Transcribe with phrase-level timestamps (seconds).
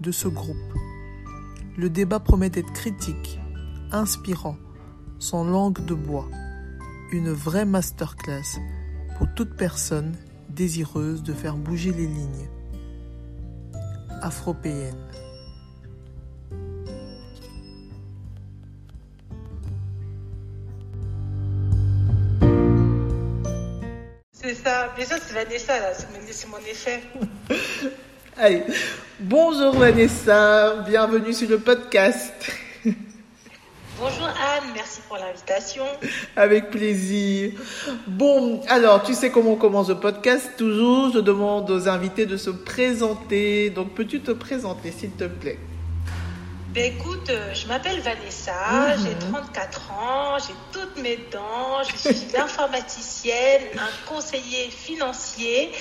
[0.00, 0.56] de ce groupe.
[1.76, 3.38] Le débat promet d'être critique,
[3.92, 4.56] inspirant,
[5.18, 6.28] sans langue de bois,
[7.12, 8.58] une vraie masterclass
[9.18, 10.14] pour toute personne
[10.48, 12.48] désireuse de faire bouger les lignes.
[14.22, 14.96] Afropéenne.
[24.32, 27.02] C'est ça, mais ça c'est Vanessa là, c'est mon effet.
[28.36, 28.62] Allez,
[29.18, 32.32] bonjour Vanessa, bienvenue sur le podcast.
[33.98, 35.84] Bonjour Anne, merci pour l'invitation.
[36.36, 37.52] Avec plaisir.
[38.06, 40.52] Bon, alors tu sais comment on commence le podcast?
[40.56, 43.68] Toujours, je demande aux invités de se présenter.
[43.70, 45.58] Donc peux-tu te présenter s'il te plaît?
[46.72, 49.04] Ben écoute, euh, je m'appelle Vanessa, Mhm.
[49.04, 55.72] j'ai 34 ans, j'ai toutes mes dents, je suis une informaticienne, un conseiller financier,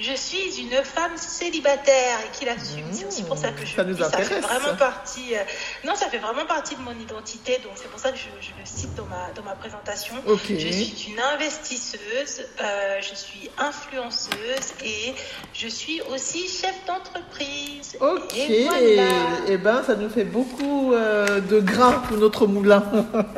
[0.00, 2.84] je suis une femme célibataire et qui l'assume.
[2.92, 5.34] C'est aussi pour ça que je Ça nous ça fait vraiment partie.
[5.34, 5.38] euh,
[5.86, 8.50] non, ça fait vraiment partie de mon identité, donc c'est pour ça que je, je
[8.58, 10.14] le cite dans ma dans ma présentation.
[10.26, 15.14] Je suis une investisseuse, euh, je suis influenceuse et
[15.54, 17.96] je suis aussi chef d'entreprise.
[18.00, 19.02] Ok, Et voilà.
[19.48, 22.84] eh ben ça nous fait beaucoup euh, de grains pour notre moulin.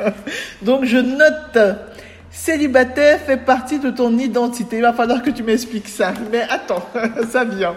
[0.61, 1.57] Donc je note,
[2.31, 4.77] célibataire fait partie de ton identité.
[4.77, 6.13] Il va falloir que tu m'expliques ça.
[6.31, 6.87] Mais attends,
[7.31, 7.75] ça vient.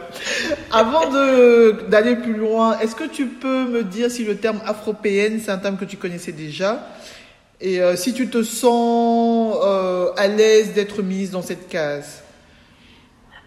[0.70, 1.10] Avant
[1.88, 5.58] d'aller plus loin, est-ce que tu peux me dire si le terme afropéenne, c'est un
[5.58, 6.86] terme que tu connaissais déjà?
[7.60, 12.22] Et euh, si tu te sens euh, à l'aise d'être mise dans cette case?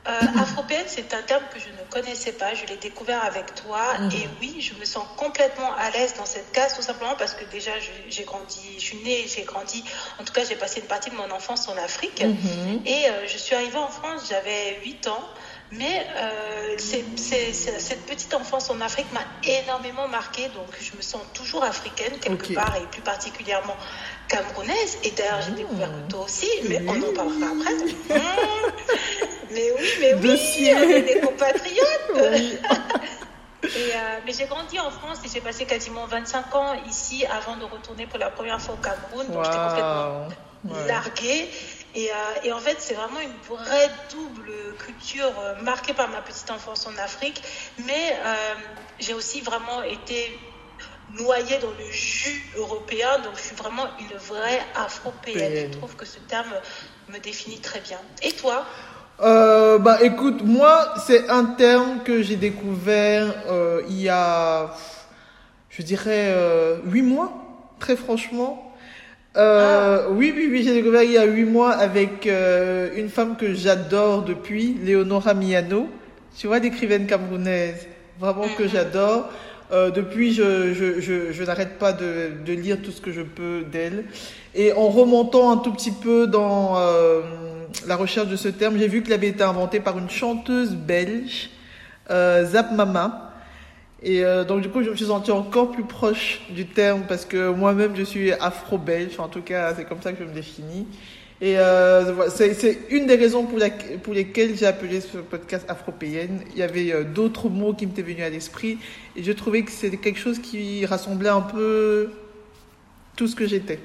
[0.08, 2.54] Euh, afropéenne, c'est un terme que je connaissais pas.
[2.54, 3.82] Je l'ai découvert avec toi.
[4.00, 4.12] Mhm.
[4.18, 7.46] Et oui, je me sens complètement à l'aise dans cette case, tout simplement parce que
[7.46, 9.84] déjà, je- j'ai grandi, je suis née, j'ai grandi.
[10.20, 12.22] En tout cas, j'ai passé une partie de mon enfance en Afrique.
[12.24, 12.82] Mhm.
[12.86, 15.24] Et euh, je suis arrivée en France, j'avais 8 ans.
[15.72, 20.48] Mais euh, cette petite enfance en Afrique m'a énormément marquée.
[20.50, 23.76] Donc, je me sens toujours africaine, quelque part, et plus particulièrement
[24.28, 24.98] camerounaise.
[25.04, 25.56] Et d'ailleurs, j'ai Mhm.
[25.58, 27.74] découvert que toi aussi, mais on en parlera après.
[29.56, 31.02] Mais oui, mais oui, Dossier.
[31.02, 32.12] des compatriotes.
[32.16, 32.58] Oui.
[33.64, 37.58] Et, euh, mais j'ai grandi en France et j'ai passé quasiment 25 ans ici avant
[37.58, 39.28] de retourner pour la première fois au Cameroun.
[39.28, 40.28] Donc j'étais complètement.
[40.66, 40.88] Ouais.
[40.88, 41.50] larguée.
[41.96, 46.22] Et, euh, et en fait, c'est vraiment une vraie double culture euh, marquée par ma
[46.22, 47.42] petite enfance en Afrique.
[47.86, 48.16] Mais
[49.00, 50.40] j'ai aussi vraiment été
[51.14, 53.20] noyée dans le jus européen.
[53.20, 55.72] Donc je suis vraiment une vraie afropéenne.
[55.74, 56.54] Je trouve que ce terme
[57.10, 58.00] me définit très bien.
[58.22, 58.66] Et toi?
[59.22, 64.72] Euh, bah écoute, moi c'est un terme que j'ai découvert euh, il y a,
[65.70, 67.32] je dirais, euh, huit mois,
[67.80, 68.74] très franchement.
[69.38, 73.38] Euh, Oui, oui, oui, j'ai découvert il y a huit mois avec euh, une femme
[73.38, 75.88] que j'adore depuis, Léonora Miano.
[76.38, 77.88] Tu vois, l'écrivaine camerounaise,
[78.20, 78.70] vraiment que Mhm.
[78.70, 79.30] j'adore.
[79.72, 83.22] Euh, depuis, je, je, je, je n'arrête pas de, de lire tout ce que je
[83.22, 84.06] peux d'elle.
[84.54, 87.22] Et en remontant un tout petit peu dans euh,
[87.88, 91.50] la recherche de ce terme, j'ai vu qu'il avait été inventé par une chanteuse belge,
[92.10, 93.34] euh, Zap Mama.
[94.04, 97.26] Et euh, donc du coup, je me suis sentie encore plus proche du terme parce
[97.26, 99.20] que moi-même, je suis afro-belge.
[99.20, 100.88] En tout cas, c'est comme ça que je me définis.
[101.42, 106.42] Et euh, c'est une des raisons pour lesquelles j'ai appelé ce podcast Afropéenne.
[106.54, 108.78] Il y avait euh, d'autres mots qui m'étaient venus à l'esprit
[109.18, 112.12] et je trouvais que c'était quelque chose qui rassemblait un peu
[113.18, 113.80] tout ce que j'étais.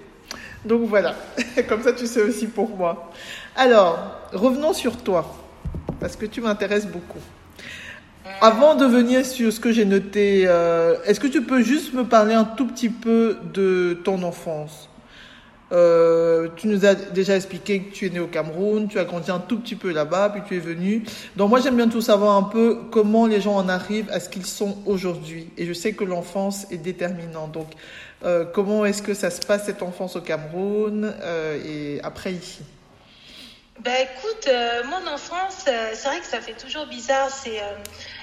[0.65, 1.17] Donc voilà,
[1.69, 3.11] comme ça tu sais aussi pour moi.
[3.57, 3.99] Alors,
[4.33, 5.35] revenons sur toi,
[5.99, 7.19] parce que tu m'intéresses beaucoup.
[8.41, 12.05] Avant de venir sur ce que j'ai noté, euh, est-ce que tu peux juste me
[12.05, 14.89] parler un tout petit peu de ton enfance?
[15.73, 19.31] Euh, Tu nous as déjà expliqué que tu es né au Cameroun, tu as grandi
[19.31, 21.05] un tout petit peu là-bas, puis tu es venu.
[21.37, 24.29] Donc moi j'aime bien tout savoir un peu comment les gens en arrivent à ce
[24.29, 25.51] qu'ils sont aujourd'hui.
[25.59, 27.53] Et je sais que l'enfance est déterminante.
[27.53, 27.69] Donc
[28.25, 31.15] euh, comment est-ce que ça se passe cette enfance au Cameroun
[31.65, 32.63] et après ici?
[33.83, 37.31] Bah écoute, euh, mon enfance, euh, c'est vrai que ça fait toujours bizarre.
[37.31, 37.77] C'est, euh,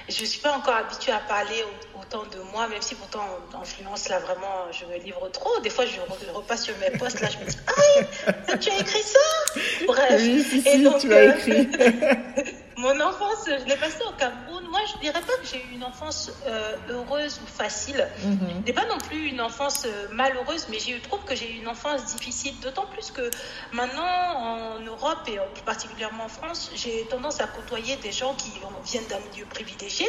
[0.08, 3.60] je suis pas encore habituée à parler au- autant de moi, même si pourtant en
[3.62, 5.58] influence là vraiment, je me livre trop.
[5.60, 8.70] Des fois, je, re- je repasse sur mes posts là, je me dis, ah, tu
[8.70, 9.60] as écrit ça?
[9.86, 10.20] Bref.
[10.20, 11.68] Oui, si, Et donc, tu as euh, écrit.
[12.78, 15.84] Mon enfance, je l'ai passée au Cameroun moi, je dirais pas que j'ai eu une
[15.84, 18.08] enfance euh, heureuse ou facile.
[18.22, 18.62] Mhm.
[18.64, 21.58] n'est pas non plus une enfance euh, malheureuse, mais j'ai eu trouve que j'ai eu
[21.58, 22.54] une enfance difficile.
[22.60, 23.30] D'autant plus que
[23.72, 28.52] maintenant, en Europe et plus particulièrement en France, j'ai tendance à côtoyer des gens qui
[28.84, 30.06] viennent d'un milieu privilégié.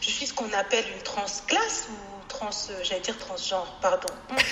[0.00, 4.08] Je suis ce qu'on appelle une transclasse ou trans, euh, j'allais dire transgenre, pardon.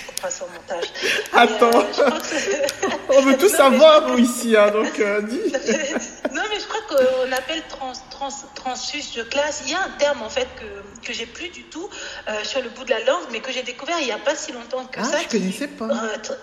[0.07, 0.85] Couperai ça au montage.
[1.33, 1.71] Attends.
[1.71, 2.67] Mais, euh,
[3.09, 5.37] que- On veut tout Non, mais- savoir, nous, ici, hein, donc euh, dis.
[6.33, 9.63] non, mais je crois qu'on appelle trans, trans, transfuge de classe.
[9.67, 11.89] Il y a un terme en fait que, que j'ai plus du tout
[12.29, 14.35] euh, sur le bout de la langue, mais que j'ai découvert il n'y a pas
[14.35, 15.19] si longtemps que Ah, ça.
[15.19, 15.89] je qui- connaissais pas.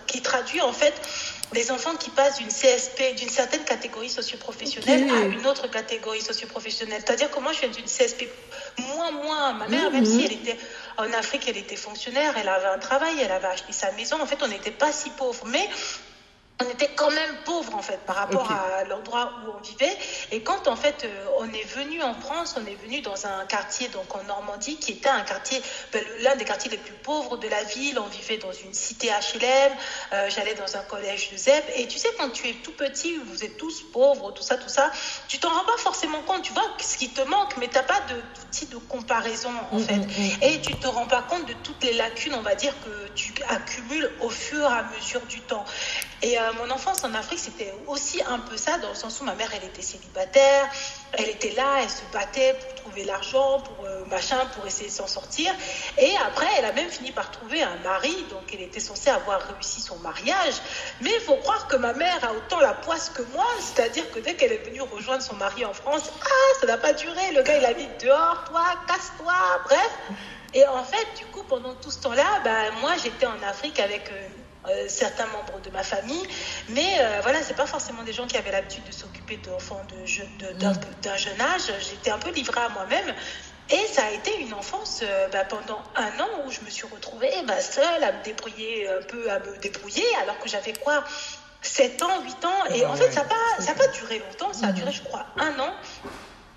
[0.08, 0.94] qui traduit en fait
[1.54, 7.02] des enfants qui passent d'une CSP, d'une certaine catégorie socioprofessionnelle à une autre catégorie socioprofessionnelle.
[7.06, 8.30] C'est-à-dire que moi, je viens d'une CSP
[8.96, 9.52] moins, moins.
[9.54, 9.94] Ma mère, Mhm.
[9.94, 10.58] même si elle était
[10.98, 14.22] en Afrique, elle était fonctionnaire, elle avait un travail, elle avait acheté sa maison.
[14.22, 15.46] En fait, on n'était pas si pauvres.
[15.48, 15.70] Mais
[16.60, 19.98] on était quand même pauvres en fait par rapport à l'endroit où on vivait.
[20.32, 23.46] Et quand en fait euh, on est venu en France on est venu dans un
[23.48, 25.60] quartier donc en Normandie qui était un quartier
[25.92, 27.98] ben, l'un des quartiers les plus pauvres de la ville.
[27.98, 29.72] On vivait dans une cité HLM
[30.14, 31.64] euh, j'allais dans un collège de ZEP.
[31.78, 34.70] Et tu sais quand tu es tout petit vous êtes tous pauvres tout ça tout
[34.70, 34.92] ça
[35.28, 36.44] tu t'en rends pas forcément compte.
[36.44, 39.84] Tu vois ce qui te manque mais t'as pas de d'outil de comparaison en Mm,
[39.84, 39.96] fait.
[39.96, 40.44] mm, mm.
[40.44, 43.34] et tu te rends pas compte de toutes les lacunes, on va dire, que tu
[43.50, 45.66] accumules au fur et à mesure du temps.
[46.22, 49.36] Et mon enfance en Afrique, c'était aussi un peu ça, dans le sens où ma
[49.36, 50.70] mère, elle était célibataire,
[51.14, 54.94] elle était là, elle se battait pour trouver l'argent, pour euh, machin, pour essayer de
[54.94, 55.54] s'en sortir.
[55.98, 59.42] Et après, elle a même fini par trouver un mari, donc elle était censée avoir
[59.42, 60.56] réussi son mariage.
[61.02, 64.20] Mais il faut croire que ma mère a autant la poisse que moi, c'est-à-dire que
[64.20, 67.42] dès qu'elle est venue rejoindre son mari en France, ah, ça n'a pas duré, le
[67.44, 69.34] gars, il mis dehors, toi, casse-toi,
[69.66, 69.92] bref.
[70.54, 74.10] Et en fait, du coup, pendant tout ce temps-là, bah, moi, j'étais en Afrique avec
[74.12, 74.28] euh,
[74.68, 76.28] euh, certains membres de ma famille,
[76.70, 80.06] mais euh, voilà, c'est pas forcément des gens qui avaient l'habitude de s'occuper d'enfants de
[80.06, 81.72] je- de- d'un d'un jeune âge.
[81.80, 83.16] J'étais un peu livrée à moi-même.
[83.70, 86.86] Et ça a été une enfance euh, bah, pendant un an où je me suis
[86.88, 91.04] retrouvée bah, seule à me débrouiller un peu, à me débrouiller, alors que j'avais quoi
[91.62, 92.66] 7 ans, 8 ans.
[92.74, 94.68] Et Ah en fait, ouais, ça n'a pas, c'est ça a pas duré longtemps, ça
[94.68, 95.74] a duré, je crois, un an.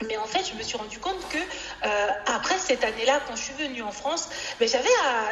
[0.09, 3.43] Mais en fait, je me suis rendu compte que euh, après cette année-là, quand je
[3.43, 4.29] suis venue en France,
[4.61, 4.89] mais j'avais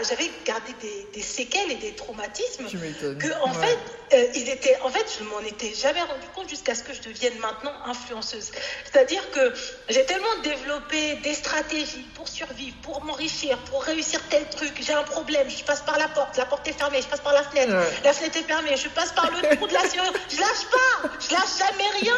[0.08, 3.18] j'avais gardé des, des séquelles et des traumatismes Tu m'étonnes.
[3.18, 3.66] que en Ouais.
[3.66, 3.78] fait,
[4.16, 7.00] euh, ils étaient, en fait, je m'en étais jamais rendu compte jusqu'à ce que je
[7.02, 8.52] devienne maintenant influenceuse.
[8.84, 9.52] C'est-à-dire que
[9.88, 14.74] j'ai tellement développé des stratégies pour survivre, pour m'enrichir, pour réussir tel truc.
[14.80, 17.32] J'ai un problème, je passe par la porte, la porte est fermée, je passe par
[17.32, 17.92] la fenêtre, Ouais.
[18.04, 21.08] la fenêtre est fermée, je passe par le trou de la serrure, je lâche pas,
[21.18, 22.14] je lâche jamais rien.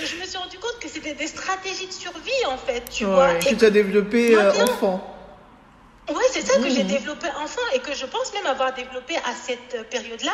[0.00, 3.04] Et je me suis rendu compte que c'était des stratégies de survie en fait, tu
[3.04, 3.28] vois.
[3.28, 5.08] Ouais, que tu as développé euh, enfant.
[6.10, 6.88] Ouais, c'est ça que j'ai Mhm.
[6.88, 10.32] développé enfant et que je pense même avoir développé à cette période-là.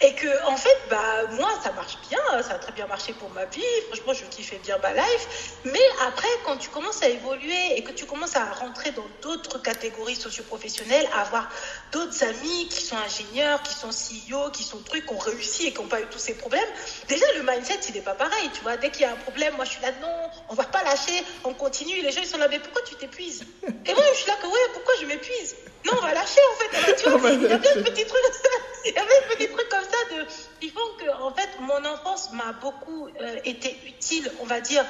[0.00, 3.28] Et que, en fait, bah, moi, ça marche bien, ça a très bien marché pour
[3.30, 3.60] ma vie.
[3.88, 5.54] Franchement, je kiffais bien ma life.
[5.64, 9.58] Mais après, quand tu commences à évoluer et que tu commences à rentrer dans d'autres
[9.60, 11.48] catégories socioprofessionnelles, à avoir
[11.92, 15.72] d'autres amis qui sont ingénieurs, qui sont CEO, qui sont trucs, qui ont réussi et
[15.72, 16.68] qui n'ont pas eu tous ces problèmes,
[17.08, 18.50] déjà, le mindset, il n'est pas pareil.
[18.54, 20.64] Tu vois, dès qu'il y a un problème, moi, je suis là, non, on va
[20.64, 22.00] pas lâcher, on continue.
[22.02, 23.44] Les gens, ils sont là, mais pourquoi tu t'épuises?
[23.86, 25.56] Et moi, je suis là que, ouais, pourquoi je m'épuise?
[25.86, 26.94] Non, on va lâcher, en fait.
[26.96, 28.22] Tu vois, il y a plein de petits trucs,
[28.84, 30.26] il y a plein de petits trucs comme ça de,
[30.62, 34.84] ils font que, en fait, mon enfance m'a beaucoup euh, été utile, on va dire,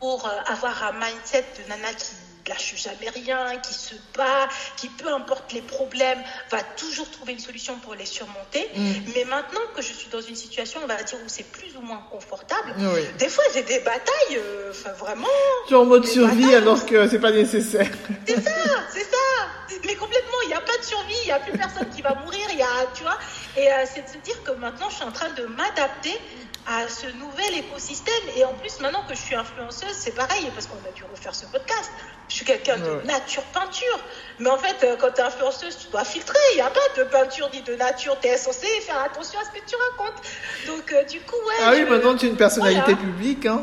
[0.00, 2.06] pour euh, avoir un mindset de nana qui
[2.48, 7.38] lâche jamais rien, qui se bat, qui peu importe les problèmes, va toujours trouver une
[7.38, 8.68] solution pour les surmonter.
[8.74, 8.92] Mm.
[9.14, 11.80] Mais maintenant que je suis dans une situation, on va dire, où c'est plus ou
[11.80, 13.02] moins confortable, Oui.
[13.18, 15.26] des fois j'ai des batailles, euh, enfin vraiment,
[15.68, 17.90] Tu es en mode survie alors que c'est pas nécessaire.
[18.26, 18.50] c'est ça,
[18.92, 19.78] c'est ça.
[19.84, 22.14] Mais complètement, il n'y a pas de survie, il n'y a plus personne qui va
[22.14, 23.18] mourir, il y a, tu vois.
[23.56, 26.18] Et euh, c'est de se dire que maintenant, je suis en train de m'adapter
[26.66, 28.14] à ce nouvel écosystème.
[28.36, 31.34] Et en plus, maintenant que je suis influenceuse, c'est pareil, parce qu'on a dû refaire
[31.34, 31.90] ce podcast.
[32.28, 33.98] Je suis quelqu'un de nature peinture.
[34.38, 36.38] Mais en fait, euh, quand tu es influenceuse, tu dois filtrer.
[36.52, 38.16] Il n'y a pas de peinture ni de nature.
[38.20, 40.22] Tu es censé faire attention à ce que tu racontes.
[40.66, 41.54] Donc, euh, du coup, ouais.
[41.64, 43.00] Ah oui, maintenant tu es une personnalité Voilà.
[43.00, 43.62] publique, hein.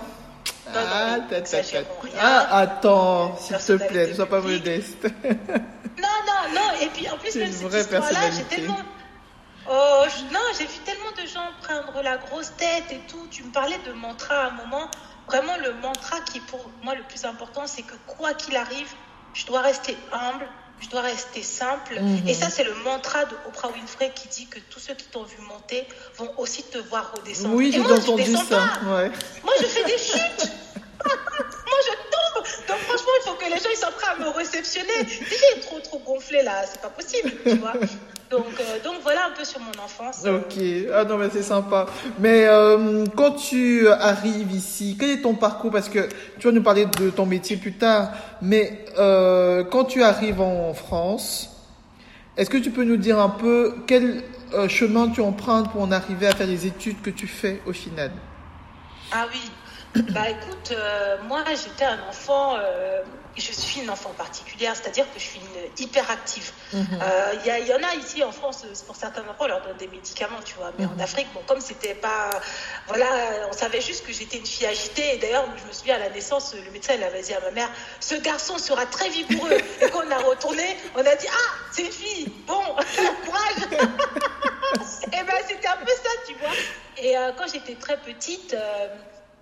[0.72, 1.78] Non, non, ah, ta, ta, ta.
[2.22, 5.04] ah, attends, s'il te plaît, ne sois pas modeste.
[5.04, 6.62] Non, non, non.
[6.82, 8.78] Et puis en plus, même cette histoire-là, j'ai tellement.
[9.72, 13.28] Oh, je- non, j'ai vu tellement de gens prendre la grosse tête et tout.
[13.30, 14.90] Tu me parlais de mantra à un moment.
[15.28, 18.88] Vraiment, le mantra qui est pour moi le plus important, c'est que quoi qu'il arrive,
[19.36, 20.48] je dois rester humble,
[20.80, 22.00] je dois rester simple.
[22.02, 22.28] Mhm.
[22.28, 25.24] Et ça, c'est le mantra de Oprah Winfrey qui dit que tous ceux qui t'ont
[25.24, 27.54] vu monter vont aussi te voir redescendre.
[27.54, 28.80] Oui, j'ai entendu ça.
[28.86, 29.12] Ouais.
[29.44, 30.52] Moi, je fais des chutes.
[31.06, 32.09] Moi, je.
[32.68, 34.94] Donc, franchement, il faut que les gens ils soient prêts à me réceptionner.
[35.02, 36.64] Il est trop, trop gonflé là.
[36.66, 37.74] C'est pas possible, tu vois.
[38.30, 40.24] Donc, euh, donc voilà un peu sur mon enfance.
[40.24, 40.62] Ok,
[40.94, 41.88] ah non mais c'est sympa.
[42.20, 45.72] Mais euh, quand tu arrives ici, quel est ton parcours?
[45.72, 50.04] Parce que tu vas nous parler de ton métier plus tard, mais euh, quand tu
[50.04, 51.50] arrives en France,
[52.38, 54.24] est-ce que tu peux nous dire un peu quel
[54.68, 58.12] chemin tu empruntes pour en arriver à faire les études que tu fais au final?
[59.12, 59.42] Ah oui,
[60.12, 63.04] bah écoute, euh, moi j'étais un enfant, euh,
[63.38, 66.52] je suis une enfant particulière, c'est-à-dire que je suis une hyperactive.
[66.74, 67.00] Il Mhm.
[67.02, 69.62] euh, y, a- y en a ici en France, euh, pour certains enfants, on leur
[69.62, 70.72] donne des médicaments, tu vois.
[70.78, 70.96] Mais Mhm.
[70.96, 72.40] en Afrique, bon, comme c'était pas.
[72.88, 75.16] Voilà, on savait juste que j'étais une fille agitée.
[75.16, 77.52] Et d'ailleurs, je me souviens à la naissance, le médecin il avait dit à ma
[77.52, 79.62] mère ce garçon sera très vigoureux.
[79.82, 80.64] et quand on a retourné,
[80.96, 82.62] on a dit ah, c'est une fille, bon,
[83.26, 83.70] courage
[85.14, 86.56] et ben c'était un peu ça, tu vois.
[86.98, 88.88] Et euh, quand j'étais très petite, euh,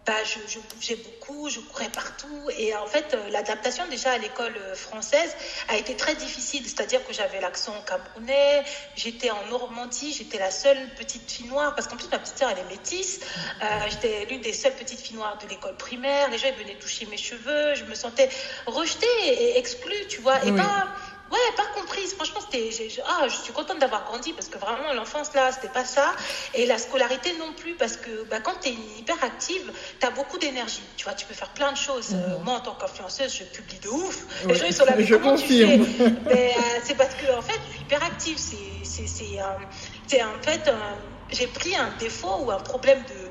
[0.08, 2.50] bah, je, je bougeais beaucoup, je courais partout.
[2.58, 5.36] Et en fait, euh, l'adaptation déjà à l'école euh, française
[5.68, 6.64] a été très difficile.
[6.64, 8.64] C'est-à-dire que j'avais l'accent camerounais,
[8.96, 12.50] j'étais en Normandie, j'étais la seule petite fille noire, parce qu'en plus ma petite sœur
[12.50, 13.20] elle est métisse.
[13.62, 16.30] Euh, j'étais l'une des seules petites filles noires de l'école primaire.
[16.32, 18.30] Les gens ils venaient toucher mes cheveux, je me sentais
[18.66, 20.38] rejetée et exclue, tu vois.
[20.46, 20.58] Et Oui.
[20.58, 20.88] ben
[21.30, 22.14] Ouais, pas comprise.
[22.14, 22.70] Franchement, c'était.
[23.06, 26.16] Ah, je suis contente d'avoir grandi parce que vraiment, l'enfance là, c'était pas ça.
[26.54, 30.38] Et la scolarité non plus parce que bah, quand tu es hyperactive, tu as beaucoup
[30.38, 30.84] d'énergie.
[30.96, 32.14] Tu vois, tu peux faire plein de choses.
[32.14, 32.44] Euh, Mhm.
[32.46, 34.26] moi, en tant qu'influenceuse, je publie de ouf.
[34.48, 35.86] Les gens, ils sont là, mais je comment confirme.
[35.86, 38.38] tu fais Mais euh, c'est parce que, en fait, je suis hyperactive.
[38.38, 39.42] C'est, c'est, c'est,
[40.24, 40.74] en fait, euh,
[41.30, 43.27] j'ai pris un défaut ou un problème de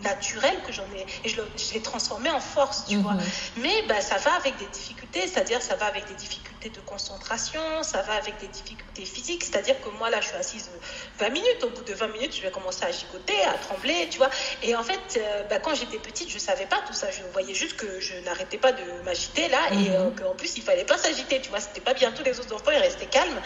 [0.00, 1.06] naturel que j'en ai.
[1.24, 1.40] Et je,
[1.74, 3.12] l'ai transformé en force, tu vois.
[3.14, 3.22] Mhm.
[3.58, 7.60] Mais bah, ça va avec des difficultés, c'est-à-dire ça va avec des difficultés de concentration,
[7.82, 10.70] ça va avec des difficultés physiques, c'est-à-dire que moi là je suis assise
[11.18, 14.18] 20 minutes, au bout de 20 minutes je vais commencer à gigoter, à trembler, tu
[14.18, 14.30] vois.
[14.62, 17.54] Et en fait, euh, bah, quand j'étais petite, je savais pas tout ça, je voyais
[17.54, 19.94] juste que je n'arrêtais pas de m'agiter là et Mhm.
[19.94, 22.54] euh, qu'en plus il fallait pas s'agiter, tu vois, c'était pas bien, tous les autres
[22.54, 23.40] enfants ils restaient calmes.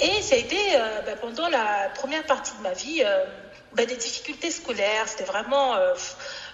[0.00, 3.02] Et ça a été euh, bah, pendant la première partie de ma vie.
[3.74, 5.94] Bah, des difficultés scolaires, c'était vraiment, euh,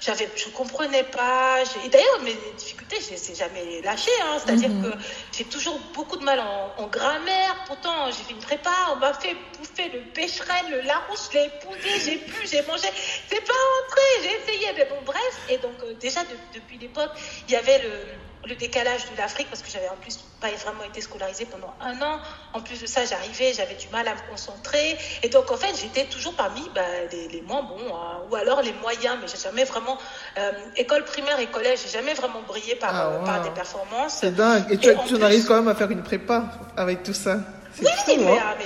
[0.00, 1.62] j'avais, je comprenais pas.
[1.84, 4.10] Et d'ailleurs, mes difficultés, je les ai jamais lâchées.
[4.22, 4.82] Hein, C'est-à-dire Mhm.
[4.82, 4.98] que
[5.32, 7.54] j'ai toujours beaucoup de mal en, en grammaire.
[7.66, 11.44] Pourtant, j'ai fait une prépa, on m'a fait bouffer le pécherel, le larousse, je l'ai
[11.46, 12.88] épousé, j'ai pu, j'ai mangé.
[13.28, 13.52] C'est pas
[13.84, 15.40] entré, j'ai essayé, mais bon, bref.
[15.48, 17.10] Et donc, euh, déjà, de- depuis l'époque,
[17.48, 18.06] il y avait le
[18.48, 22.00] le décalage de l'Afrique parce que j'avais en plus pas vraiment été scolarisée pendant un
[22.00, 22.18] an.
[22.54, 24.96] En plus de ça, j'arrivais, j'avais du mal à me concentrer.
[25.22, 26.80] Et donc, en fait, j'étais toujours parmi bah,
[27.12, 29.98] les, les moins bons hein, ou alors les moyens, mais j'ai jamais vraiment.
[30.38, 34.18] euh, école primaire et collège, j'ai jamais vraiment brillé par, Ah, euh, par des performances.
[34.20, 34.64] C'est dingue.
[34.70, 36.44] Et tu, Et tu plus- arrives quand même à faire une prépa
[36.76, 37.36] avec tout ça.
[37.80, 38.42] Oui, fou, mais, hein.
[38.42, 38.64] ah, mais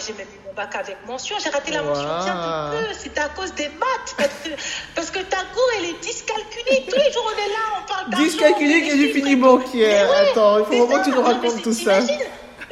[0.55, 1.37] bac avec mention.
[1.43, 2.25] J'ai raté la mention Wow.
[2.25, 2.95] bien peu.
[2.99, 4.15] C'était à cause des maths.
[4.17, 4.51] Parce que,
[4.95, 6.89] parce que ta cour, elle est dyscalculique.
[6.89, 8.25] Tous les jours, on est là, on parle d'argent.
[8.25, 9.37] Dyscalculique des et du fini.
[9.37, 11.99] Mais ouais, Attends, il faut vraiment que tu nous racontes tout ça.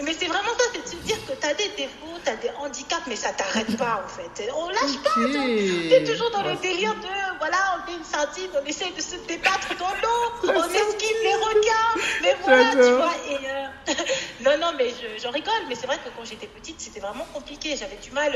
[0.02, 2.36] Mais c'est vraiment ça, c'est de se dire que tu as des défauts, tu as
[2.36, 4.50] des handicaps, mais ça t'arrête pas en fait.
[4.56, 5.10] On lâche pas.
[5.14, 9.00] Tu es toujours dans le délire de, voilà, on fait une sardine, on essaie de
[9.00, 13.14] se débattre dans l'eau, on esquive les requins, mais voilà, tu vois.
[13.30, 13.94] Et, euh,
[14.40, 17.26] non, non, mais je- j'en rigole, mais c'est vrai que quand j'étais petite, c'était vraiment
[17.32, 17.76] compliqué.
[17.76, 18.32] J'avais du mal.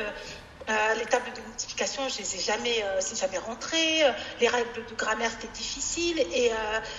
[0.69, 4.03] euh, les tables de multiplication, je les ai jamais, euh, c'est jamais rentré.
[4.05, 6.19] Euh, Les règles de grammaire, c'était difficile.
[6.19, 6.55] Et, euh,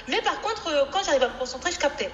[0.08, 2.10] mais par contre, euh, quand j'arrivais à me concentrer, je captais.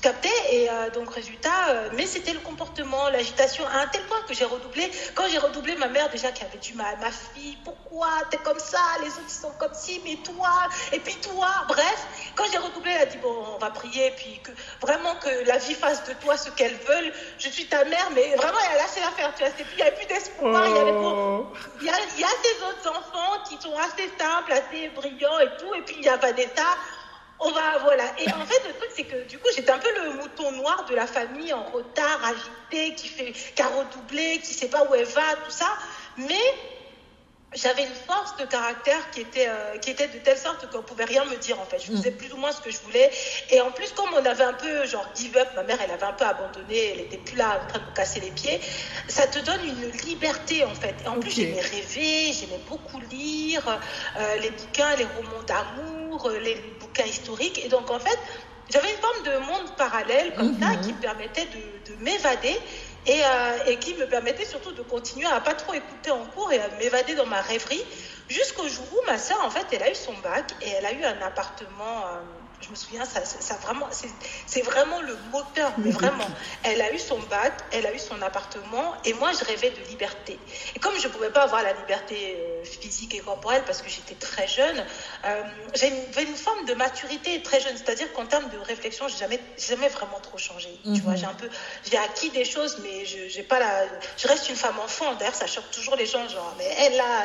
[0.00, 4.20] Captais et euh, donc résultat, euh, mais c'était le comportement, l'agitation à un tel point
[4.26, 4.90] que j'ai redoublé.
[5.14, 8.58] Quand j'ai redoublé, ma mère déjà qui avait du mal, ma fille, pourquoi t'es comme
[8.58, 8.78] ça?
[9.02, 10.50] Les autres ils sont comme ci, mais toi,
[10.92, 12.06] et puis toi, bref.
[12.34, 15.58] Quand j'ai redoublé, elle a dit bon, on va prier, puis que vraiment que la
[15.58, 17.12] vie fasse de toi ce qu'elle veut.
[17.38, 19.52] Je suis ta mère, mais vraiment elle a lâché l'affaire, tu vois.
[19.56, 21.10] c'est plus- Il n'y avait plus d'espoir, il y avait bon,
[21.52, 21.56] Oh.
[21.80, 25.38] il y, a, il y a ces autres enfants qui sont assez simples, assez brillants
[25.40, 26.64] et tout, et puis il y a Vanessa.
[27.40, 28.04] On va, voilà.
[28.18, 30.84] Et en fait, le truc, c'est que du coup, j'étais un peu le mouton noir
[30.88, 34.94] de la famille en retard, agité, qui, fait, qui a redoublé, qui sait pas où
[34.94, 35.72] elle va, tout ça.
[36.18, 36.54] Mais
[37.54, 41.04] j'avais une force de caractère qui était, euh, qui était de telle sorte qu'on pouvait
[41.04, 41.80] rien me dire en fait.
[41.80, 43.10] Je faisais plus ou moins ce que je voulais.
[43.50, 46.04] Et en plus, comme on avait un peu genre give up, ma mère elle avait
[46.04, 48.60] un peu abandonné, elle était plus là en train de me casser les pieds,
[49.08, 50.94] ça te donne une liberté en fait.
[51.04, 53.80] Et en plus, j'aimais rêver, j'aimais beaucoup lire
[54.18, 57.58] euh, les bouquins, les romans d'amour, euh, les, bouquins historiques.
[57.64, 58.18] Et donc en fait,
[58.70, 60.80] j'avais une forme de monde parallèle comme ça Mhm.
[60.82, 62.56] qui me permettait de, de m'évader
[63.06, 66.52] et, euh, et qui me permettait surtout de continuer à pas trop écouter en cours
[66.52, 67.82] et à m'évader dans ma rêverie
[68.28, 70.92] jusqu'au jour où ma sœur en fait elle a eu son bac et elle a
[70.92, 72.20] eu un appartement euh,
[72.60, 73.88] Je me souviens, ça, ça vraiment,
[74.46, 76.28] c'est vraiment le moteur, mais vraiment.
[76.62, 79.80] Elle a eu son bac, elle a eu son appartement, et moi, je rêvais de
[79.88, 80.38] liberté.
[80.74, 83.88] Et comme je ne pouvais pas avoir la liberté euh, physique et corporelle parce que
[83.88, 84.84] j'étais très jeune,
[85.24, 85.42] euh,
[85.74, 87.76] j'avais une, forme de maturité très jeune.
[87.76, 90.68] C'est-à-dire qu'en termes de réflexion, je n'ai jamais, jamais vraiment trop changé.
[90.84, 91.18] Tu vois, mhm.
[91.18, 91.48] j'ai un peu,
[91.90, 93.86] j'ai acquis des choses, mais je, j'ai pas la,
[94.16, 95.14] je reste une femme enfant.
[95.14, 97.24] D'ailleurs, ça choque toujours les gens, genre, mais elle, là,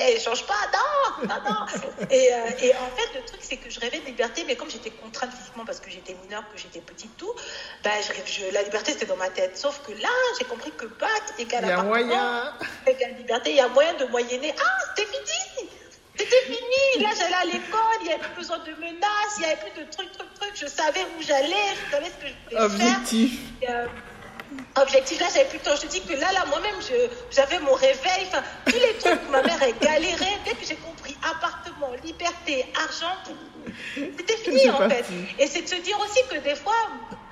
[0.00, 2.06] elle change pas, non, non, non.
[2.10, 4.70] et, euh, et en fait, le truc, c'est que je rêvais de liberté, mais comme
[4.74, 7.32] j'étais contrainte physiquement parce que j'étais mineure, que j'étais petite, tout,
[7.82, 7.92] ben,
[8.26, 9.56] je, la liberté, c'était dans ma tête.
[9.56, 12.52] Sauf que là, j'ai compris que bac égale appartement, moyen.
[12.86, 14.54] égale liberté, il y a moyen de moyenner.
[14.58, 15.68] Ah, c'était fini
[16.16, 19.46] c'était fini, là j'allais à l'école, il n'y avait plus besoin de menaces, il n'y
[19.46, 22.56] avait plus de trucs, trucs, trucs, je savais où j'allais, je savais ce que je
[22.56, 23.40] voulais Objectif.
[23.60, 23.86] faire.
[23.86, 23.86] Euh,
[24.80, 25.76] objectif, là j'avais plus le temps.
[25.76, 26.74] Je te dis que là, là moi-même,
[27.30, 30.76] j'avais mon réveil, enfin, tous les trucs où ma mère a galéré, dès que j'ai
[30.76, 33.16] compris appartement, liberté, argent,
[33.94, 35.04] c'était fini en fait.
[35.38, 36.74] Et c'est de se dire aussi que des fois,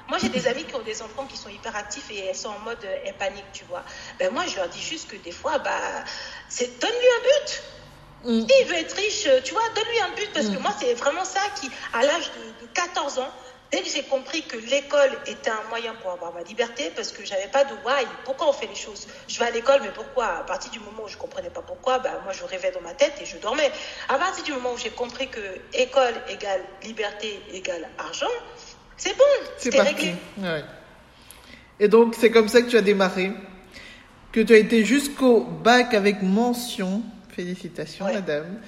[0.09, 2.51] moi, j'ai des amis qui ont des enfants qui sont hyper actifs et elles sont
[2.51, 3.83] en mode euh, panique, tu vois.
[4.19, 6.05] Ben, moi, je leur dis juste que des fois, bah,
[6.51, 7.63] c'est donne-lui un but.
[8.25, 8.47] Mm.
[8.47, 10.63] S'il veut être riche, tu vois, donne-lui un but parce que mm.
[10.63, 13.31] moi, c'est vraiment ça qui, à l'âge de, 14 ans,
[13.73, 17.25] dès que j'ai compris que l'école était un moyen pour avoir ma liberté, parce que
[17.25, 19.09] j'avais pas de why, pourquoi on fait les choses?
[19.27, 20.27] Je vais à l'école, mais pourquoi?
[20.27, 22.93] À partir du moment où je comprenais pas pourquoi, bah, moi je rêvais dans ma
[22.93, 23.73] tête et je dormais.
[24.09, 25.41] À partir du moment où j'ai compris que
[25.73, 28.27] école égale liberté égale argent,
[28.97, 29.25] c'est bon,
[29.57, 30.15] c'est réglé.
[31.81, 33.33] Et donc c'est comme ça que tu as démarré,
[34.33, 37.03] que tu as été jusqu'au bac avec mention.
[37.35, 38.61] Félicitations, madame.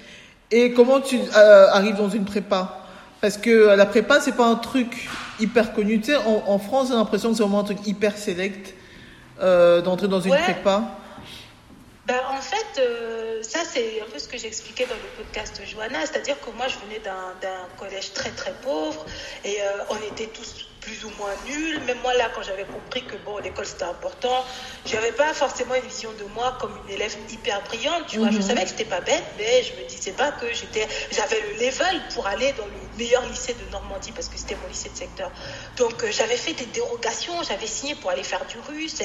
[0.49, 2.84] Et comment tu euh, arrives dans une prépa?
[3.25, 5.99] Parce que la prépa, c'est pas un truc hyper connu.
[5.99, 8.75] Tu sais, en, France, j'ai l'impression que c'est vraiment un truc hyper select
[9.41, 10.83] euh, d'entrer dans une prépa.
[12.05, 15.65] Ben, en fait, euh, ça, c'est un peu ce que j'expliquais dans le podcast de
[15.65, 16.05] Johanna.
[16.05, 19.03] C'est-à-dire que moi, je venais d'un collège très, très pauvre
[19.43, 19.57] et
[19.89, 21.79] on était tous plus ou moins nul.
[21.85, 24.45] Même moi, là, quand j'avais compris que bon, l'école c'était important,
[24.85, 28.05] j'avais pas forcément une vision de moi comme une élève hyper brillante.
[28.07, 28.43] Tu vois, je mhm.
[28.43, 32.01] savais que j'étais pas bête, mais je me disais pas que j'étais, j'avais le level
[32.13, 35.31] pour aller dans le meilleur lycée de Normandie parce que c'était mon lycée de secteur.
[35.77, 38.95] Donc, euh, j'avais fait des dérogations, j'avais signé pour aller faire du russe.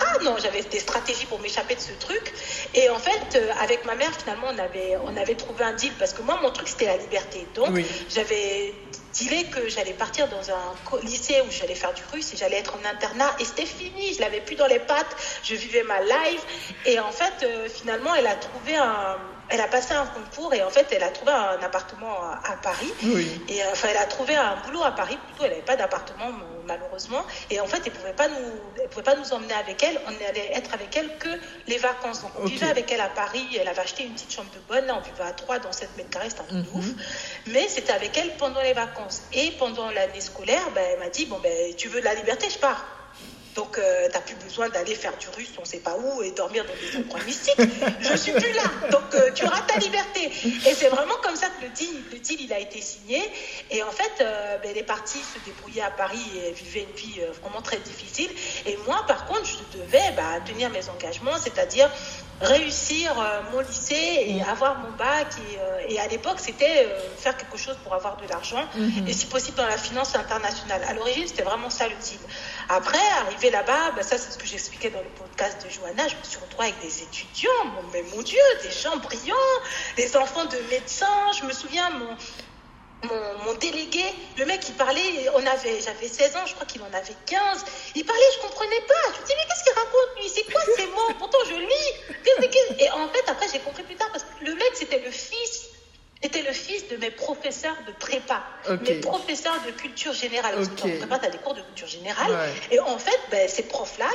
[0.00, 2.32] Ah non, j'avais des stratégies pour m'échapper de ce truc.
[2.74, 5.92] Et en fait, euh, avec ma mère, finalement, on avait, on avait trouvé un deal
[5.98, 7.46] parce que moi, mon truc c'était la liberté.
[7.54, 8.74] Donc, j'avais
[9.12, 12.76] dit que j'allais partir dans un lycée où j'allais faire du russe et j'allais être
[12.76, 13.34] en internat.
[13.38, 16.74] Et c'était fini, je l'avais plus dans les pattes, je vivais ma life.
[16.84, 19.18] Et en fait euh, finalement elle a trouvé un
[19.50, 22.92] elle a passé un concours et en fait, elle a trouvé un appartement à, Paris.
[23.48, 25.18] Et euh, enfin, elle a trouvé un boulot à Paris.
[25.26, 26.30] Plutôt, elle n'avait pas d'appartement
[26.66, 27.24] malheureusement.
[27.50, 30.00] Et en fait, elle pouvait pas nous, elle pouvait pas nous emmener avec elle.
[30.06, 31.28] On allait être avec elle que
[31.66, 32.22] les vacances.
[32.22, 33.44] Donc, on vivait avec elle à Paris.
[33.58, 34.86] Elle avait acheté une petite chambre de bonne.
[34.86, 36.30] Là, on vivait à 3 dans 7 mètres carrés.
[36.30, 36.66] C'était un peu mhm.
[36.74, 36.86] ouf.
[37.48, 39.22] Mais c'était avec elle pendant les vacances.
[39.32, 42.48] Et pendant l'année scolaire, ben, elle m'a dit bon ben, tu veux de la liberté,
[42.50, 42.99] je pars.
[43.54, 46.22] Donc, euh, tu n'as plus besoin d'aller faire du russe, on ne sait pas où,
[46.22, 47.58] et dormir dans des endroits mystiques.
[48.00, 48.62] Je suis plus là.
[48.90, 50.30] Donc, euh, tu auras ta liberté.
[50.66, 53.20] Et c'est vraiment comme ça que le deal, le deal il a été signé.
[53.70, 56.96] Et en fait, euh, ben, elle est partie se débrouiller à Paris et vivait une
[56.96, 58.30] vie vraiment très difficile.
[58.66, 61.90] Et moi, par contre, je devais bah, tenir mes engagements, c'est-à-dire
[62.40, 63.14] réussir
[63.52, 65.26] mon lycée et avoir mon bac.
[65.88, 68.64] Et, à l'époque, c'était faire quelque chose pour avoir de l'argent.
[68.76, 69.08] Mm-hmm.
[69.08, 70.82] Et si possible, dans la finance internationale.
[70.88, 72.18] À l'origine, c'était vraiment ça le deal.
[72.72, 76.14] Après, arrivé là-bas, ben ça c'est ce que j'expliquais dans le podcast de Johanna, je
[76.14, 77.50] me suis retrouvée avec des étudiants,
[77.92, 79.34] mais mon Dieu, des gens brillants,
[79.96, 81.32] des enfants de médecins.
[81.36, 82.16] Je me souviens, mon,
[83.44, 84.04] mon, délégué,
[84.38, 87.64] le mec, il parlait, on avait, j'avais 16 ans, je crois qu'il en avait 15.
[87.96, 89.14] Il parlait, je comprenais pas.
[89.16, 90.28] Je me dis, mais qu'est-ce qu'il raconte, lui?
[90.28, 91.14] C'est quoi ces mots?
[91.18, 92.78] Pourtant, je lis.
[92.78, 95.70] Et en fait, après, j'ai compris plus tard, parce que le mec, c'était le fils
[96.22, 98.42] était le fils de mes professeurs de prépa,
[98.82, 100.54] mes professeurs de culture générale.
[100.54, 102.30] Parce que en prépa, tu as des cours de culture générale.
[102.70, 104.06] Et en fait, ben, ces profs-là,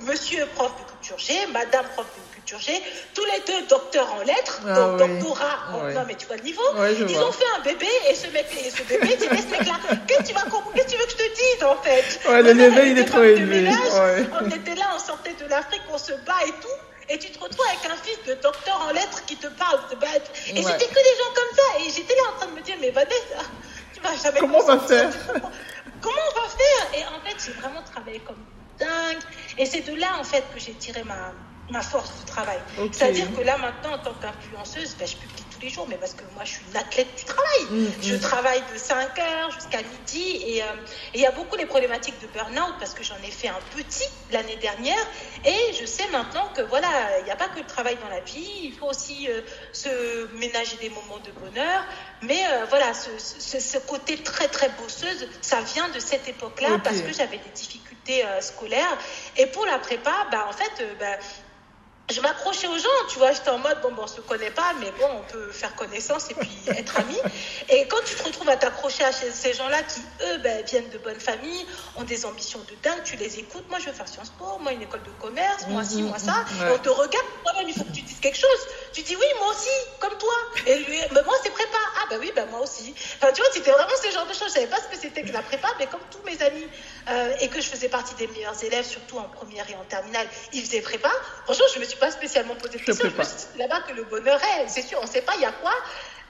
[0.00, 2.72] monsieur prof de culture G, madame prof de culture G,
[3.12, 5.58] tous les deux docteurs en lettres, ah donc doctorat,
[5.92, 6.62] non mais tu vois le niveau,
[7.08, 10.20] ils ont fait un bébé et ce mec et ce bébé, tu ce mec-là, qu'est-ce
[10.20, 12.20] que tu veux que je te dise en fait?
[12.28, 13.68] Ouais, le bébé, il est trop élevé.
[14.40, 16.68] On était là, on sortait de l'Afrique, on se bat et tout
[17.08, 19.96] et tu te retrouves avec un fils de docteur en lettres qui te parle de
[19.96, 20.30] bête.
[20.48, 21.80] Et c'était que des gens comme ça.
[21.80, 23.44] Et j'étais là en train de me dire, mais Vanessa,
[23.92, 24.40] tu vas jamais.
[24.40, 25.10] Comment on va faire?
[26.00, 27.00] Comment on va faire?
[27.00, 28.44] Et en fait, j'ai vraiment travaillé comme
[28.78, 29.22] dingue.
[29.56, 31.32] Et c'est de là, en fait, que j'ai tiré ma,
[31.70, 32.58] ma force de travail.
[32.92, 36.22] C'est-à-dire que là, maintenant, en tant qu'influenceuse, ben, je publie les jours, mais parce que
[36.34, 37.62] moi, je suis une athlète du travail.
[37.70, 38.20] Mm, Je mm.
[38.20, 40.66] travaille de 5 heures jusqu'à midi et euh,
[41.14, 43.60] et il y a beaucoup les problématiques de burn-out parce que j'en ai fait un
[43.74, 45.06] petit l'année dernière
[45.44, 46.88] et je sais maintenant que voilà,
[47.20, 49.40] il n'y a pas que le travail dans la vie, il faut aussi euh,
[49.72, 49.88] se
[50.36, 51.84] ménager des moments de bonheur.
[52.22, 56.78] Mais euh, voilà, ce, ce, ce côté très très bosseuse, ça vient de cette époque-là
[56.82, 58.98] parce que j'avais des difficultés scolaires.
[59.36, 61.16] Et pour la prépa, bah, en fait, bah,
[62.12, 64.74] je m'accrochais aux gens, tu vois, j'étais en mode, bon, bon, on se connaît pas,
[64.78, 67.16] mais bon, on peut faire connaissance et puis être amis.
[67.70, 70.98] Et quand tu te retrouves à t'accrocher à ces- gens-là qui, eux, ben, viennent de
[70.98, 74.30] bonnes familles, ont des ambitions de dingue, tu les écoutes, moi je veux faire Sciences
[74.30, 76.68] Po, moi une école de commerce, moi ci, Mhm, moi ça, mhm, ouais.
[76.68, 78.50] et on te regarde, toi-même, il faut que tu dises quelque chose.
[78.92, 80.34] Tu dis, oui, moi aussi, comme toi.
[80.66, 81.78] Et lui, mais moi c'est prépa.
[82.02, 82.94] Ah bah oui, ben moi aussi.
[83.16, 84.48] Enfin, tu vois, c'était vraiment ce genre de choses.
[84.48, 86.66] Je savais pas ce que c'était que la prépa, mais comme tous mes amis,
[87.08, 90.28] euh, et que je faisais partie des meilleurs élèves, surtout en première et en terminale,
[90.52, 91.10] ils faisaient prépa.
[91.44, 93.08] Franchement, je me suis pas spécialement posé de questions.
[93.10, 94.68] Suis c'est là-bas que le bonheur est.
[94.68, 95.72] C'est sûr, on sait pas il y a quoi.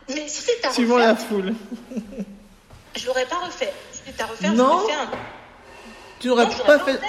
[0.08, 1.54] Mais si c'est à Suivant refaire, la foule.
[2.96, 3.72] je l'aurais pas refait.
[3.92, 4.86] Si c'est à refaire, Non.
[4.88, 5.10] je un.
[6.20, 6.92] Tu n'aurais pas fait.
[6.92, 7.00] refait.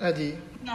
[0.00, 0.38] Allez.
[0.64, 0.72] Non.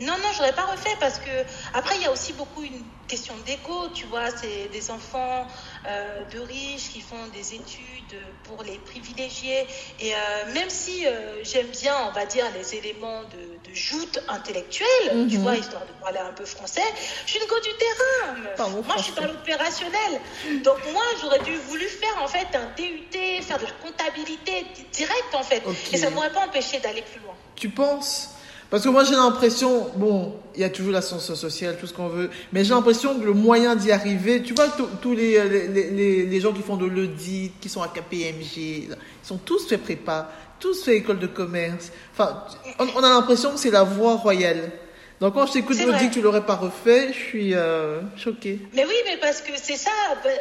[0.00, 1.30] Non, non, j'aurais pas refait parce que
[1.72, 5.46] après il y a aussi beaucoup une question d'égo, tu vois, c'est des enfants
[5.86, 9.66] euh, de riches qui font des études pour les privilégiés
[10.00, 10.18] et euh,
[10.54, 15.36] même si euh, j'aime bien, on va dire, les éléments de, de joute intellectuelle, tu
[15.36, 15.42] Mhm.
[15.42, 16.82] vois, histoire de parler un peu français,
[17.26, 18.70] je suis une go du terrain.
[18.82, 20.20] Moi, je suis dans l'opérationnel.
[20.62, 24.84] Donc moi, j'aurais dû voulu faire en fait un DUT, faire de la comptabilité di-
[24.92, 27.36] directe en fait, et ça m'aurait pas empêché d'aller plus loin.
[27.56, 28.30] Tu penses
[28.74, 31.94] Parce que moi j'ai l'impression, bon, il y a toujours la science sociale, tout ce
[31.94, 34.66] qu'on veut, mais j'ai l'impression que le moyen d'y arriver, tu vois,
[35.00, 38.96] tous les, les, les, les gens qui font de l'audit, qui sont à KPMG, ils
[39.22, 41.92] sont tous fait prépa, tous fait école de commerce.
[42.14, 42.42] Enfin,
[42.80, 44.72] on a l'impression que c'est la voie royale.
[45.20, 48.00] Donc quand je t'écoute C'est me dire que tu l'aurais pas refait, je suis euh,
[48.16, 48.58] choquée.
[48.72, 49.90] Mais oui, mais parce que c'est ça.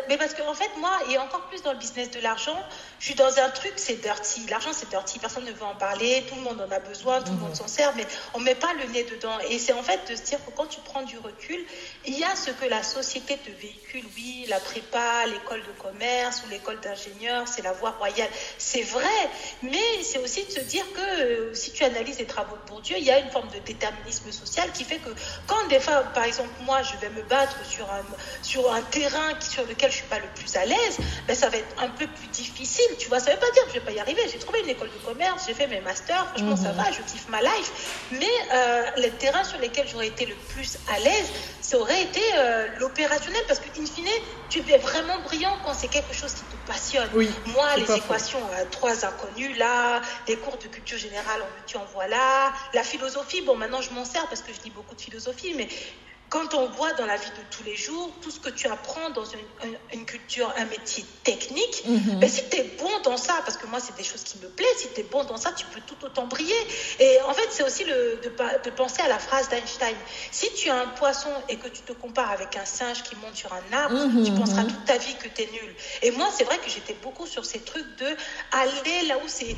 [0.10, 2.58] Mais parce qu'en fait, moi, et encore plus dans le business de l'argent,
[3.00, 4.46] je suis dans un truc, c'est dirty.
[4.50, 5.20] L'argent, c'est dirty.
[5.20, 6.24] Personne ne veut en parler.
[6.28, 7.22] Tout le monde en a besoin.
[7.22, 7.94] Tout le monde s'en sert.
[7.96, 9.38] Mais on met pas le nez dedans.
[9.50, 11.60] Et c'est en fait de se dire que quand tu prends du recul,
[12.06, 14.04] il y a ce que la société te véhicule.
[14.16, 18.30] Oui, la prépa, l'école de commerce ou l'école d'ingénieur, c'est la voie royale.
[18.58, 19.30] C'est vrai.
[19.62, 22.98] Mais c'est aussi de se dire que euh, si tu analyses les travaux de Bourdieu,
[22.98, 25.10] il y a une forme de déterminisme social qui fait que
[25.48, 28.04] quand des fois, par exemple, moi, je vais me battre sur un,
[28.42, 31.58] sur un terrain sur lequel je suis pas le plus à l'aise, ben, ça va
[31.58, 33.20] être un peu plus difficile, tu vois.
[33.20, 34.22] Ça veut pas dire que je vais pas y arriver.
[34.32, 37.30] J'ai trouvé une école de commerce, j'ai fait mes masters, franchement, ça va, je kiffe
[37.30, 38.00] ma life.
[38.12, 41.30] Mais euh, les terrains sur lesquels j'aurais été le plus à l'aise,
[41.74, 44.06] ça aurait été euh, l'opérationnel parce que, in fine,
[44.48, 47.10] tu es vraiment brillant quand c'est quelque chose qui te passionne.
[47.16, 51.78] Oui, Moi, les équations à trois inconnus là, les cours de culture générale, en tu
[51.78, 54.94] en vois là, la philosophie, bon, maintenant je m'en sers parce que je lis beaucoup
[54.94, 55.68] de philosophie, mais
[56.34, 59.12] quand on voit dans la vie de tous les jours, tout ce que tu apprends
[59.12, 59.24] dans
[59.94, 62.20] une, culture, un métier technique, Mhm.
[62.20, 64.50] ben, si tu es bon dans ça, parce que moi, c'est des choses qui me
[64.50, 66.56] plaisent, si tu es bon dans ça, tu peux tout autant briller.
[67.00, 69.96] Et en fait, c'est aussi le, de, penser à la phrase d'Einstein.
[70.32, 73.36] Si tu as un poisson et que tu te compares avec un singe qui monte
[73.36, 74.70] sur un arbre, Mhm, tu penseras mhm.
[74.72, 75.76] toute ta vie que tu es nul.
[76.02, 78.08] Et moi, c'est vrai que j'étais beaucoup sur ces trucs de
[78.52, 79.56] aller là où c'est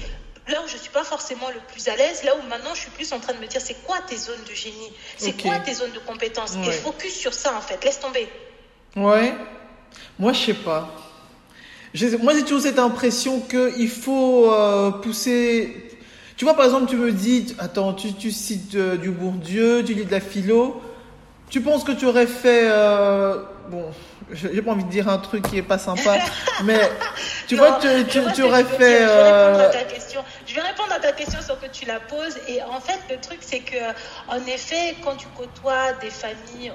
[0.47, 2.91] là où je suis pas forcément le plus à l'aise, là où maintenant je suis
[2.91, 5.73] plus en train de me dire c'est quoi tes zones de génie, c'est quoi tes
[5.73, 8.27] zones de compétences et focus sur ça en fait, laisse tomber.
[8.95, 9.34] Ouais.
[10.19, 10.89] Moi, je sais pas.
[12.21, 15.89] Moi, j'ai toujours cette impression qu'il faut euh, pousser.
[16.36, 19.93] Tu vois, par exemple, tu me dis, attends, tu, tu cites euh, du Bourdieu, tu
[19.93, 20.81] lis de la philo.
[21.49, 22.63] Tu penses que tu aurais fait.
[22.69, 23.38] euh,
[23.69, 23.86] bon,
[24.31, 26.17] je- j'ai pas envie de dire un truc qui est pas sympa,
[26.65, 26.79] mais
[27.47, 28.99] tu vois, tu, je tu, aurais fait.
[28.99, 30.21] Je vais répondre euh, à ta question.
[30.55, 32.37] Je vais répondre à ta question sur que tu la poses.
[32.47, 33.75] Et en fait, le truc, c'est que,
[34.29, 36.71] en effet, quand tu côtoies des familles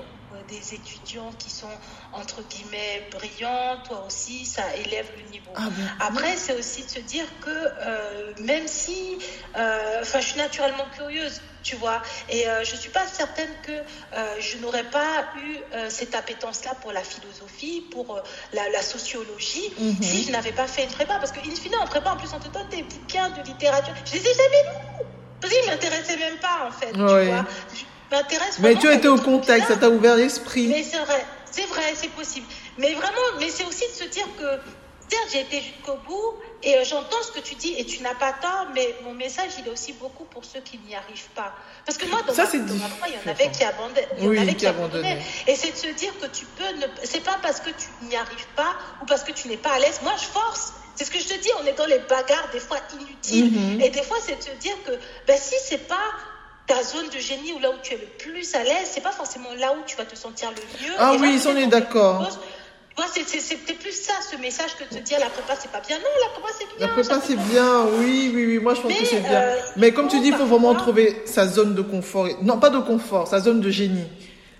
[0.48, 1.70] des étudiants qui sont
[2.12, 5.52] entre guillemets brillants, toi aussi, ça élève le niveau.
[5.56, 9.18] Ah bon Après, c'est aussi de se dire que euh, même si,
[9.56, 13.72] euh, enfin, je suis naturellement curieuse, tu vois, et euh, je suis pas certaine que
[13.72, 18.82] euh, je n'aurais pas eu euh, cette appétence-là pour la philosophie, pour euh, la, la
[18.82, 20.02] sociologie, Mhm.
[20.02, 22.40] si je n'avais pas fait une prépa, parce qu'in fine, en prépa, en plus, on
[22.40, 23.94] te donne des bouquins de littérature.
[24.06, 25.06] Je les ai jamais lus,
[25.40, 27.24] parce qu'ils m'intéressaient même pas, en fait, Ouais.
[27.24, 27.44] tu vois.
[27.74, 30.68] Je m'intéresse Mais tu as été au contact, ça t'a ouvert l'esprit.
[30.68, 32.46] Mais c'est vrai, c'est vrai, c'est possible.
[32.78, 34.44] Mais vraiment, mais c'est aussi de se dire que,
[35.08, 38.14] certes, j'ai été jusqu'au bout et euh, j'entends ce que tu dis et tu n'as
[38.14, 41.54] pas tort, mais mon message, il est aussi beaucoup pour ceux qui n'y arrivent pas.
[41.86, 43.64] Parce que moi, dans, Ça, ma, c'est dans ma foi, il y en avait qui
[43.64, 44.08] abandonnaient.
[44.18, 45.22] Il y en Oui, avait qui qui abandonnaient.
[45.46, 46.86] Et c'est de se dire que tu peux ne.
[47.04, 49.78] C'est pas parce que tu n'y arrives pas ou parce que tu n'es pas à
[49.78, 50.00] l'aise.
[50.02, 50.74] Moi, je force.
[50.96, 53.52] C'est ce que je te dis, on est dans les bagarres des fois inutiles.
[53.52, 53.80] Mhm.
[53.80, 54.92] Et des fois, c'est de se dire que
[55.26, 55.96] ben, si c'est pas
[56.70, 59.10] ta zone de génie ou là où tu es le plus à l'aise, c'est pas
[59.10, 60.94] forcément là où tu vas te sentir le mieux.
[60.98, 62.24] Ah Et oui, on est d'accord.
[62.24, 62.38] chose-
[63.40, 65.96] c'était plus ça, ce message que de se dire la prépa c'est pas bien.
[65.98, 66.86] Non, la prépa c'est bien.
[66.86, 68.58] La prépa c'est bien, oui, oui, oui.
[68.58, 69.32] Moi je pense que c'est bien.
[69.40, 72.28] Euh, Mais comme tu dis, il faut vraiment trouver sa zone de confort.
[72.42, 74.06] Non, pas de confort, sa zone de génie.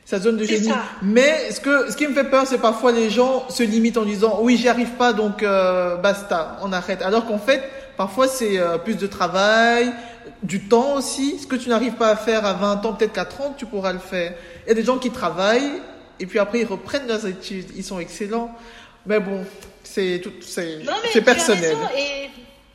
[0.05, 0.73] Sa zone de génie.
[1.03, 4.05] Mais ce, que, ce qui me fait peur, c'est parfois les gens se limitent en
[4.05, 7.03] disant oui, j'y arrive pas, donc euh, basta, on arrête.
[7.03, 7.63] Alors qu'en fait,
[8.01, 9.93] parfois c'est euh, plus de travail,
[10.43, 11.39] du temps aussi.
[11.39, 13.93] Ce que tu n'arrives pas à faire à 20 ans, peut-être qu'à 30, tu pourras
[13.93, 14.33] le faire.
[14.65, 15.83] Il y a des gens qui travaillent
[16.19, 17.67] et puis après ils reprennent leurs études.
[17.77, 18.57] Ils sont excellents.
[19.05, 19.45] Mais bon,
[19.85, 20.79] c'est tout, c'est,
[21.13, 21.77] c'est personnel.
[21.95, 22.31] et,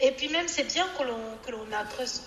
[0.05, 1.65] et puis même c'est bien que l'on que l'on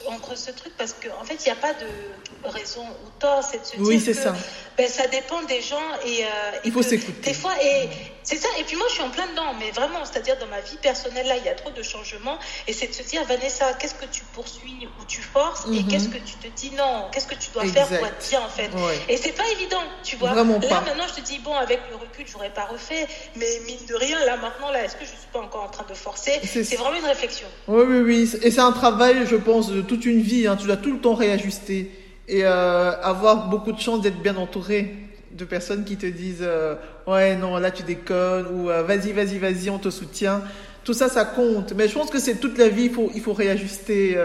[0.09, 3.11] on creuse ce truc parce qu'en en fait il n'y a pas de raison ou
[3.21, 4.35] tort, c'est de se oui, que ça.
[4.77, 7.31] Ben, ça dépend des gens et, euh, il faut s'écouter.
[7.31, 7.89] Des fois et
[8.29, 8.49] c'est ça.
[8.61, 11.27] Et puis moi je suis en plein dedans, mais vraiment, c'est-à-dire dans ma vie personnelle
[11.27, 14.05] là il y a trop de changements et c'est de se dire Vanessa, qu'est-ce que
[14.05, 15.89] tu poursuis ou tu forces et mhm.
[15.89, 18.51] qu'est-ce que tu te dis non, qu'est-ce que tu dois faire pour être bien en
[18.51, 18.71] fait.
[19.09, 20.33] Et c'est pas évident, tu vois.
[20.33, 20.81] Vraiment là pas.
[20.83, 24.23] maintenant je te dis bon avec le recul j'aurais pas refait, mais mine de rien
[24.27, 26.33] là maintenant là est-ce que je suis pas encore en train de forcer?
[26.45, 27.49] C'est vraiment une réflexion.
[27.67, 30.47] Oui oui oui et c'est un travail je pense de toute une vie.
[30.47, 30.57] Hein.
[30.61, 31.91] Tu dois tout le temps réajuster
[32.29, 36.75] et euh, avoir beaucoup de chance d'être bien entouré de personnes qui te disent euh,
[37.07, 40.43] ouais non là tu déconnes ou euh, vas-y vas-y vas-y on te soutient.
[40.85, 41.73] Tout ça ça compte.
[41.77, 44.17] Mais je pense que c'est toute la vie il faut il faut réajuster.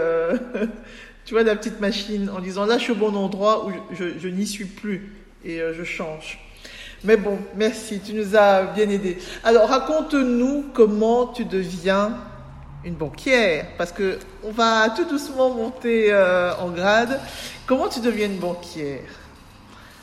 [1.24, 4.18] tu vois la petite machine en disant là je suis au bon endroit ou je,
[4.18, 5.12] je, n'y suis plus
[5.44, 6.38] et je change.
[7.02, 9.18] Mais bon, merci, tu nous as bien aidé.
[9.42, 12.16] Alors raconte-nous comment tu deviens
[12.84, 17.18] une banquière, parce que on va tout doucement monter euh, en grade.
[17.66, 19.00] Comment tu deviens une banquière?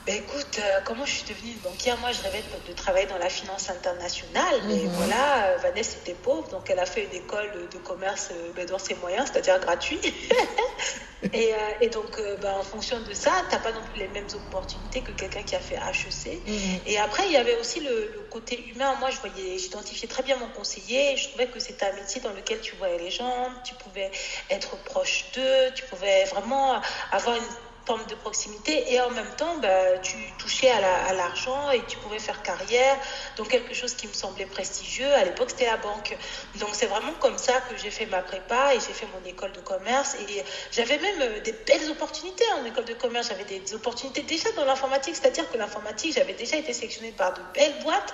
[0.05, 1.95] Ben écoute, euh, comment je suis devenue une banquière?
[1.99, 4.89] Moi, je rêvais de, travailler dans la finance internationale, mais mhm.
[4.93, 8.79] voilà, euh, Vanessa était pauvre, donc elle a fait une école de commerce ben, dans
[8.79, 9.99] ses moyens, c'est-à-dire gratuit.
[11.33, 14.27] et, et, donc, ben, en fonction de ça, tu n'as pas non plus les mêmes
[14.33, 16.47] opportunités que quelqu'un qui a fait HEC.
[16.47, 16.79] Mhm.
[16.87, 18.95] Et après, il y avait aussi le, le côté humain.
[18.99, 21.15] Moi, je voyais, j'identifiais très bien mon conseiller.
[21.15, 24.09] Je trouvais que c'était un métier dans lequel tu voyais les gens, tu pouvais
[24.49, 27.43] être proche d'eux, tu pouvais vraiment avoir une
[27.85, 32.19] forme de proximité et en même temps bah, tu touchais à l'argent et tu pouvais
[32.19, 32.97] faire carrière
[33.37, 35.11] donc quelque chose qui me semblait prestigieux.
[35.13, 36.17] À l'époque c'était la banque.
[36.55, 39.51] Donc c'est vraiment comme ça que j'ai fait ma prépa et j'ai fait mon école
[39.51, 40.15] de commerce.
[40.15, 43.29] Et j'avais même euh, des belles opportunités en école de commerce.
[43.29, 45.15] J'avais des opportunités déjà dans l'informatique.
[45.15, 48.13] C'est-à-dire que l'informatique j'avais déjà été sélectionnée par de belles boîtes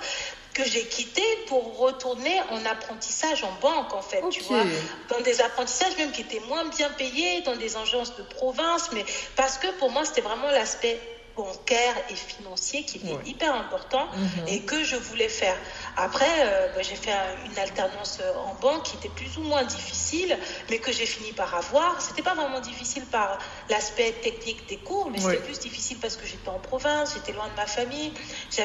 [0.58, 4.64] que j'ai quitté pour retourner en apprentissage en banque, en fait, tu vois,
[5.08, 9.04] dans des apprentissages même qui étaient moins bien payés, dans des agences de province, mais
[9.36, 10.98] parce que pour moi, c'était vraiment l'aspect
[11.38, 14.48] bancaire et financier qui était hyper important mhm.
[14.48, 15.56] et que je voulais faire.
[15.96, 17.12] Après, euh, bah, j'ai fait
[17.46, 20.36] une alternance euh, en banque qui était plus ou moins difficile,
[20.68, 22.00] mais que j'ai fini par avoir.
[22.00, 23.38] C'était pas vraiment difficile par
[23.70, 27.46] l'aspect technique des cours, mais c'était plus difficile parce que j'étais en province, j'étais loin
[27.46, 28.12] de ma famille.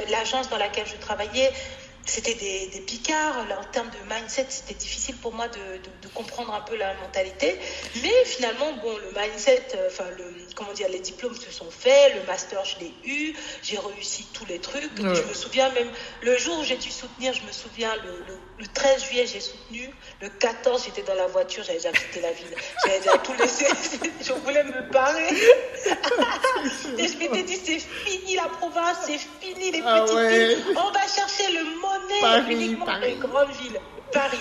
[0.10, 1.52] L'agence dans laquelle je travaillais
[2.06, 3.46] c'était des, des, picards.
[3.60, 5.60] En termes de mindset, c'était difficile pour moi de,
[6.02, 7.58] de, comprendre un peu la mentalité.
[8.02, 12.16] Mais finalement, bon, le mindset, euh, enfin, le, comment dire, les diplômes se sont faits,
[12.16, 14.92] le master, je l'ai eu, j'ai réussi tous les trucs.
[14.98, 15.90] Je me souviens même,
[16.22, 18.38] le jour où j'ai dû soutenir, je me souviens, le, le,
[18.74, 19.90] 13 juillet, j'ai soutenu.
[20.22, 22.56] Le 14, j'étais dans la voiture, j'avais déjà quitté la ville.
[22.86, 23.66] J'avais déjà tout laissé.
[24.22, 25.30] je voulais me barrer.
[26.98, 30.76] Et je m'étais dit, c'est fini la province, c'est fini les ah petites villes.
[30.78, 33.02] On va chercher le monde Paris, uniquement Paris.
[33.08, 33.80] les grandes villes.
[34.12, 34.38] Paris,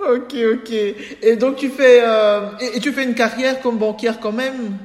[0.00, 0.70] Ok, ok.
[0.70, 4.78] Et donc tu fais, euh, et, tu fais une carrière comme banquière quand même?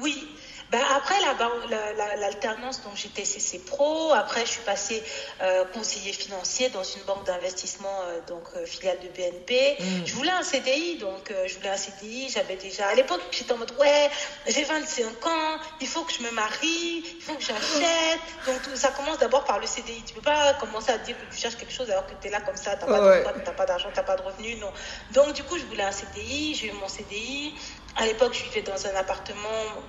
[0.00, 0.26] Oui,
[0.74, 5.04] ben, après l'alternance, la, dont j'étais CC Pro, après je suis passée
[5.40, 9.76] euh, conseiller financier dans une banque d'investissement, euh, donc euh, filiale de BNP.
[9.78, 9.84] Mm.
[10.04, 12.28] Je voulais un CDI, donc je voulais un CDI.
[12.28, 14.10] J'avais déjà, à l'époque, j'étais en mode ouais,
[14.48, 18.20] j'ai 25 ans, il faut que je me marie, il faut que j'achète.
[18.46, 20.02] Donc ça commence d'abord par le CDI.
[20.04, 22.30] Tu peux pas commencer à dire que tu cherches quelque chose alors que tu es
[22.30, 24.72] là comme ça, tu n'as pas, pas d'argent, tu n'as pas de revenus, non.
[25.12, 27.54] Donc du coup, je voulais un CDI, j'ai eu mon CDI.
[27.96, 29.38] À l'époque, je vivais dans un appartement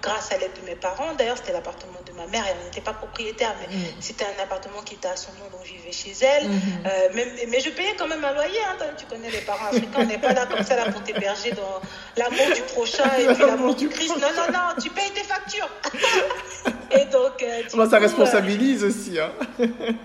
[0.01, 1.13] grâce à l'aide de mes parents.
[1.15, 2.43] D'ailleurs, c'était l'appartement de ma mère.
[2.47, 3.81] Elle n'était pas propriétaire, mais mm.
[3.99, 6.45] c'était un appartement qui était à son nom, donc je vivais chez elle.
[6.45, 6.87] Mm-hmm.
[6.87, 8.59] Euh, mais, je payais quand même un loyer.
[8.69, 8.77] Hein.
[8.97, 11.81] Tu connais les parents africains, on n'est pas là comme ça là pour t'héberger dans
[12.15, 14.15] l'amour du prochain et puis l'amour du Christ.
[14.17, 15.69] Non, non, non, tu payes tes factures.
[16.91, 19.19] et donc, euh, ça responsabilise aussi.
[19.19, 19.31] Hein.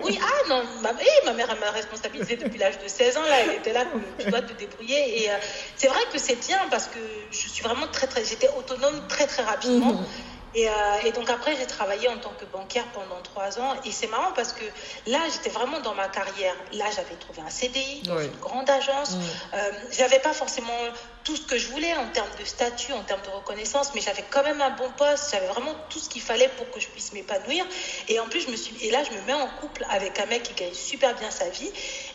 [0.04, 0.92] oui, ah non, ma,
[1.24, 3.22] ma mère m'a responsabilisé depuis l'âge de 16 ans.
[3.22, 3.84] Là, elle était là,
[4.18, 5.24] tu dois te débrouiller.
[5.24, 5.34] Et euh,
[5.76, 6.98] c'est vrai que c'est bien parce que
[7.30, 9.92] je suis vraiment très, très, j'étais autonome très, très rapidement.
[9.94, 10.04] Mhm.
[10.54, 10.72] Et, euh,
[11.04, 13.74] et, donc après, j'ai travaillé en tant que banquière pendant trois ans.
[13.84, 14.64] Et c'est marrant parce que
[15.06, 16.54] là, j'étais vraiment dans ma carrière.
[16.72, 19.12] Là, j'avais trouvé un CDI dans une grande agence.
[19.12, 19.20] Mm.
[19.54, 20.72] Euh, j'avais pas forcément
[21.24, 24.24] tout ce que je voulais en termes de statut, en termes de reconnaissance, mais j'avais
[24.30, 25.30] quand même un bon poste.
[25.32, 27.64] J'avais vraiment tout ce qu'il fallait pour que je puisse m'épanouir.
[28.08, 30.26] Et en plus, je me suis, et là, je me mets en couple avec un
[30.26, 31.70] mec qui gagne super bien sa vie.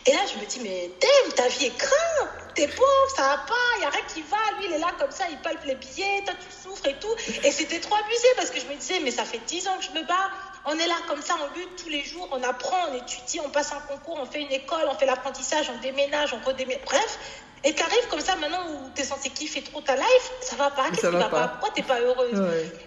[0.06, 2.28] Et là, je me dis, mais t'aimes, ta vie est crainte.
[2.54, 4.36] T'es pauvre, ça va pas, n'y a rien qui va.
[4.58, 7.14] Lui, il est là comme ça, il palpe les billets, toi, tu souffres et tout.
[7.44, 9.84] Et c'était trop abusé parce que je me disais, mais ça fait 10 ans que
[9.84, 10.30] je me bats.
[10.64, 13.50] On est là comme ça, on lutte tous les jours, on apprend, on étudie, on
[13.50, 16.82] passe un concours, on fait une école, on fait l'apprentissage, on déménage, on redéménage.
[16.84, 17.18] Bref,
[17.66, 20.88] et t'arrives comme ça maintenant où t'es censé kiffer trop ta life, ça va pas,
[20.90, 22.40] qu'est-ce qui va pas, Pourquoi t'es pas heureuse?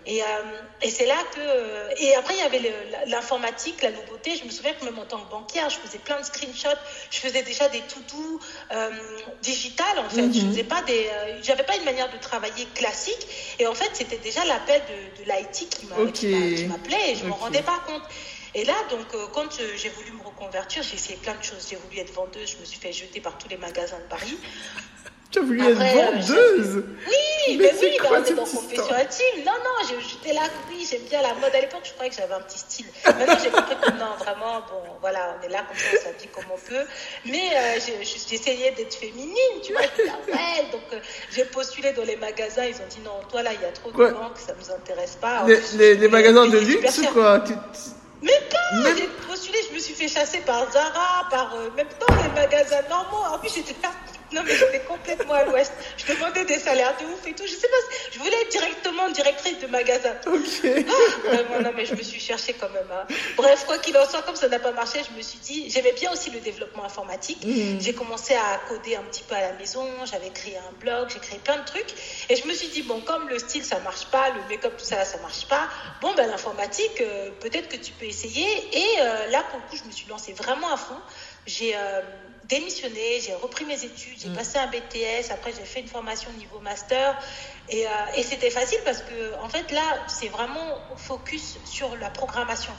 [0.06, 0.26] Et, euh,
[0.82, 1.40] et c'est là que.
[1.42, 2.74] Euh, et après, il y avait
[3.08, 4.38] l'informatique, la nouveauté.
[4.38, 6.80] Je me souviens que même en tant que banquière, je faisais plein de screenshots,
[7.12, 8.40] je faisais déjà des to-do
[8.72, 8.90] euh,
[9.42, 10.32] digital en fait.
[10.32, 10.52] Je mhm.
[10.52, 11.10] faisais pas des.
[11.12, 13.28] Euh, j'avais pas une manière de travailler classique.
[13.60, 15.88] Et en fait, c'était déjà l'appel de, de l'IT qui
[16.68, 18.04] m'appelait et je m'en rendais pas compte.
[18.56, 21.68] Et là, donc, euh, quand j'ai voulu me reconvertir, j'ai essayé plein de choses.
[21.70, 24.38] J'ai voulu être vendeuse, je me suis fait jeter par tous les magasins de Paris.
[25.32, 29.44] Tu as voulu être euh, vendeuse Oui, mais, oui, mais on est dans profession intime.
[29.46, 31.54] Non, non, j'étais là, oui, j'aime bien la mode.
[31.54, 32.88] À l'époque, je croyais que j'avais un petit style.
[33.06, 36.30] Maintenant, j'ai compris que non, vraiment, bon, voilà, on est là comme ça, on s'habille
[36.30, 36.84] comme on peut.
[37.26, 39.82] Mais euh, j'essayais d'être féminine, tu vois.
[39.82, 41.00] ouais, donc
[41.32, 43.92] j'ai postulé dans les magasins, ils ont dit non, toi là, il y a trop
[43.92, 45.46] de banques, ça nous intéresse pas.
[45.76, 47.44] Les, les, magasins de luxe quoi?
[48.22, 52.16] Mais pas J'ai postulé, je me suis fait chasser par Zara, par euh, même dans
[52.16, 53.24] les magasins normaux.
[53.34, 53.92] En plus, j'étais là.
[54.32, 55.74] Non, mais j'étais complètement à l'ouest.
[55.98, 57.46] Je demandais des salaires de ouf et tout.
[57.46, 57.76] Je sais pas,
[58.12, 60.14] je voulais être directement directrice de magasin.
[60.28, 60.66] Ok.
[60.66, 62.90] Ah, vraiment, non, mais je me suis cherchée quand même.
[62.92, 63.06] Hein.
[63.36, 65.94] Bref, quoi qu'il en soit, comme ça n'a pas marché, je me suis dit, j'aimais
[65.94, 67.44] bien aussi le développement informatique.
[67.44, 67.80] Mhm.
[67.82, 69.86] J'ai commencé à coder un petit peu à la maison.
[70.06, 71.94] J'avais créé un blog, j'ai créé plein de trucs.
[72.30, 74.86] Et je me suis dit, bon, comme le style, ça marche pas, le make-up, tout
[74.86, 75.68] ça, ça marche pas.
[76.02, 78.48] Bon, ben, l'informatique, euh, peut-être que tu peux essayer.
[78.74, 81.00] Et euh, là, pour le coup, je me suis lancée vraiment à fond.
[81.46, 81.76] J'ai.
[81.76, 82.02] Euh,
[82.50, 84.36] démissionné, j'ai repris mes études, j'ai mm.
[84.36, 87.18] passé un BTS, après j'ai fait une formation niveau master.
[87.70, 92.10] Et, euh, et c'était facile parce que, en fait, là, c'est vraiment focus sur la
[92.10, 92.74] programmation.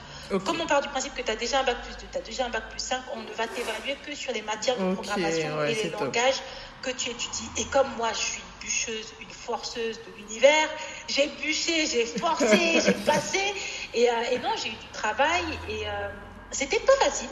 [0.45, 2.21] Comme on part du principe que tu as déjà un bac plus 2, tu as
[2.21, 5.65] déjà un bac plus 5, on ne va t'évaluer que sur les matières de programmation
[5.65, 6.41] et les langages
[6.83, 7.49] que tu étudies.
[7.59, 10.69] Et comme moi, je suis une bûcheuse, une forceuse de l'univers,
[11.09, 13.55] j'ai bûché, j'ai forcé, j'ai passé.
[13.95, 15.87] Et, euh, et non, j'ai eu du travail et.
[15.87, 16.09] Euh,
[16.53, 17.29] c'était pas facile.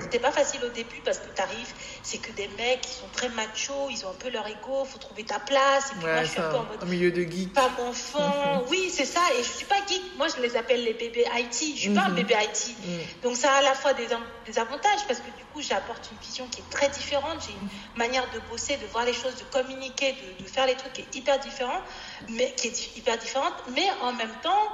[0.00, 3.08] C'était pas facile au début parce que tu arrives, c'est que des mecs qui sont
[3.12, 5.92] très machos, ils ont un peu leur ego, faut trouver ta place.
[5.92, 6.84] Et puis moi, je suis un peu en mode.
[6.88, 7.52] milieu de geek.
[7.52, 8.64] Pas mon fond.
[8.68, 9.20] oui, c'est ça.
[9.38, 10.02] Et je suis pas geek.
[10.16, 11.76] Moi, je les appelle les bébés IT.
[11.76, 12.16] Je suis pas un mhm.
[12.16, 12.76] bébé IT.
[12.78, 13.00] Mhm.
[13.22, 14.06] Donc, ça a à la fois des,
[14.46, 17.46] des avantages parce que du coup, j'apporte une vision qui est très différente.
[17.46, 20.74] J'ai une manière de bosser, de voir les choses, de communiquer, de, de faire les
[20.74, 21.80] trucs qui est hyper différent,
[22.30, 23.54] mais qui est hyper différente.
[23.74, 24.68] Mais en même temps,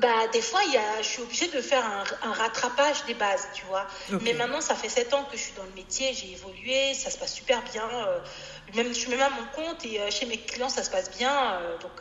[0.00, 3.14] bah, des fois, il y a, je suis obligée de faire un, un rattrapage des
[3.14, 3.86] bases, tu vois.
[4.22, 7.10] Mais maintenant, ça fait sept ans que je suis dans le métier, j'ai évolué, ça
[7.10, 7.88] se passe super bien.
[7.88, 8.18] Euh,
[8.74, 11.60] même, je mets même mon compte et euh, chez mes clients, ça se passe bien.
[11.60, 11.92] Euh, donc,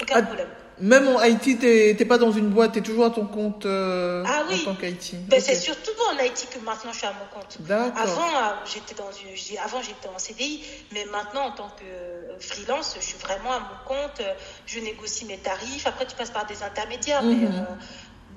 [0.00, 0.48] aucun ah, problème.
[0.80, 4.24] Même en IT, t'es pas dans une boîte, tu es toujours à ton compte euh,
[4.26, 4.60] ah, oui.
[4.62, 5.14] en tant qu'IT.
[5.28, 7.58] Ben, C'est surtout en IT que maintenant je suis à mon compte.
[7.96, 12.38] Avant, euh, j'étais dans une, avant j'étais en CDI, mais maintenant en tant que euh,
[12.40, 14.22] freelance, je suis vraiment à mon compte.
[14.66, 15.86] Je négocie mes tarifs.
[15.86, 17.66] Après, tu passes par des intermédiaires, mais, mhm.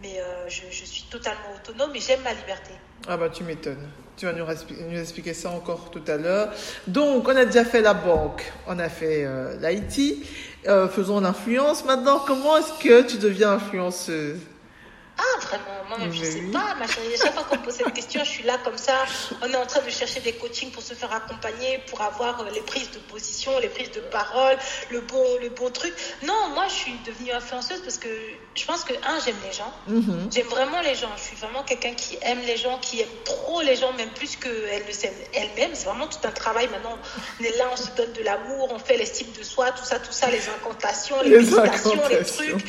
[0.01, 2.71] Mais je, je, suis totalement autonome et j'aime ma liberté.
[3.07, 3.87] Ah bah tu m'étonnes.
[4.15, 6.51] Tu vas nous, nous, expliquer ça encore tout à l'heure.
[6.87, 9.27] Donc, on a déjà fait la banque, on a fait
[9.61, 10.25] l'IT.
[10.67, 11.85] Euh, faisons l'influence.
[11.85, 14.39] Maintenant, comment est-ce que tu deviens influenceuse?
[15.87, 17.15] Moi-même, je ne sais pas, ma chérie.
[17.21, 19.05] Chaque fois qu'on me pose cette question, je suis là comme ça.
[19.41, 22.49] On est en train de chercher des coachings pour se faire accompagner, pour avoir euh,
[22.53, 24.57] les prises de position, les prises de parole,
[24.89, 25.93] le bon, le bon truc.
[26.23, 28.09] Non, moi, je suis devenue influenceuse parce que
[28.55, 29.73] je pense que, un, j'aime les gens.
[29.89, 30.33] Mm-hmm.
[30.33, 31.11] J'aime vraiment les gens.
[31.17, 34.35] Je suis vraiment quelqu'un qui aime les gens, qui aime trop les gens, même plus
[34.35, 35.71] qu'elle ne s'aime elle-même.
[35.73, 36.67] C'est vraiment tout un travail.
[36.69, 36.97] Maintenant,
[37.39, 39.99] on est là, on se donne de l'amour, on fait l'estime de soi, tout ça,
[39.99, 42.65] tout ça, les incantations, les, méditations, les trucs.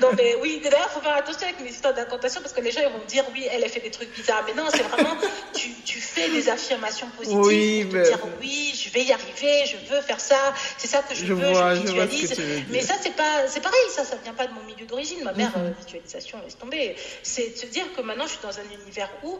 [0.00, 1.72] Non, mais oui, d'ailleurs, il faut faire attention avec mes
[2.18, 4.44] parce que les gens ils vont dire oui, elle, a fait des trucs bizarres.
[4.46, 5.16] Mais non, c'est vraiment,
[5.54, 9.64] tu, tu, fais des affirmations positives oui, pour te dire oui, je vais y arriver,
[9.66, 12.34] je veux faire ça, c'est ça que je, veux, je visualise.
[12.70, 15.22] mais ça, c'est pas, c'est pareil, ça, ça vient pas de mon milieu d'origine.
[15.24, 16.96] Ma mère, euh, visualisation, laisse tomber.
[17.22, 19.38] C'est de se dire que maintenant, je suis dans un univers où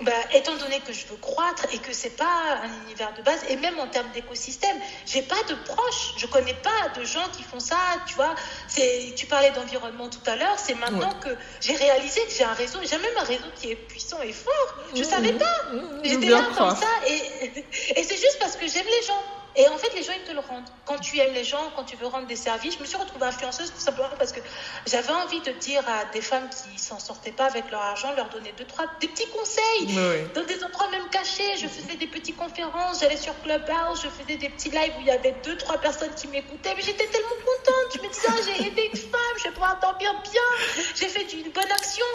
[0.00, 3.40] bah, étant donné que je veux croître et que c'est pas un univers de base,
[3.48, 7.42] et même en termes d'écosystème, j'ai pas de proches, je connais pas de gens qui
[7.42, 8.34] font ça, tu vois.
[8.68, 11.30] C'est, tu parlais d'environnement tout à l'heure, c'est maintenant que
[11.60, 14.74] j'ai réalisé que j'ai un réseau, j'ai même un réseau qui est puissant et fort.
[14.94, 15.62] Je mmh, savais pas.
[15.72, 17.64] Mmh, mmh, J'étais là comme ça, et,
[17.96, 19.37] et c'est juste parce que j'aime les gens.
[19.58, 20.68] Et en fait, les gens, ils te le rendent.
[20.84, 23.26] Quand tu aimes les gens, quand tu veux rendre des services, je me suis retrouvée
[23.26, 24.38] influenceuse tout simplement parce que
[24.86, 28.28] j'avais envie de dire à des femmes qui s'en sortaient pas avec leur argent, leur
[28.28, 29.96] donner deux, trois, des petits conseils,
[30.32, 31.56] dans des endroits même cachés.
[31.56, 35.08] Je faisais des petites conférences, j'allais sur Clubhouse, je faisais des petits lives où il
[35.08, 37.96] y avait deux, trois personnes qui m'écoutaient, mais j'étais tellement contente.
[37.96, 41.32] Je me disais, ah, j'ai aidé une femme, je vais pouvoir dormir bien, j'ai fait
[41.32, 42.06] une bonne action.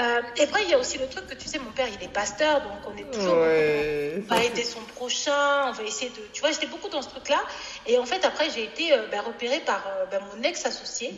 [0.00, 2.02] Euh, et après, il y a aussi le truc que tu sais, mon père, il
[2.04, 3.36] est pasteur, donc on est toujours.
[3.36, 6.20] on va aider son prochain, on va essayer de.
[6.32, 7.40] Tu vois, j'étais beaucoup dans ce truc-là.
[7.86, 11.14] Et en fait, après, j'ai été euh, bah, repérée par euh, bah, mon ex-associé.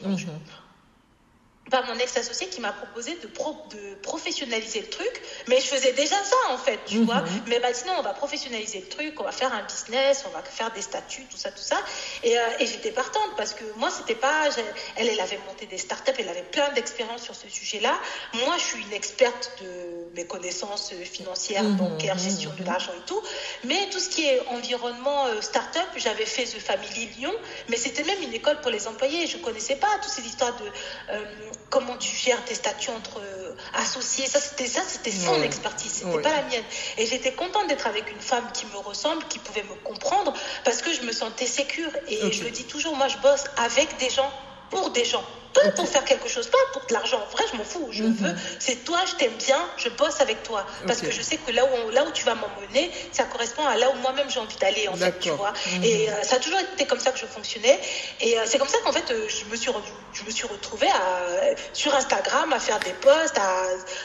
[1.71, 5.23] Par mon ex-associé qui m'a proposé de, de professionnaliser le truc.
[5.49, 7.23] Mais je faisais déjà ça, en fait, tu vois.
[7.23, 7.43] Mhm.
[7.49, 10.43] Mais bah, sinon, on va professionnaliser le truc, on va faire un business, on va
[10.43, 11.79] faire des statuts, tout ça, tout ça.
[12.23, 14.49] Et, euh, et j'étais partante parce que moi, c'était pas.
[14.97, 17.99] Elle, elle avait monté des startups, elle avait plein d'expérience sur ce sujet-là.
[18.45, 21.77] Moi, je suis une experte de mes connaissances financières, mhm.
[21.77, 22.67] bancaires, gestion de mhm.
[22.67, 23.21] l'argent et tout.
[23.65, 27.35] Mais tout ce qui est environnement euh, startup, j'avais fait The Family Lyon,
[27.69, 29.27] mais c'était même une école pour les employés.
[29.27, 30.65] Je connaissais pas toutes ces histoires de.
[31.11, 31.25] Euh,
[31.71, 34.27] comment tu gères tes statuts entre euh, associés.
[34.27, 36.65] Ça, c'était ça, c'était son expertise, c'était pas la mienne.
[36.99, 40.33] Et j'étais contente d'être avec une femme qui me ressemble, qui pouvait me comprendre,
[40.65, 41.91] parce que je me sentais sécure.
[42.09, 44.31] Et je le dis toujours, moi, je bosse avec des gens
[44.71, 45.25] pour des gens.
[45.55, 47.19] Pas pour faire quelque chose, pas pour de l'argent.
[47.19, 47.89] En vrai, je m'en fous.
[47.91, 48.13] Je mhm.
[48.13, 50.67] veux, c'est toi, je t'aime bien, je bosse avec toi.
[50.87, 53.77] Parce que je sais que là où, là où tu vas m'emmener, ça correspond à
[53.77, 55.55] là où moi-même j'ai envie d'aller, en fait, tu vois.
[55.77, 55.85] Mhm.
[55.85, 57.81] Et euh, ça a toujours été comme ça que je fonctionnais.
[58.21, 59.71] Et euh, c'est comme ça qu'en fait, euh, je, me suis
[60.13, 63.39] je me suis retrouvée à, sur Instagram à faire des posts.
[63.39, 63.63] À,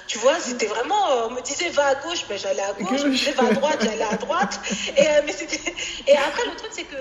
[0.07, 3.01] tu vois, c'était vraiment, on me disait va à gauche, ben, j'allais à gauche.
[3.03, 4.59] On me disait va à droite, j'allais à droite.
[4.95, 5.35] Et, mais
[6.07, 6.95] et après, le truc, c'est que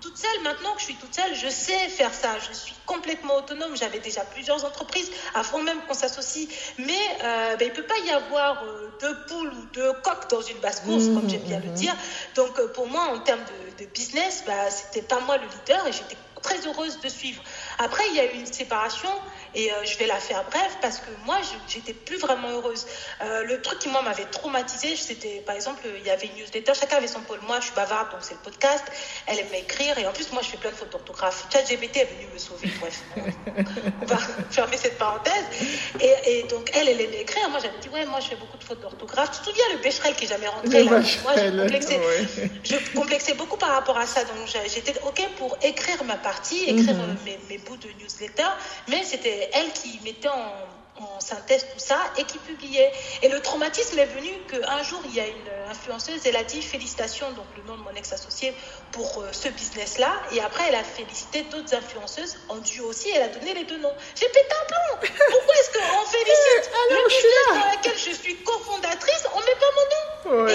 [0.00, 2.36] toute seule, maintenant que je suis toute seule, je sais faire ça.
[2.48, 3.76] Je suis complètement autonome.
[3.76, 6.48] J'avais déjà plusieurs entreprises avant même qu'on s'associe.
[6.78, 6.92] Mais
[7.22, 10.42] euh, ben, il ne peut pas y avoir euh, deux poules ou deux coques dans
[10.42, 11.74] une basse-course, comme j'aime bien le mmh, mmh.
[11.74, 11.96] dire.
[12.34, 13.44] Donc euh, pour moi, en termes
[13.78, 17.08] de, de business, bah, ce n'était pas moi le leader et j'étais très heureuse de
[17.08, 17.42] suivre.
[17.78, 19.10] Après, il y a eu une séparation
[19.54, 21.38] et euh, je vais la faire bref parce que moi,
[21.68, 22.86] j'étais plus vraiment heureuse.
[23.22, 26.72] Euh, le truc qui, moi, m'avait traumatisée, c'était, par exemple, il y avait une newsletter,
[26.74, 27.40] chacun avait son pôle.
[27.46, 28.84] Moi, je suis bavarde, donc c'est le podcast.
[29.26, 31.46] Elle aime écrire et en plus, moi, je fais plein de fautes d'orthographe.
[31.52, 33.02] ChatGPT est venu me sauver, bref.
[34.02, 34.18] On va
[34.50, 35.44] fermer cette parenthèse.
[36.00, 37.48] Et, donc, elle, elle aimait écrire.
[37.50, 39.30] Moi, j'avais dit, ouais, moi, je fais beaucoup de fautes d'orthographe.
[39.32, 40.90] Tu te souviens le Becherel qui est jamais rentré là?
[40.90, 42.00] Moi, je complexais,
[42.64, 44.22] je complexais beaucoup par rapport à ça.
[44.24, 47.16] Donc, j'étais OK pour écrire ma partie, écrire mhm.
[47.24, 48.48] mes, mes bouts de newsletter,
[48.88, 52.92] mais c'était elle qui mettait en en synthèse tout ça et qui publiait.
[53.22, 56.62] Et le traumatisme est venu qu'un jour, il y a une influenceuse, elle a dit
[56.62, 58.54] félicitations, donc le nom de mon ex-associé,
[58.92, 60.12] pour euh, ce business-là.
[60.32, 63.78] Et après, elle a félicité d'autres influenceuses en duo aussi, elle a donné les deux
[63.78, 63.94] noms.
[64.14, 69.26] J'ai pété un plomb Pourquoi est-ce qu'on félicite le business dans lequel je suis cofondatrice,
[69.34, 70.48] on met pas mon nom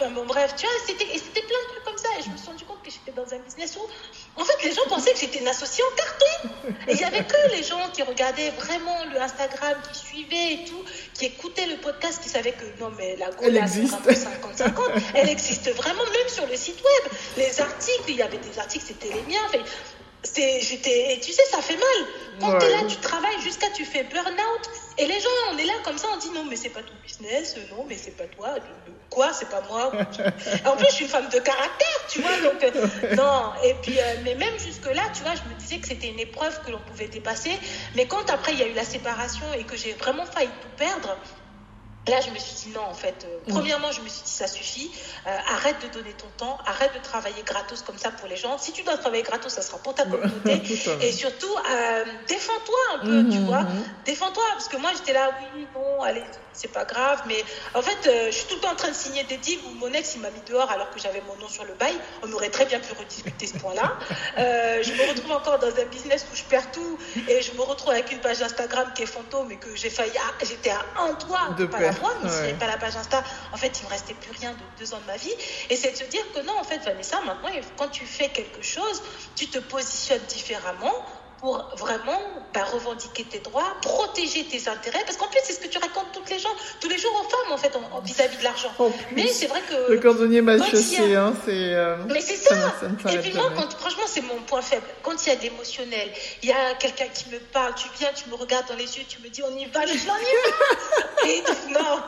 [0.00, 1.04] Et bon, bref, tu vois, c'était
[1.42, 2.08] plein de trucs comme ça.
[2.18, 4.72] Et je me suis rendu compte que j'étais dans un business où, en fait, les
[4.72, 6.72] gens pensaient que j'étais une associée en carton.
[6.88, 10.64] Et il n'y avait que les gens qui regardaient vraiment le Instagram, qui suivaient et
[10.64, 10.84] tout,
[11.14, 15.02] qui écoutaient le podcast, qui savaient que non, mais la Go, là, 50-50.
[15.14, 17.12] Elle existe vraiment, même sur le site web.
[17.36, 19.64] Les articles, il y avait des articles, c'était les miens.
[20.24, 22.06] J'étais, et tu sais, ça fait mal.
[22.40, 24.70] Quand tu es là, tu travailles jusqu'à tu fais burn-out.
[24.98, 26.92] Et les gens, on est là comme ça, on dit non, mais c'est pas ton
[27.02, 28.56] business, non, mais c'est pas toi.
[29.10, 29.90] Quoi, c'est pas moi.
[30.66, 33.52] en plus, je suis une femme de caractère, tu vois, donc euh, non.
[33.64, 36.60] Et puis, euh, mais même jusque-là, tu vois, je me disais que c'était une épreuve
[36.64, 37.52] que l'on pouvait dépasser.
[37.94, 40.76] Mais quand après, il y a eu la séparation et que j'ai vraiment failli tout
[40.76, 41.16] perdre,
[42.08, 43.24] Là, je me suis dit non, en fait.
[43.24, 43.38] Euh.
[43.48, 44.90] Premièrement, je me suis dit ça suffit.
[45.26, 46.58] Euh, arrête de donner ton temps.
[46.66, 48.58] Arrête de travailler gratos comme ça pour les gens.
[48.58, 50.60] Si tu dois travailler gratos, ça sera pour ta communauté.
[51.00, 53.62] et surtout, euh, défends-toi un peu, tu mm-hmm, vois.
[53.62, 54.04] Mm-hmm.
[54.04, 54.44] Défends-toi.
[54.52, 57.22] Parce que moi, j'étais là, oui, bon, allez, c'est pas grave.
[57.26, 57.44] Mais
[57.74, 59.70] en fait, euh, je suis tout le temps en train de signer des deals où
[59.74, 61.94] mon ex, il m'a mis dehors alors que j'avais mon nom sur le bail.
[62.22, 63.92] On aurait très bien pu rediscuter ce point-là.
[64.38, 66.98] Euh, je me retrouve encore dans un business où je perds tout
[67.28, 70.12] et je me retrouve avec une page Instagram qui est fantôme et que j'ai failli.
[70.42, 73.22] J'étais à un doigt de pas la voir, mais si pas la page Insta,
[73.52, 75.32] en fait, il me restait plus rien de deux ans de ma vie.
[75.68, 78.62] Et c'est de se dire que non, en fait, Vanessa, maintenant, quand tu fais quelque
[78.62, 79.02] chose,
[79.36, 81.06] tu te positionnes différemment
[81.42, 82.20] pour vraiment
[82.54, 86.06] bah, revendiquer tes droits, protéger tes intérêts, parce qu'en plus, c'est ce que tu racontes
[86.12, 88.72] toutes les gens, tous les jours aux femmes, en fait, vis-à-vis de l'argent.
[89.10, 89.90] Mais c'est vrai que...
[89.90, 91.74] Le cordonnier mal chaussé, hein, c'est...
[91.74, 92.72] Euh, mais c'est ça,
[93.10, 94.86] Et puis moi, quand, franchement, c'est mon point faible.
[95.02, 96.12] Quand il y a d'émotionnel,
[96.44, 99.04] il y a quelqu'un qui me parle, tu viens, tu me regardes dans les yeux,
[99.08, 102.02] tu me dis, on y va, je dis, on y va Et non.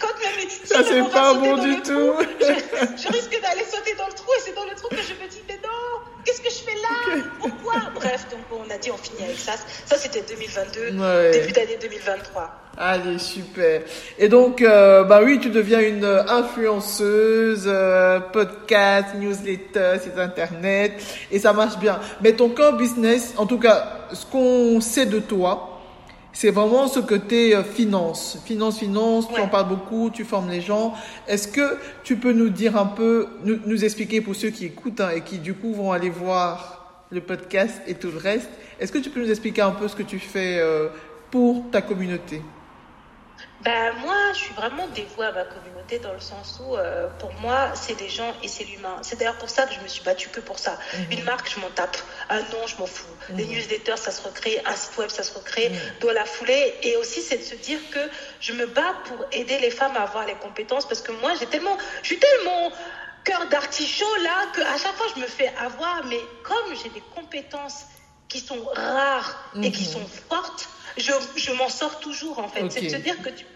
[0.00, 0.50] Quand même...
[0.64, 2.14] Ça, c'est pas bon du tout.
[2.40, 5.28] je, risque d'aller sauter dans le trou, et c'est dans le trou que je me
[5.28, 8.96] dis, mais non Qu'est-ce que je fais là Pourquoi Bref donc on a dit on
[8.96, 9.52] finit avec ça.
[9.84, 10.90] Ça, c'était 2022,
[11.30, 12.62] début d'année 2023.
[12.78, 13.82] Allez, super.
[14.18, 20.92] Et donc, euh, bah oui, tu deviens une influenceuse, euh, podcast, newsletter, site internet,
[21.30, 21.98] et ça marche bien.
[22.20, 25.75] Mais ton core business, en tout cas, ce qu'on sait de toi,
[26.36, 28.38] c'est vraiment ce côté euh, finance.
[28.44, 30.92] Finance, finance, tu en parles beaucoup, tu formes les gens.
[31.26, 35.00] Est-ce que tu peux nous dire un peu, nous, nous expliquer pour ceux qui écoutent
[35.00, 38.92] hein, et qui du coup vont aller voir le podcast et tout le reste, est-ce
[38.92, 40.88] que tu peux nous expliquer un peu ce que tu fais euh,
[41.30, 42.42] pour ta communauté?
[43.62, 47.32] Ben, moi, je suis vraiment dévouée à ma communauté dans le sens où, euh, pour
[47.40, 48.98] moi, c'est des gens et c'est l'humain.
[49.02, 50.78] C'est d'ailleurs pour ça que je me suis battue que pour ça.
[50.94, 51.12] Mhm.
[51.12, 51.96] Une marque, je m'en tape.
[52.28, 53.06] Un nom, je m'en fous.
[53.30, 53.52] Les mhm.
[53.52, 54.60] newsletters, ça se recrée.
[54.66, 55.70] Un site web, ça se recrée.
[55.70, 55.78] Mhm.
[56.00, 56.74] Dans la foulée.
[56.82, 60.02] Et aussi, c'est de se dire que je me bats pour aider les femmes à
[60.02, 62.72] avoir les compétences parce que moi, j'ai tellement, je suis tellement
[63.24, 66.04] cœur d'artichaut là que à chaque fois, je me fais avoir.
[66.06, 67.86] Mais comme j'ai des compétences
[68.28, 72.68] qui sont rares et qui sont fortes, je, je m'en sors toujours en fait.
[72.70, 73.55] C'est de se dire que tu peux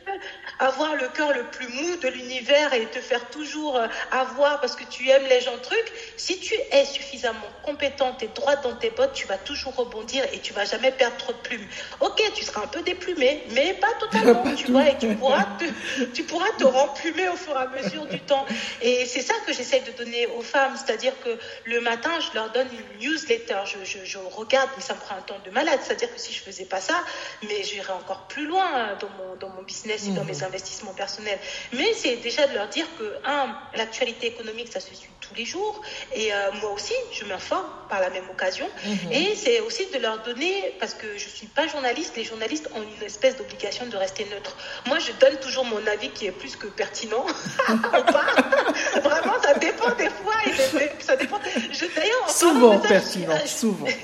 [0.59, 4.77] avoir le cœur le plus mou de l'univers et te faire toujours euh, avoir parce
[4.77, 5.93] que tu aimes les gens trucs.
[6.17, 10.41] Si tu es suffisamment compétente et droite dans tes bottes, tu vas toujours rebondir et
[10.41, 11.67] tu vas jamais perdre trop de plumes.
[12.01, 16.05] Ok, tu seras un peu déplumé, mais pas totalement, tu vois, et tu pourras te,
[16.13, 18.45] tu pourras te remplumer au fur et à mesure du temps.
[18.83, 22.51] Et c'est ça que j'essaie de donner aux femmes, c'est-à-dire que le matin, je leur
[22.51, 25.81] donne une newsletter, je, je, je regarde, mais ça me prend un temps de malade,
[25.83, 27.03] c'est-à-dire que si je faisais pas ça,
[27.43, 31.39] mais j'irai encore plus loin dans mon, dans mon business dans mes investissements personnels.
[31.73, 35.45] Mais c'est déjà de leur dire que, un, l'actualité économique, ça se suit tous les
[35.45, 35.81] jours.
[36.15, 38.67] Et euh, moi aussi, je m'informe par la même occasion.
[38.85, 39.13] Mhm.
[39.13, 42.69] Et c'est aussi de leur donner, parce que je ne suis pas journaliste, les journalistes
[42.75, 44.57] ont une espèce d'obligation de rester neutre.
[44.87, 47.25] Moi, je donne toujours mon avis qui est plus que pertinent.
[47.69, 50.35] Vraiment, ça dépend des fois.
[50.47, 51.39] Et ça dépend.
[51.39, 53.87] D'ailleurs, souvent pertinent, souvent.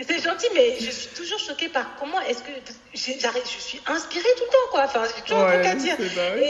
[0.00, 2.50] C'est gentil, mais je suis toujours choquée par comment est-ce que
[3.20, 4.84] j'arrive, je suis inspirée tout le temps, quoi.
[4.84, 5.96] Enfin, j'ai toujours un truc à dire.
[6.00, 6.40] Euh,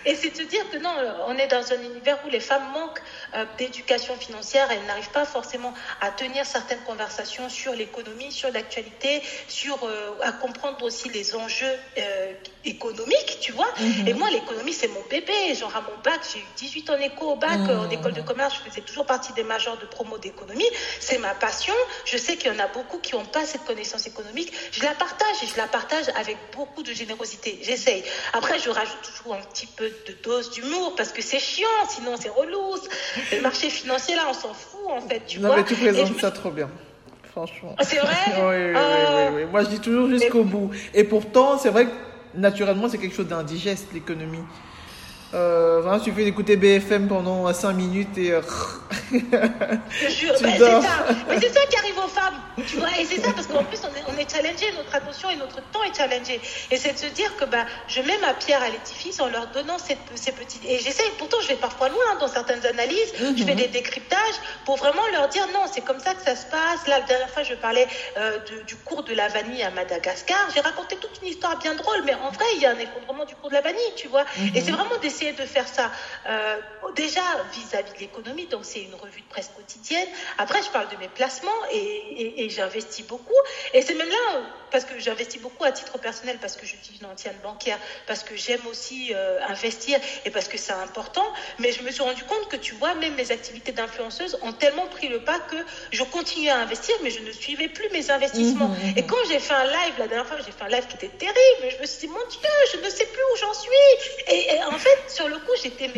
[0.05, 0.93] c'est de se dire que non,
[1.27, 3.01] on est dans un univers où les femmes manquent
[3.35, 9.21] euh, d'éducation financière, elles n'arrivent pas forcément à tenir certaines conversations sur l'économie, sur l'actualité,
[9.47, 11.75] sur euh, à comprendre aussi les enjeux
[12.65, 13.71] économiques, tu vois.
[13.79, 14.07] Mhm.
[14.07, 15.55] Et moi, l'économie, c'est mon bébé.
[15.55, 18.55] Genre à mon bac, j'ai eu 18 ans éco au bac, en école de commerce,
[18.55, 20.69] je faisais toujours partie des majors de promo d'économie.
[20.99, 21.73] C'est ma passion.
[22.05, 24.51] Je sais qu'il y en a beaucoup qui n'ont pas cette connaissance économique.
[24.71, 27.59] Je la partage et je la partage avec beaucoup de générosité.
[27.63, 28.03] J'essaye.
[28.33, 32.15] Après, je rajoute toujours un petit peu de dose d'humour parce que c'est chiant, sinon
[32.19, 32.75] c'est relou.
[33.31, 35.21] Le marché financier, là, on s'en fout, en fait.
[35.27, 36.69] Tu non, vois mais tu présentes ça trop bien.
[37.31, 37.75] Franchement.
[37.77, 40.71] Ah, c'est vrai oui, oui, oui, oui, Moi, je dis toujours jusqu'au bout.
[40.93, 41.91] Et pourtant, c'est vrai que
[42.35, 44.43] naturellement, c'est quelque chose d'indigeste, l'économie.
[45.33, 48.33] Euh, il suffit d'écouter BFM pendant 5 minutes et.
[49.11, 51.05] Je jure, c'est ça.
[51.29, 52.39] Mais c'est ça qui arrive aux femmes.
[52.67, 55.29] Tu vois, et c'est ça parce qu'en plus, on est, on est challengé, notre attention
[55.29, 56.41] et notre temps est challengé.
[56.69, 59.47] Et c'est de se dire que bah, je mets ma pierre à l'édifice en leur
[59.47, 60.63] donnant cette, ces petites.
[60.65, 63.55] Et j'essaie, pourtant, je vais parfois loin hein, dans certaines analyses, je fais mhm.
[63.55, 64.35] des décryptages
[64.65, 66.87] pour vraiment leur dire non, c'est comme ça que ça se passe.
[66.87, 67.87] Là, la dernière fois, je parlais
[68.17, 68.37] euh,
[68.67, 70.49] du cours de la vanille à Madagascar.
[70.53, 73.25] J'ai raconté toute une histoire bien drôle, mais en vrai, il y a un effondrement
[73.25, 74.25] du cours de la vanille, tu vois.
[74.55, 74.65] Et mhm.
[74.65, 75.91] c'est vraiment des de faire ça
[76.27, 76.57] euh,
[76.95, 77.21] déjà
[77.53, 80.07] vis-à-vis de l'économie, donc c'est une revue de presse quotidienne.
[80.37, 83.33] Après, je parle de mes placements et, j'investis beaucoup.
[83.73, 84.41] Et c'est même là,
[84.71, 87.77] parce que j'investis beaucoup à titre personnel, parce que suis une ancienne bancaire,
[88.07, 91.25] parce que j'aime aussi euh, investir et parce que c'est important.
[91.59, 94.87] Mais je me suis rendu compte que, tu vois, même mes activités d'influenceuse ont tellement
[94.87, 95.57] pris le pas que
[95.91, 98.69] je continuais à investir, mais je ne suivais plus mes investissements.
[98.69, 98.97] Mmh, mmh, mmh.
[98.97, 101.15] Et quand j'ai fait un live, la dernière fois, j'ai fait un live qui était
[101.17, 103.71] terrible, je me suis dit, mon Dieu, je ne sais plus où j'en suis.
[104.27, 105.89] et en fait, sur le coup, j'étais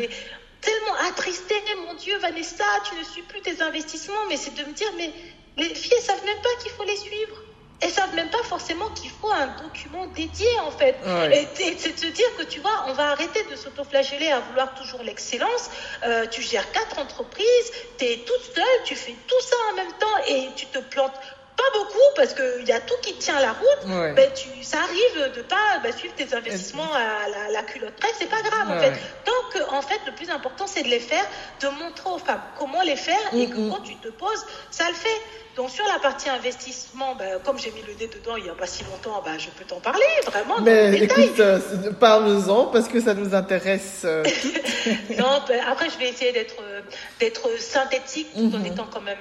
[0.63, 1.55] tellement attristée.
[1.85, 4.25] Mon Dieu, Vanessa, tu ne suis plus tes investissements.
[4.29, 5.11] Mais c'est de me dire, mais
[5.57, 7.35] les filles, elles savent même pas qu'il faut les suivre.
[7.81, 10.95] Elles savent même pas forcément qu'il faut un document dédié, en fait.
[11.33, 11.47] Et,
[11.77, 15.03] c'est de se dire que, tu vois, on va arrêter de s'autoflageller à vouloir toujours
[15.03, 15.69] l'excellence.
[16.03, 19.91] Euh, tu gères quatre entreprises, tu es toute seule, tu fais tout ça en même
[19.99, 21.19] temps et tu te plantes
[21.55, 25.35] pas beaucoup parce qu'il y a tout qui tient la route, ben, tu, ça arrive
[25.35, 28.79] de pas ben, suivre tes investissements à la, la culotte près, c'est pas grave en
[28.79, 28.91] fait.
[29.25, 31.25] Donc en fait, le plus important c'est de les faire,
[31.61, 34.95] de montrer aux femmes comment les faire et que quand tu te poses, ça le
[34.95, 35.21] fait.
[35.55, 38.55] Donc sur la partie investissement, ben, comme j'ai mis le nez dedans il n'y a
[38.55, 40.59] pas si longtemps, ben, je peux t'en parler vraiment.
[40.61, 41.59] Mais écoute, euh,
[41.99, 44.01] parle-en parce que ça nous intéresse.
[44.03, 44.23] Euh,
[45.17, 46.81] non, ben, après je vais essayer d'être euh,
[47.19, 48.65] d'être synthétique tout en mhm.
[48.65, 49.17] étant quand même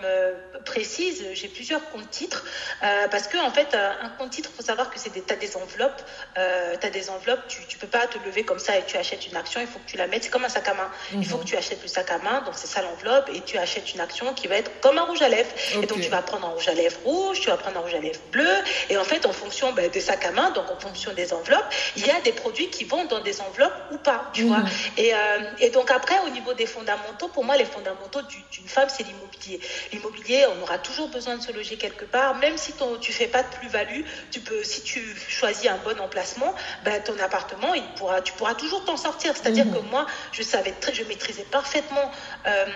[0.65, 1.23] précise.
[1.35, 2.45] J'ai plusieurs comptes titres
[3.11, 6.03] parce que en fait un compte titre, faut savoir que c'est des as des enveloppes,
[6.39, 9.27] euh, as des enveloppes, tu tu peux pas te lever comme ça et tu achètes
[9.27, 10.25] une action, il faut que tu la mettes.
[10.25, 10.91] C'est comme un sac à main.
[11.13, 11.45] Il faut mhm.
[11.45, 14.01] que tu achètes le sac à main, donc c'est ça l'enveloppe et tu achètes une
[14.01, 16.47] action qui va être comme un rouge à lèvres et donc tu vas vas prendre
[16.47, 18.55] un rouge à lèvres rouge, tu vas prendre un rouge à lèvres bleu.
[18.89, 21.73] Et en fait, en fonction ben, des sacs à main, donc en fonction des enveloppes,
[21.97, 24.63] il y a des produits qui vont dans des enveloppes ou pas, tu vois.
[24.97, 25.19] Et, euh,
[25.59, 29.61] et donc après, au niveau des fondamentaux, pour moi, les fondamentaux d'une femme, c'est l'immobilier.
[29.93, 33.27] L'immobilier, on aura toujours besoin de se loger quelque part, même si ton, tu fais
[33.27, 36.55] pas de plus-value, tu peux, si tu choisis un bon emplacement,
[36.85, 39.35] ben, ton appartement, il pourra, tu pourras toujours t'en sortir.
[39.37, 42.11] C'est-à-dire que moi, je savais très, je maîtrisais parfaitement
[42.47, 42.67] euh,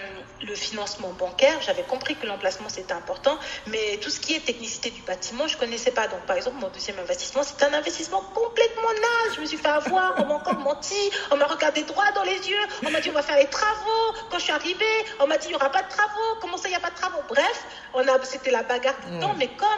[0.43, 1.61] le financement bancaire.
[1.63, 3.36] J'avais compris que l'emplacement c'était important,
[3.67, 6.09] mais tout ce qui est technicité du bâtiment, je connaissais pas.
[6.09, 9.37] Donc, par exemple, mon deuxième investissement, c'est un investissement complètement naze.
[9.37, 12.49] Je me suis fait avoir, on m'a encore menti, on m'a regardé droit dans les
[12.49, 14.15] yeux, on m'a dit on va faire les travaux.
[14.31, 16.39] Quand je suis arrivée, on m'a dit il y aura pas de travaux.
[16.41, 17.23] Comment ça, il y a pas de travaux?
[17.29, 17.65] Bref,
[17.95, 19.69] on a, c'était la bagarre tout le temps, mais comme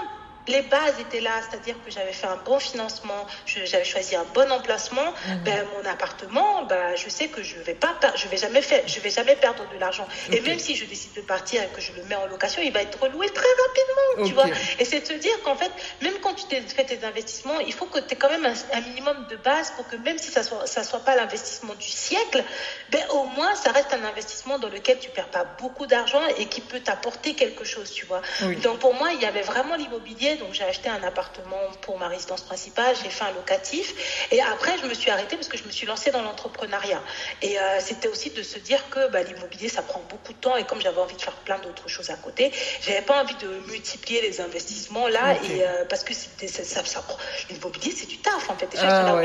[0.48, 4.50] les bases étaient là, c'est-à-dire que j'avais fait un bon financement, j'avais choisi un bon
[4.50, 5.42] emplacement, mhm.
[5.44, 9.00] ben, mon appartement, ben, je sais que je vais pas, je vais jamais faire, je
[9.00, 10.06] vais jamais perdre de l'argent.
[10.32, 12.72] Et même si je décide de partir et que je le mets en location, il
[12.72, 14.56] va être reloué très rapidement, tu vois.
[14.78, 15.70] Et c'est de se dire qu'en fait,
[16.02, 19.26] même quand tu fais tes investissements, il faut que tu aies quand même un, minimum
[19.28, 22.42] de base pour que même si ça soit, ça soit pas l'investissement du siècle,
[22.90, 26.46] ben, au moins, ça reste un investissement dans lequel tu perds pas beaucoup d'argent et
[26.46, 28.22] qui peut t'apporter quelque chose, tu vois.
[28.62, 32.08] Donc, pour moi, il y avait vraiment l'immobilier donc j'ai acheté un appartement pour ma
[32.08, 34.26] résidence principale, j'ai fait un locatif.
[34.30, 37.02] Et après, je me suis arrêtée parce que je me suis lancée dans l'entrepreneuriat.
[37.42, 40.56] Et euh, c'était aussi de se dire que bah, l'immobilier, ça prend beaucoup de temps.
[40.56, 43.48] Et comme j'avais envie de faire plein d'autres choses à côté, j'avais pas envie de
[43.70, 45.34] multiplier les investissements là.
[45.34, 47.04] Et, euh, parce que ça, ça, ça,
[47.50, 48.68] l'immobilier, c'est du taf en fait.
[48.80, 49.20] Ah,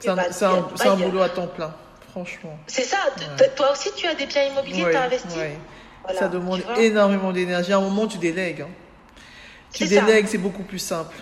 [0.00, 1.74] C'est un, boulot à temps plein,
[2.10, 2.58] franchement.
[2.66, 2.98] C'est ça.
[3.56, 5.38] Toi aussi, tu as des biens immobiliers, tu as investi.
[6.18, 7.72] ça demande énormément d'énergie.
[7.72, 8.62] À un moment, tu délègues.
[8.62, 8.70] Hein.
[9.76, 11.14] Tu délègues, c'est beaucoup plus simple.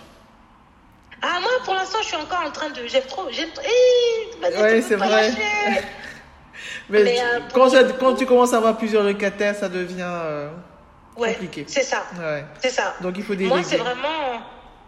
[1.21, 2.87] Ah, moi, pour l'instant, je suis encore en train de.
[2.87, 3.27] J'aime trop.
[3.31, 3.65] J'aime trop.
[4.43, 5.33] oui, c'est vrai.
[6.91, 10.51] Mais, euh, quand, quand, tu commences à avoir plusieurs locataires, ça devient euh,
[11.15, 11.65] compliqué.
[11.67, 12.05] C'est ça.
[12.19, 12.45] Ouais.
[12.61, 12.95] C'est ça.
[13.01, 13.55] Donc, il faut déléguer.
[13.55, 14.41] Moi, c'est vraiment.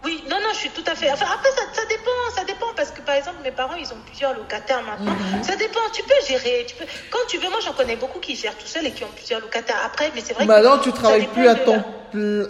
[0.06, 1.10] Oui, non, non, je suis tout à fait.
[1.10, 3.98] Enfin, après, ça, ça, dépend, ça dépend parce que par exemple, mes parents, ils ont
[4.06, 5.10] plusieurs locataires maintenant.
[5.10, 5.42] Mhm.
[5.42, 5.80] Ça dépend.
[5.92, 6.64] Tu peux gérer.
[6.68, 6.84] Tu peux.
[7.10, 9.40] Quand tu veux, moi, j'en connais beaucoup qui gèrent tout seul et qui ont plusieurs
[9.40, 9.80] locataires.
[9.84, 10.46] Après, mais c'est vrai.
[10.46, 11.82] Bah alors, tu travailles plus à temps.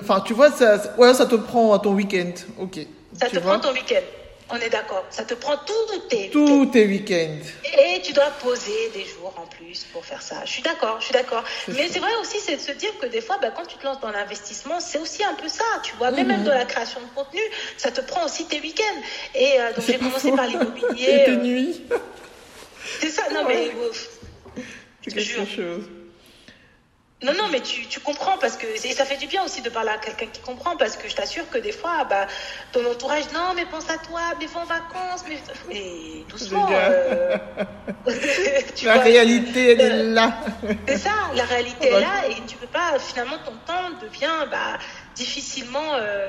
[0.03, 2.33] Enfin, tu vois, ça, ouais, ça te prend à ton week-end.
[2.59, 2.79] Ok.
[3.19, 4.05] Ça te prend ton week-end.
[4.49, 5.05] On est d'accord.
[5.11, 7.41] Ça te prend tous tes Tous tes week-ends.
[7.79, 10.37] Et tu dois poser des jours en plus pour faire ça.
[10.45, 11.43] Je suis d'accord, je suis d'accord.
[11.69, 13.85] Mais c'est vrai aussi, c'est de se dire que des fois, bah, quand tu te
[13.85, 16.13] lances dans l'investissement, c'est aussi un peu ça, tu vois.
[16.13, 16.47] Même, même mhm.
[16.47, 17.41] dans la création de contenu,
[17.77, 19.01] ça te prend aussi tes week-ends.
[19.35, 20.87] Et euh, donc j'ai commencé par l'immobilier.
[20.99, 21.83] Et tes euh, nuits.
[23.01, 23.73] C'est ça, non mais.
[25.47, 25.89] Chose.
[27.23, 29.71] Non, non, mais tu, tu comprends parce que et ça fait du bien aussi de
[29.71, 32.27] parler à quelqu'un qui comprend parce que je t'assure que des fois, bah,
[32.73, 36.69] ton entourage, non, mais pense à toi, mais va en vacances, mais, mais doucement.
[36.71, 37.39] Euh...
[38.85, 40.37] la réalité, elle est euh, là.
[40.87, 44.79] C'est ça, la réalité est là et tu peux pas, finalement, ton temps devient bah,
[45.15, 45.95] difficilement.
[45.95, 46.29] Euh,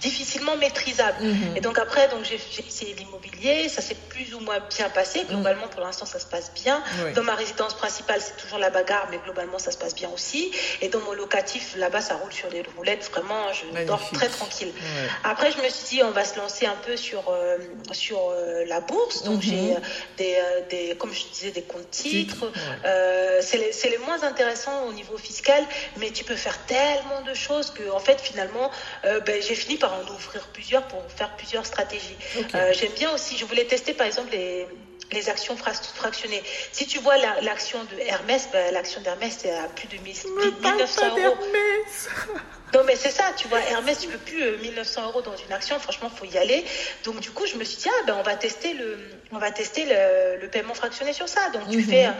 [0.00, 1.22] difficilement maîtrisable.
[1.22, 1.56] Mhm.
[1.56, 5.20] Et donc après, donc j'ai essayé l'immobilier, ça s'est plus ou moins bien passé.
[5.20, 5.28] Mhm.
[5.28, 6.82] Globalement, pour l'instant, ça se passe bien.
[7.14, 10.52] Dans ma résidence principale, c'est toujours la bagarre, mais globalement, ça se passe bien aussi.
[10.80, 13.08] Et dans mon locatif, là-bas, ça roule sur les roulettes.
[13.12, 14.72] Vraiment, je dors très tranquille.
[15.24, 17.58] Après, je me suis dit, on va se lancer un peu sur euh,
[17.92, 19.22] sur euh, la bourse.
[19.22, 19.76] Donc j'ai mhm.
[19.76, 19.80] euh,
[20.16, 22.50] des, des, comme je disais, des comptes titres.
[23.40, 25.62] c'est les, les, moins intéressants au niveau fiscal,
[25.98, 28.70] mais tu peux faire tellement de choses que, en fait, finalement,
[29.02, 32.16] ben, j'ai par en ouvrir plusieurs pour faire plusieurs stratégies.
[32.54, 34.66] Euh, j'aime bien aussi, je voulais tester par exemple les,
[35.12, 36.42] les actions fractionnées.
[36.72, 41.36] Si tu vois l'action de Hermès, ben, l'action d'Hermès c'est à plus de 1900 euros.
[42.74, 45.52] Non, mais c'est ça, tu vois, Hermès, tu peux plus 1900 euh, euros dans une
[45.52, 46.64] action, franchement, faut y aller.
[47.04, 48.98] Donc, du coup, je me suis dit, ah, ben, on va tester le,
[49.30, 51.50] on va tester le, le paiement fractionné sur ça.
[51.50, 51.84] Donc, tu mhm.
[51.84, 52.14] fais un,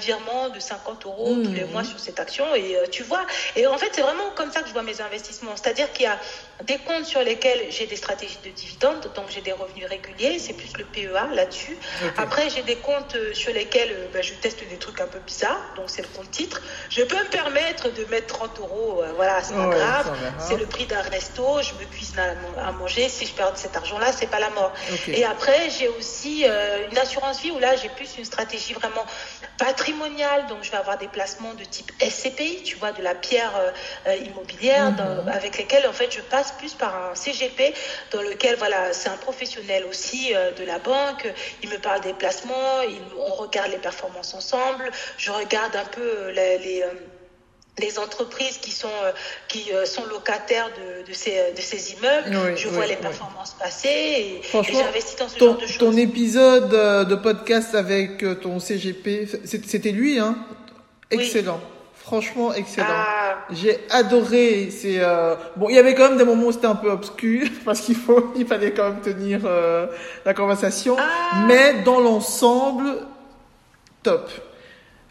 [0.00, 1.70] virement de 50 euros tous les mhm.
[1.70, 3.24] mois sur cette action et euh, tu vois.
[3.54, 5.54] Et en fait, c'est vraiment comme ça que je vois mes investissements.
[5.54, 6.18] C'est-à-dire qu'il y a
[6.64, 10.54] des comptes sur lesquels j'ai des stratégies de dividendes, donc j'ai des revenus réguliers, c'est
[10.54, 11.76] plus le PEA là-dessus.
[12.16, 15.74] Après, j'ai des comptes euh, sur lesquels ben, je teste des trucs un peu bizarres,
[15.76, 16.62] donc c'est le compte titre.
[16.88, 19.99] Je peux me permettre de mettre 30 euros, voilà, c'est pas grave
[20.38, 22.20] c'est le prix d'un resto, je me cuisine
[22.58, 24.72] à, manger, si je perds cet argent-là, c'est pas la mort.
[25.08, 29.04] Et après, j'ai aussi euh, une assurance vie où là, j'ai plus une stratégie vraiment
[29.58, 33.52] patrimoniale, donc je vais avoir des placements de type SCPI, tu vois, de la pierre
[33.56, 33.70] euh,
[34.06, 35.28] euh, immobilière, mhm.
[35.28, 37.74] avec lesquels en fait je passe plus par un CGP,
[38.12, 41.26] dans lequel voilà, c'est un professionnel aussi de la banque,
[41.62, 42.80] il me parle des placements,
[43.18, 46.84] on regarde les performances ensemble, je regarde un peu les les
[47.98, 49.12] entreprises qui sont, euh,
[49.48, 52.56] qui euh, sont locataires de, de, ces, de ces immeubles.
[52.56, 55.78] je vois les performances passer et, j'investis dans ce ton, genre de choses.
[55.78, 60.36] Ton épisode euh, de podcast avec ton CGP, c'était lui, hein?
[61.10, 61.60] Excellent.
[62.10, 62.86] Franchement, excellent.
[62.90, 63.38] Ah.
[63.52, 64.70] J'ai adoré.
[64.70, 65.36] C'est euh...
[65.56, 67.94] bon, il y avait quand même des moments où c'était un peu obscur parce qu'il
[67.94, 69.86] faut, il fallait quand même tenir euh,
[70.24, 70.96] la conversation.
[70.98, 71.44] Ah.
[71.46, 73.06] Mais dans l'ensemble,
[74.02, 74.28] top.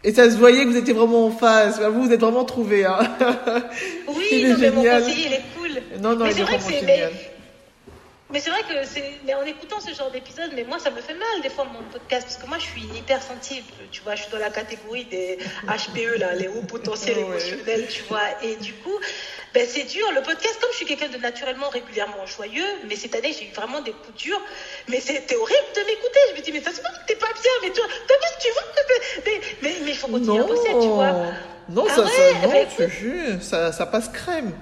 [0.02, 1.80] Et ça se voyait que vous étiez vraiment en phase.
[1.92, 2.84] Vous, vous êtes vraiment trouvé.
[2.86, 2.98] Hein.
[4.08, 4.70] Oui, il est non, génial.
[4.70, 6.00] mais mon conseiller, il est cool.
[6.00, 7.12] Non, non, mais il est vraiment génial.
[7.12, 7.29] Mais
[8.38, 11.14] c'est vrai que c'est, mais en écoutant ce genre d'épisode, mais moi ça me fait
[11.14, 14.30] mal des fois mon podcast parce que moi je suis hypersensible, tu vois, je suis
[14.30, 18.96] dans la catégorie des HPE là, les hauts potentiels émotionnels, tu vois, et du coup,
[19.52, 20.06] ben c'est dur.
[20.14, 23.52] Le podcast, comme je suis quelqu'un de naturellement régulièrement joyeux, mais cette année j'ai eu
[23.52, 24.42] vraiment des coups durs,
[24.88, 26.20] mais c'était horrible de m'écouter.
[26.30, 27.84] Je me dis mais ça se voit que t'es pas bien, mais toi,
[28.40, 28.62] tu vois,
[29.62, 30.44] mais mais il faut continuer non.
[30.44, 31.12] à bosser, tu vois.
[31.68, 34.52] Non, ah ça, ça, non, ben, je ça, ça passe crème.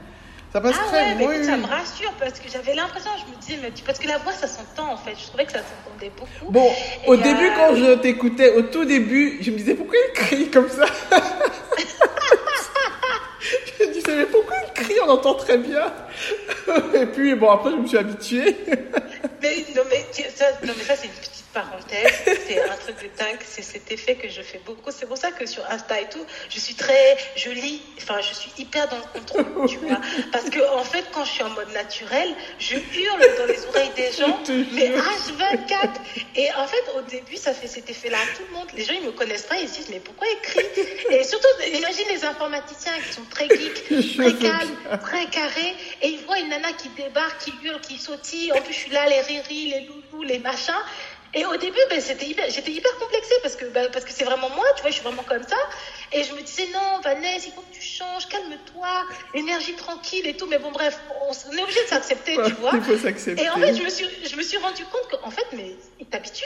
[0.59, 3.61] Ça passe ah très ouais, ça me rassure parce que j'avais l'impression, je me disais,
[3.63, 5.15] mais parce que la voix, ça s'entend en fait.
[5.17, 6.51] Je trouvais que ça s'entendait beaucoup.
[6.51, 6.69] Bon,
[7.07, 10.69] au début, quand je t'écoutais, au tout début, je me disais, pourquoi il crie comme
[10.69, 10.87] ça?
[13.81, 15.93] Je me disais, mais pourquoi il crie On entend très bien.
[16.95, 18.57] Et puis, bon, après, je me suis habituée.
[19.43, 20.05] mais non, mais
[20.35, 22.13] ça, non, mais ça c'est une petite parenthèse,
[22.47, 24.91] c'est un truc de dingue, c'est cet effet que je fais beaucoup.
[24.91, 28.35] C'est pour ça que sur Insta et tout, je suis très, je lis, enfin, je
[28.35, 30.01] suis hyper dans le contrôle, tu vois.
[30.33, 33.91] Parce que, en fait, quand je suis en mode naturel, je hurle dans les oreilles
[33.97, 34.39] des gens,
[34.73, 35.89] mais H24.
[36.37, 38.69] Et en fait, au début, ça fait cet effet-là à tout le monde.
[38.77, 40.67] Les gens, ils me connaissent pas, ils se disent, mais pourquoi écrit
[41.11, 46.21] Et surtout, imagine les informaticiens qui sont très geeks, très calmes, très carrés, et ils
[46.25, 48.53] voient une nana qui débarque, qui hurle, qui sautille.
[48.53, 50.75] En plus, je suis là, les riri, les loulous, les machins.
[51.35, 54.49] Et au début, ben, c'était j'étais hyper complexée parce que, ben, parce que c'est vraiment
[54.51, 55.57] moi, tu vois, je suis vraiment comme ça.
[56.13, 59.05] Et je me disais, non, Vanessa, il faut que tu changes, calme-toi,
[59.35, 60.47] énergie tranquille et tout.
[60.47, 62.71] Mais bon, bref, on, est obligé de s'accepter, tu vois.
[62.75, 63.43] il faut s'accepter.
[63.43, 66.07] Et en fait, je me suis, je me suis rendu compte qu'en fait, mais il
[66.07, 66.45] t'habitue.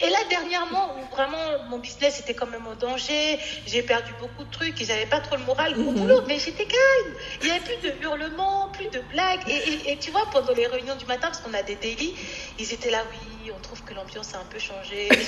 [0.00, 1.38] Et là, dernièrement, où vraiment
[1.68, 5.20] mon business était quand même en danger, j'ai perdu beaucoup de trucs et j'avais pas
[5.20, 5.94] trop le moral au mhm.
[5.94, 7.14] boulot, mais j'étais calme.
[7.40, 9.48] Il n'y avait plus de hurlements, plus de blagues.
[9.48, 12.16] Et, et, tu vois, pendant les réunions du matin, parce qu'on a des délits,
[12.58, 15.08] ils étaient là, oui, on trouve que l'ambiance a un peu changé.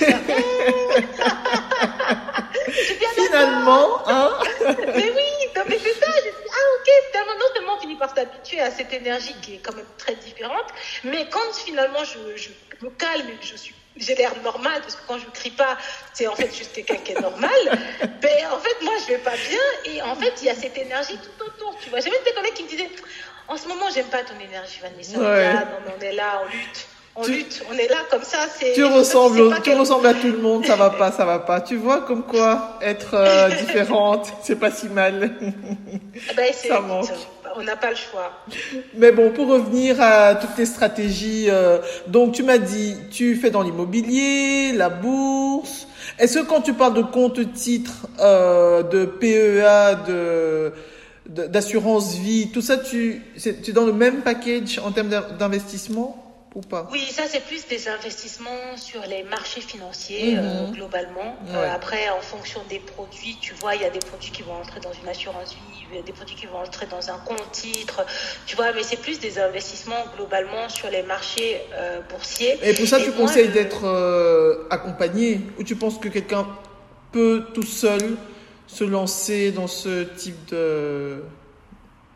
[3.15, 6.11] Finalement, hein Mais oui, non, mais c'est ça.
[6.17, 9.55] Je dis, ah ok, finalement, non seulement on finit par s'habituer à cette énergie qui
[9.55, 10.65] est quand même très différente,
[11.03, 12.49] mais quand finalement je, je
[12.85, 15.77] me calme et que je suis j'ai l'air normal parce que quand je crie pas,
[16.13, 17.51] c'est en fait juste quelqu'un qui est normal.
[18.21, 20.77] ben, en fait, moi, je vais pas bien et en fait, il y a cette
[20.77, 21.77] énergie tout autour.
[21.79, 22.89] Tu vois, j'ai même des collègues qui me disaient
[23.47, 25.17] En ce moment, j'aime pas ton énergie, Vanessa.
[25.19, 25.53] Ouais.
[25.53, 26.87] non, mais on est là, on lutte.
[27.19, 28.45] On lutte, on est là comme ça.
[28.59, 31.61] C'est, tu ressembles, tu ressembles à tout le monde, ça va pas, ça va pas.
[31.61, 35.31] Tu vois comme quoi être euh, différente, c'est pas si mal.
[36.35, 37.09] Ben, ça manque
[37.57, 38.31] on n'a pas le choix.
[38.95, 43.49] Mais bon, pour revenir à toutes tes stratégies, euh, donc tu m'as dit, tu fais
[43.49, 45.87] dans l'immobilier, la bourse.
[46.19, 50.73] Est-ce que quand tu parles de compte titre, euh, de PEA, de
[51.27, 56.26] d'assurance vie, tout ça, tu, tu es dans le même package en termes d'investissement?
[56.91, 60.73] Oui, ça c'est plus des investissements sur les marchés financiers euh, mhm.
[60.73, 61.37] globalement.
[61.49, 64.53] Euh, après, en fonction des produits, tu vois, il y a des produits qui vont
[64.53, 67.17] entrer dans une assurance vie, il y a des produits qui vont entrer dans un
[67.19, 68.05] compte titre,
[68.45, 72.57] tu vois, mais c'est plus des investissements globalement sur les marchés euh, boursiers.
[72.63, 73.85] Et pour ça, tu conseilles d'être
[74.69, 75.41] accompagné?
[75.59, 76.47] Ou tu penses que quelqu'un
[77.11, 78.17] peut tout seul
[78.67, 81.23] se lancer dans ce type de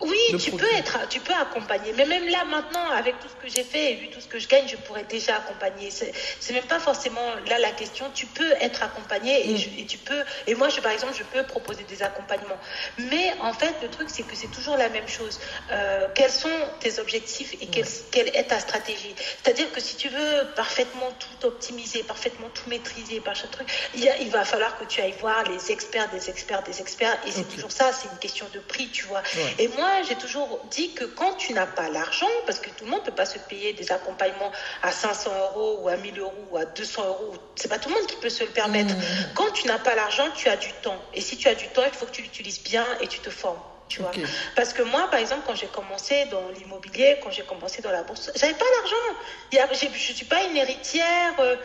[0.04, 1.94] oui, tu peux être, tu peux accompagner.
[1.96, 4.40] Mais même là, maintenant, avec tout ce que j'ai fait et vu tout ce que
[4.40, 5.90] je gagne, je pourrais déjà accompagner.
[5.92, 8.06] C'est même pas forcément là la question.
[8.14, 10.24] Tu peux être accompagné et, tu peux.
[10.48, 12.58] Et moi, je, par exemple, je peux proposer des accompagnements.
[12.98, 15.40] Mais en fait, le truc, c'est que c'est toujours la même chose.
[15.72, 16.50] Euh, quels sont
[16.80, 19.16] tes objectifs et quelle, quelle est ta stratégie?
[19.44, 24.12] C'est-à-dire que si tu veux parfaitement tout optimiser, parfaitement tout maîtriser, par chaque truc, il,
[24.22, 27.18] il, va falloir que tu ailles voir les experts, des experts, des experts.
[27.28, 27.92] Et c'est toujours ça.
[27.94, 29.22] C'est une question de prix, tu vois.
[29.60, 32.92] Et moi, j'ai toujours dit que quand tu n'as pas l'argent, parce que tout le
[32.92, 34.52] monde ne peut pas se payer des accompagnements
[34.84, 37.96] à 500 euros ou à 1000 euros ou à 200 euros, c'est pas tout le
[37.96, 38.94] monde qui peut se le permettre.
[38.94, 39.34] Mmh.
[39.36, 41.00] Quand tu n'as pas l'argent, tu as du temps.
[41.14, 43.30] Et si tu as du temps, il faut que tu l'utilises bien et tu te
[43.30, 43.60] formes.
[43.92, 44.12] Tu vois.
[44.56, 48.04] Parce que moi, par exemple, quand j'ai commencé dans l'immobilier, quand j'ai commencé dans la
[48.04, 49.18] bourse, j'avais pas l'argent.
[49.52, 51.34] Je ne suis pas une héritière.
[51.40, 51.58] Euh,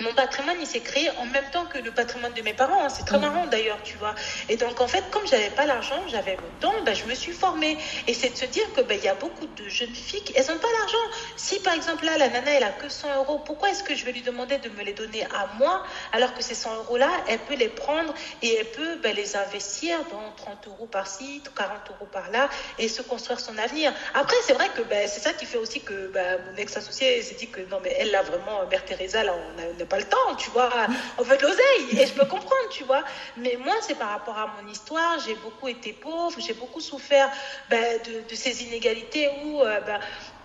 [0.00, 2.82] mon patrimoine, il s'est créé en même temps que le patrimoine de mes parents.
[2.84, 2.88] Hein.
[2.88, 3.20] C'est très mm.
[3.20, 4.14] marrant d'ailleurs, tu vois.
[4.48, 7.32] Et donc, en fait, comme j'avais pas l'argent, j'avais le temps, ben, je me suis
[7.32, 7.76] formée.
[8.06, 10.46] Et c'est de se dire que ben, il y a beaucoup de jeunes filles, elles
[10.46, 11.18] n'ont pas l'argent.
[11.36, 14.04] Si, par exemple, là, la nana, elle a que 100 euros, pourquoi est-ce que je
[14.04, 17.40] vais lui demander de me les donner à moi, alors que ces 100 euros-là, elle
[17.40, 22.08] peut les prendre et elle peut ben, les investir dans 30 euros par-ci, 40 euros
[22.10, 23.92] par-là, et se construire son avenir.
[24.14, 26.10] Après, c'est vrai que ben, c'est ça qui fait aussi que
[26.50, 29.81] mon ex-associé s'est dit que non, mais elle, là, vraiment, Mère Teresa, là, on a
[29.82, 30.70] n'a pas le temps, tu vois.
[31.18, 33.04] On veut de l'oseille et je peux comprendre, tu vois.
[33.36, 35.18] Mais moi, c'est par rapport à mon histoire.
[35.26, 37.30] J'ai beaucoup été pauvre, j'ai beaucoup souffert
[37.70, 40.00] ben, de, ces inégalités où euh, ben,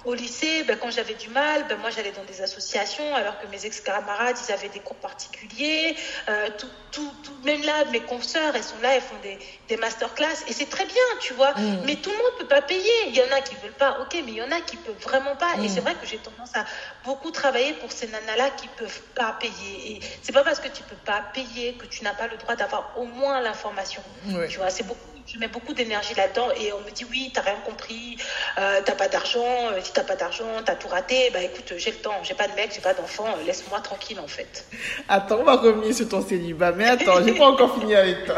[0.05, 3.47] au lycée, ben, quand j'avais du mal, ben, moi j'allais dans des associations, alors que
[3.47, 5.95] mes ex-camarades, ils avaient des cours particuliers.
[6.29, 9.37] Euh, tout, tout, tout, même là, mes consoeurs, elles sont là, elles font des,
[9.67, 11.51] des masterclass, et c'est très bien, tu vois.
[11.51, 11.81] Mm.
[11.85, 13.07] Mais tout le monde peut pas payer.
[13.07, 15.01] Il y en a qui veulent pas, ok, mais il y en a qui peuvent
[15.01, 15.53] vraiment pas.
[15.55, 15.69] Et mm.
[15.69, 16.65] c'est vrai que j'ai tendance à
[17.03, 19.91] beaucoup travailler pour ces nanas-là qui peuvent pas payer.
[19.91, 22.55] Et c'est pas parce que tu peux pas payer que tu n'as pas le droit
[22.55, 24.01] d'avoir au moins l'information.
[24.49, 27.41] Tu vois, c'est beaucoup je mets beaucoup d'énergie là-dedans et on me dit oui, t'as
[27.41, 28.17] rien compris,
[28.57, 31.29] euh, t'as pas d'argent, euh, si t'as pas d'argent, t'as tout raté.
[31.33, 34.19] Bah écoute, j'ai le temps, j'ai pas de mec, j'ai pas d'enfant, euh, laisse-moi tranquille
[34.21, 34.65] en fait.
[35.09, 38.37] Attends, on va revenir sur ton célibat, mais attends, j'ai pas encore fini avec toi.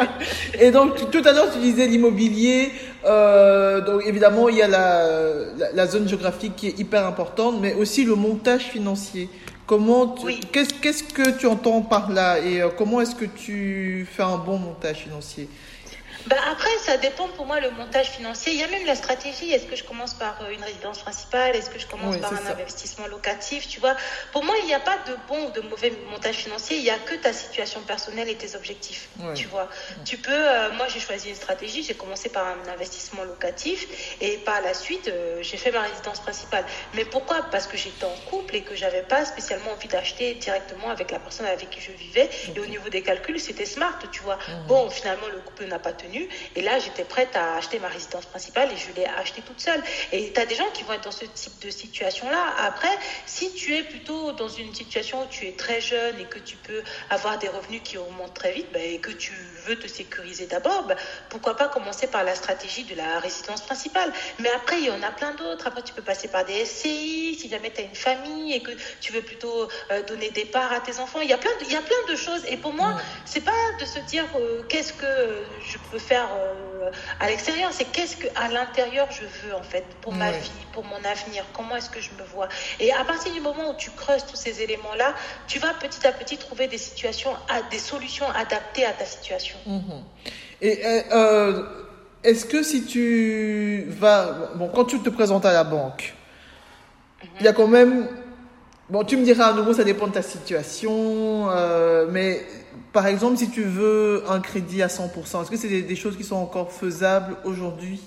[0.58, 2.72] et donc tout à l'heure tu disais l'immobilier,
[3.04, 7.74] euh, donc évidemment il y a la, la, zone géographique qui est hyper importante, mais
[7.74, 9.28] aussi le montage financier.
[9.66, 10.16] Comment,
[10.50, 14.58] qu'est-ce, qu'est-ce que tu entends par là et comment est-ce que tu fais un bon
[14.58, 15.48] montage financier?
[16.26, 18.52] Bah après, ça dépend pour moi le montage financier.
[18.52, 19.52] Il y a même la stratégie.
[19.52, 21.56] Est-ce que je commence par euh, une résidence principale?
[21.56, 23.96] Est-ce que je commence par un investissement locatif Tu vois,
[24.32, 26.76] pour moi, il n'y a pas de bon ou de mauvais montage financier.
[26.76, 29.08] Il n'y a que ta situation personnelle et tes objectifs.
[29.34, 29.68] Tu vois,
[30.04, 30.30] tu peux.
[30.32, 31.82] Euh, moi, j'ai choisi une stratégie.
[31.82, 36.20] J'ai commencé par un investissement locatif et par la suite, euh, j'ai fait ma résidence
[36.20, 36.64] principale.
[36.94, 37.46] Mais pourquoi?
[37.50, 41.18] Parce que j'étais en couple et que j'avais pas spécialement envie d'acheter directement avec la
[41.18, 42.28] personne avec qui je vivais.
[42.54, 43.98] Et au niveau des calculs, c'était smart.
[44.12, 44.38] Tu vois?
[44.66, 46.09] Bon, finalement, le couple n'a pas tenu
[46.56, 49.82] et là, j'étais prête à acheter ma résidence principale et je l'ai achetée toute seule.
[50.12, 52.54] Et tu as des gens qui vont être dans ce type de situation-là.
[52.58, 52.96] Après,
[53.26, 56.56] si tu es plutôt dans une situation où tu es très jeune et que tu
[56.56, 59.32] peux avoir des revenus qui augmentent très vite bah, et que tu
[59.66, 60.96] veux te sécuriser d'abord, bah,
[61.28, 64.12] pourquoi pas commencer par la stratégie de la résidence principale.
[64.38, 65.66] Mais après, il y en a plein d'autres.
[65.66, 68.72] Après, tu peux passer par des SCI si jamais tu as une famille et que
[69.00, 71.20] tu veux plutôt euh, donner des parts à tes enfants.
[71.20, 72.42] Il y a plein de, il y a plein de choses.
[72.48, 76.90] Et pour moi, c'est pas de se dire euh, qu'est-ce que je peux faire euh,
[77.20, 80.84] à l'extérieur, c'est qu'est-ce que à l'intérieur je veux en fait pour ma vie, pour
[80.84, 82.48] mon avenir, comment est-ce que je me vois?
[82.80, 85.14] Et à partir du moment où tu creuses tous ces éléments-là,
[85.46, 87.30] tu vas petit à petit trouver des situations,
[87.70, 89.56] des solutions adaptées à ta situation.
[89.66, 90.02] Mhm.
[90.62, 91.62] Et euh, euh,
[92.24, 96.14] est-ce que si tu vas, bon, quand tu te présentes à la banque,
[97.38, 98.08] il y a quand même
[98.88, 101.46] Bon, tu me diras à nouveau, ça dépend de ta situation,
[102.10, 102.44] mais
[102.92, 106.24] par exemple, si tu veux un crédit à 100%, est-ce que c'est des, choses qui
[106.24, 108.00] sont encore faisables aujourd'hui?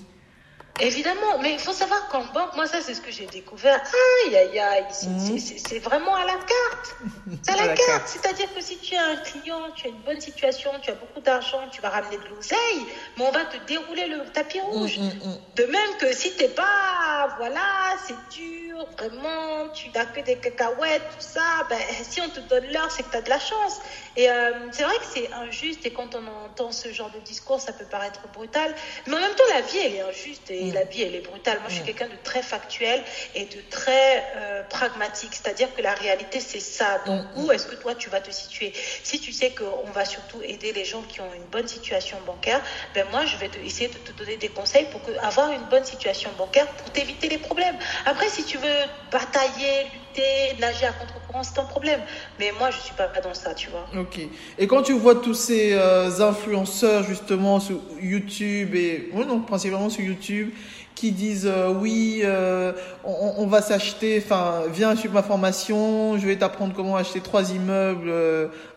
[0.80, 3.80] Évidemment, mais il faut savoir qu'en banque, moi ça c'est ce que j'ai découvert.
[4.26, 5.38] Aïe, aïe, aïe, mhm.
[5.38, 6.96] c'est vraiment à la carte.
[7.42, 8.08] C'est à la, carte.
[8.08, 11.20] C'est-à-dire que si tu as un client, tu as une bonne situation, tu as beaucoup
[11.20, 14.98] d'argent, tu vas ramener de l'oseille, mais on va te dérouler le tapis mhm, rouge.
[14.98, 20.36] Mhm, de même que si t'es pas, voilà, c'est dur, vraiment, tu n'as que des
[20.36, 23.38] cacahuètes, tout ça, ben, si on te donne l'heure, c'est que tu as de la
[23.38, 23.80] chance.
[24.16, 27.60] Et euh, c'est vrai que c'est injuste et quand on entend ce genre de discours,
[27.60, 28.74] ça peut paraître brutal.
[29.06, 31.58] Mais en même temps, la vie, elle est injuste et la vie, elle est brutale.
[31.60, 31.86] Moi, je suis mm.
[31.86, 33.02] quelqu'un de très factuel
[33.34, 35.32] et de très euh, pragmatique.
[35.34, 37.00] C'est-à-dire que la réalité, c'est ça.
[37.06, 37.52] Donc, mm, où mm.
[37.52, 38.72] est-ce que toi, tu vas te situer?
[39.02, 42.60] Si tu sais qu'on va surtout aider les gens qui ont une bonne situation bancaire,
[42.94, 45.64] ben moi, je vais te, essayer de te donner des conseils pour que, avoir une
[45.64, 47.76] bonne situation bancaire pour t'éviter les problèmes.
[48.06, 52.00] Après, si tu veux batailler, lutter, nager à contre-courant, c'est un problème.
[52.38, 53.86] Mais moi, je suis pas dans ça, tu vois.
[54.00, 54.20] Ok.
[54.58, 59.90] Et quand tu vois tous ces euh, influenceurs, justement, sur YouTube et, oui, non, principalement
[59.90, 60.50] sur YouTube,
[60.94, 62.72] qui disent euh, oui, euh,
[63.04, 68.12] on, va s'acheter, enfin, viens suivre ma formation, je vais t'apprendre comment acheter trois immeubles,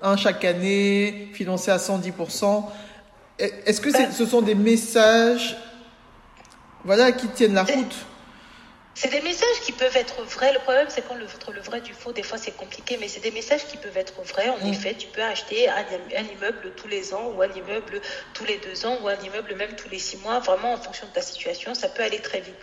[0.02, 2.64] un chaque année, financé à 110%.
[3.38, 5.58] Est-ce que ce sont des messages,
[6.84, 7.96] voilà, qui tiennent la route?
[8.98, 10.52] C'est des messages qui peuvent être vrais.
[10.54, 13.20] Le problème, c'est quand le, le vrai du faux, des fois, c'est compliqué, mais c'est
[13.20, 14.50] des messages qui peuvent être vrais.
[14.50, 14.74] En mm.
[14.74, 15.84] effet, tu peux acheter un,
[16.34, 18.02] immeuble tous les ans, ou un immeuble
[18.34, 21.06] tous les deux ans, ou un immeuble même tous les six mois, vraiment en fonction
[21.06, 21.76] de ta situation.
[21.76, 22.58] Ça peut aller très vite.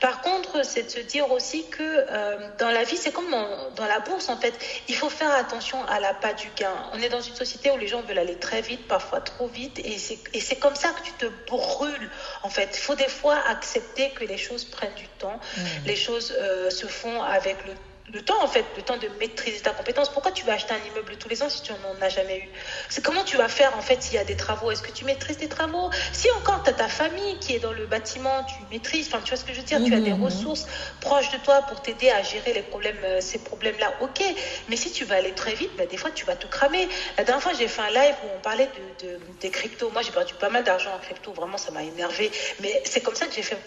[0.00, 3.86] Par contre, c'est de se dire aussi que euh, dans la vie, c'est comme dans,
[3.86, 4.58] la bourse, en fait,
[4.88, 6.74] il faut faire attention à la pas du gain.
[6.94, 9.78] On est dans une société où les gens veulent aller très vite, parfois trop vite,
[9.78, 12.10] et c'est comme ça que tu te brûles,
[12.42, 12.70] en fait.
[12.72, 15.38] Il faut des fois accepter que les choses prennent du temps.
[15.56, 17.72] Mm les choses euh, se font avec le
[18.12, 20.10] le temps en fait, le temps de maîtriser ta compétence.
[20.10, 22.48] Pourquoi tu vas acheter un immeuble tous les ans si tu n'en as jamais eu?
[22.88, 24.70] C'est comment tu vas faire en fait s'il y a des travaux?
[24.70, 25.90] Est-ce que tu maîtrises tes travaux?
[26.12, 29.30] Si encore tu as ta famille qui est dans le bâtiment, tu maîtrises, enfin tu
[29.30, 30.66] vois ce que je veux dire, tu as des ressources
[31.00, 34.22] proches de toi pour t'aider à gérer les problèmes, euh, ces problèmes-là, ok.
[34.68, 36.88] Mais si tu vas aller très vite, bah, des fois tu vas te cramer.
[37.18, 38.68] La dernière fois j'ai fait un live où on parlait
[39.02, 39.90] de, des cryptos.
[39.90, 42.30] Moi j'ai perdu pas mal d'argent en crypto, vraiment ça m'a énervé.
[42.60, 43.58] Mais c'est comme ça que j'ai fait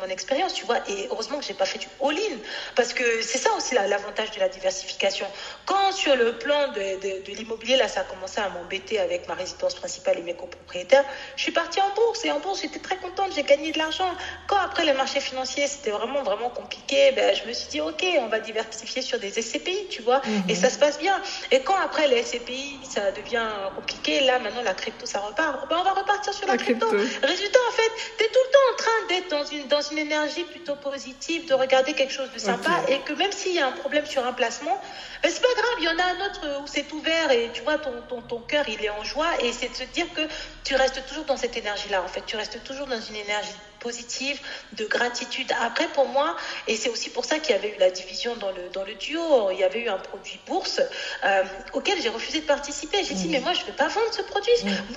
[0.00, 0.78] mon expérience, tu vois.
[0.88, 2.36] Et heureusement que j'ai pas fait du all-in,
[2.74, 5.26] parce que c'est ça aussi l'avantage de la diversification.
[5.66, 9.28] Quand sur le plan de, de, de l'immobilier, là, ça a commencé à m'embêter avec
[9.28, 11.04] ma résidence principale et mes copropriétaires,
[11.36, 14.10] je suis partie en bourse et en bourse, j'étais très contente, j'ai gagné de l'argent.
[14.46, 18.02] Quand après les marchés financiers, c'était vraiment vraiment compliqué, ben, je me suis dit ok,
[18.20, 20.44] on va diversifier sur des SCPI, tu vois, Mhm.
[20.48, 21.20] et ça se passe bien.
[21.50, 25.76] Et quand après les SCPI, ça devient compliqué, là maintenant la crypto ça repart, ben,
[25.78, 26.86] on va repartir sur la, La crypto.
[26.88, 27.26] crypto.
[27.26, 29.98] Résultat, en fait, tu es tout le temps en train d'être dans une, dans une
[29.98, 33.66] énergie plutôt positive, de regarder quelque chose de sympa, et que même s'il y a
[33.66, 34.80] un problème sur un placement,
[35.22, 37.62] ben, c'est pas grave, il y en a un autre où c'est ouvert, et tu
[37.62, 40.22] vois, ton, ton, ton cœur, il est en joie, et c'est de se dire que
[40.64, 44.38] tu restes toujours dans cette énergie-là, en fait, tu restes toujours dans une énergie positive,
[44.72, 45.50] de gratitude.
[45.60, 46.36] Après, pour moi,
[46.68, 48.94] et c'est aussi pour ça qu'il y avait eu la division dans le, dans le
[48.94, 50.80] duo, il y avait eu un produit bourse
[51.24, 52.98] euh, auquel j'ai refusé de participer.
[53.04, 53.32] J'ai dit, Mhm.
[53.32, 54.52] mais moi, je ne vais pas vendre ce produit.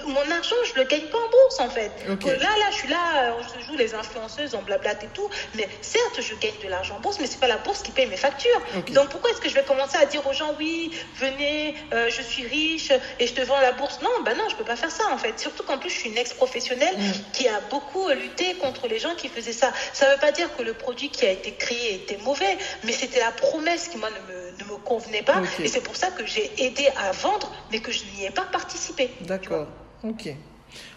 [0.05, 1.91] Mon argent, je ne le gagne pas en bourse, en fait.
[2.07, 5.29] Là, là, je suis là, euh, on se joue les influenceuses, on blablate et tout.
[5.55, 8.05] Mais certes, je gagne de l'argent en bourse, mais c'est pas la bourse qui paye
[8.07, 8.61] mes factures.
[8.93, 12.21] Donc pourquoi est-ce que je vais commencer à dire aux gens, oui, venez, euh, je
[12.21, 13.99] suis riche et je te vends la bourse?
[14.01, 15.39] Non, bah non, je peux pas faire ça, en fait.
[15.39, 17.11] Surtout qu'en plus, je suis une ex-professionnelle Mm.
[17.33, 19.71] qui a beaucoup lutté contre les gens qui faisaient ça.
[19.93, 23.19] Ça veut pas dire que le produit qui a été créé était mauvais, mais c'était
[23.19, 25.41] la promesse qui, moi, ne me, ne me convenait pas.
[25.63, 28.45] Et c'est pour ça que j'ai aidé à vendre, mais que je n'y ai pas
[28.51, 29.09] participé.
[29.21, 29.67] D'accord.
[30.03, 30.30] Ok.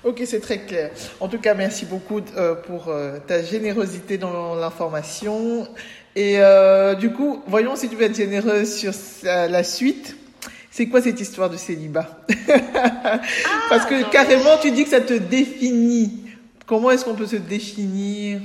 [0.04, 0.90] Ok, c'est très clair.
[1.20, 5.68] En tout cas, merci beaucoup euh, pour euh, ta générosité dans l'information.
[6.16, 10.16] Et euh, du coup, voyons si tu vas être généreuse sur la suite.
[10.70, 12.06] C'est quoi cette histoire de célibat?
[13.68, 16.24] Parce que non, mais- carrément, tu dis que ça te définit.
[16.68, 18.42] Comment est-ce qu'on peut se définir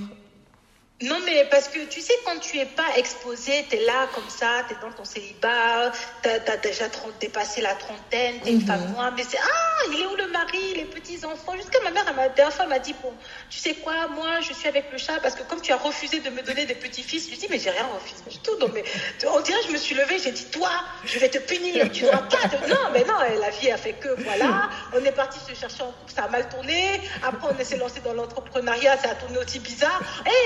[1.02, 4.30] Non, mais parce que tu sais, quand tu es pas exposé, tu es là comme
[4.30, 5.92] ça, tu es dans ton célibat,
[6.22, 8.68] tu as, déjà 30 dépassé la trentaine, tu es une Mhm.
[8.68, 11.56] femme noire, mais c'est Ah, il est où le mari, les petits-enfants?
[11.58, 13.18] Jusqu'à ma mère, la dernière fois, m'a dit Bon,
[13.50, 16.20] tu sais quoi, moi, je suis avec le chat parce que comme tu as refusé
[16.22, 18.56] de me donner des petits-fils, je lui dis Mais j'ai rien refusé du tout.
[18.58, 18.84] Donc, mais,
[19.26, 20.70] on dirait, je me suis levée, j'ai dit Toi,
[21.04, 22.68] je vais te punir, tu n'auras pas de.
[22.70, 25.92] Non, mais non, la vie a fait que voilà, on est parti se chercher en
[25.92, 27.02] couple, ça a mal tourné.
[27.24, 30.00] Après, on s'est lancé dans l'entrepreneuriat, ça a tourné aussi bizarre.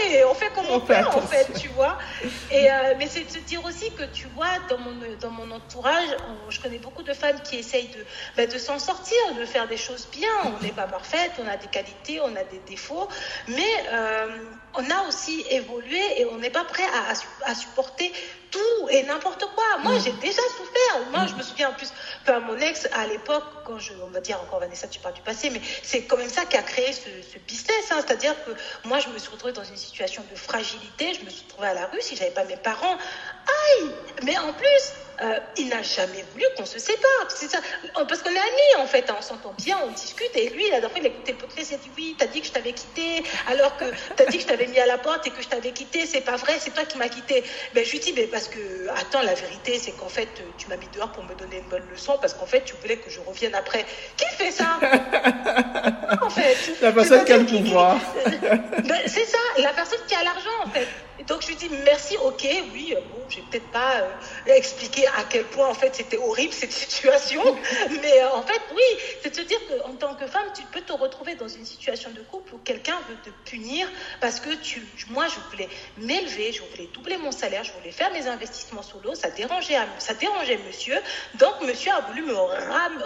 [0.10, 1.98] Et on fait comme on, peut, en fait, tu vois.
[2.50, 5.52] Et, euh, mais c'est de se dire aussi que, tu vois, dans mon, dans mon
[5.52, 8.06] entourage, on- je connais beaucoup de femmes qui essayent de,
[8.38, 10.30] bah, de s'en sortir, de faire des choses bien.
[10.46, 13.10] On n'est pas parfaite, on a des qualités, on a des défauts,
[13.48, 14.28] mais euh,
[14.76, 18.14] on a aussi évolué et on n'est pas prêt à, à supporter
[18.52, 19.78] tout et n'importe quoi.
[19.80, 20.02] Moi, Mm.
[20.04, 21.00] j'ai déjà souffert.
[21.12, 21.90] Moi, je me souviens en plus,
[22.24, 25.22] enfin, mon ex, à l'époque, quand je, on va dire encore Vanessa, tu parles du
[25.22, 27.92] passé, mais c'est quand même ça qui a créé ce, ce business.
[27.92, 28.00] hein.
[28.06, 28.52] C'est-à-dire que
[28.88, 31.14] moi, je me suis retrouvée dans une situation de fragilité.
[31.14, 32.02] Je me suis retrouvée à la rue.
[32.02, 32.98] Si j'avais pas mes parents,
[33.80, 33.90] aïe
[34.24, 34.92] Mais en plus,
[35.22, 37.26] euh, il n'a jamais voulu qu'on se sépare.
[37.30, 37.60] C'est ça.
[38.08, 39.10] Parce qu'on est amis, en fait.
[39.10, 39.16] hein.
[39.18, 40.30] On s'entend bien, on discute.
[40.36, 41.72] Et lui, la dernière fois, il a écouté le podcast.
[41.72, 43.86] Il a dit Oui, t'as dit que je t'avais quitté, alors que
[44.16, 46.06] t'as dit que je t'avais mis à la porte et que je t'avais quitté.
[46.06, 47.44] C'est pas vrai, c'est toi qui m'as quitté.
[47.74, 50.28] Ben, je lui dis Mais parce que, attends, la vérité, c'est qu'en fait,
[50.60, 52.98] tu m'as mis dehors pour me donner une bonne leçon parce qu'en fait, tu voulais
[52.98, 53.84] que je revienne après.
[54.16, 54.80] Qui fait ça?
[56.22, 56.56] En fait.
[56.82, 57.98] La personne qui a le pouvoir.
[59.08, 60.88] c'est ça, la personne qui a l'argent en fait.
[61.28, 64.10] Donc je lui dis merci, ok, oui, euh, bon, j'ai peut-être pas euh,
[64.48, 67.44] expliqué à quel point en fait c'était horrible cette situation,
[68.02, 70.82] mais euh, en fait oui, c'est de se dire qu'en tant que femme, tu peux
[70.82, 73.88] te retrouver dans une situation de couple où quelqu'un veut te punir
[74.22, 78.12] parce que tu, moi je voulais m'élever, je voulais doubler mon salaire, je voulais faire
[78.14, 80.96] mes investissements solo, ça dérangeait, ça dérangeait monsieur,
[81.36, 82.34] donc monsieur a voulu me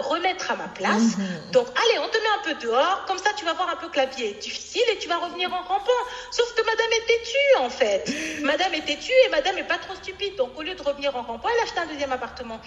[0.00, 1.16] remettre à ma place.
[1.52, 3.88] Donc, allez, on te met un peu dehors, comme ça tu vas voir un peu
[3.88, 5.90] que la vie est difficile et tu vas revenir en rampant.
[6.30, 8.11] Sauf que madame est têtue, en fait.
[8.42, 10.36] Madame est têtue et madame est pas trop stupide.
[10.36, 12.60] Donc, au lieu de revenir en rampant, elle a acheté un deuxième appartement.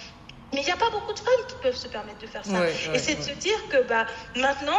[0.52, 2.52] Mais il n'y a pas beaucoup de femmes qui peuvent se permettre de faire ça.
[2.52, 3.30] Ouais, ouais, et c'est de ouais.
[3.30, 4.78] se dire que bah, maintenant,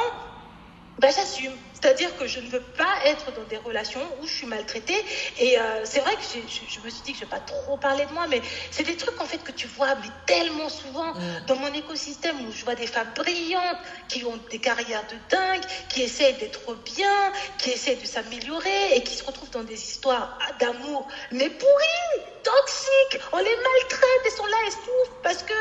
[0.99, 1.53] bah, j'assume.
[1.73, 4.97] C'est-à-dire que je ne veux pas être dans des relations où je suis maltraitée.
[5.39, 7.77] Et euh, c'est vrai que je me suis dit que je ne vais pas trop
[7.77, 8.41] parler de moi, mais
[8.71, 11.45] c'est des trucs en fait que tu vois mais tellement souvent Mm.
[11.47, 13.77] dans mon écosystème où je vois des femmes brillantes
[14.09, 19.03] qui ont des carrières de dingue, qui essayent d'être bien, qui essayent de s'améliorer et
[19.03, 23.21] qui se retrouvent dans des histoires d'amour, mais pourries, toxiques.
[23.31, 25.53] On les maltraite et sont là et souffrent parce que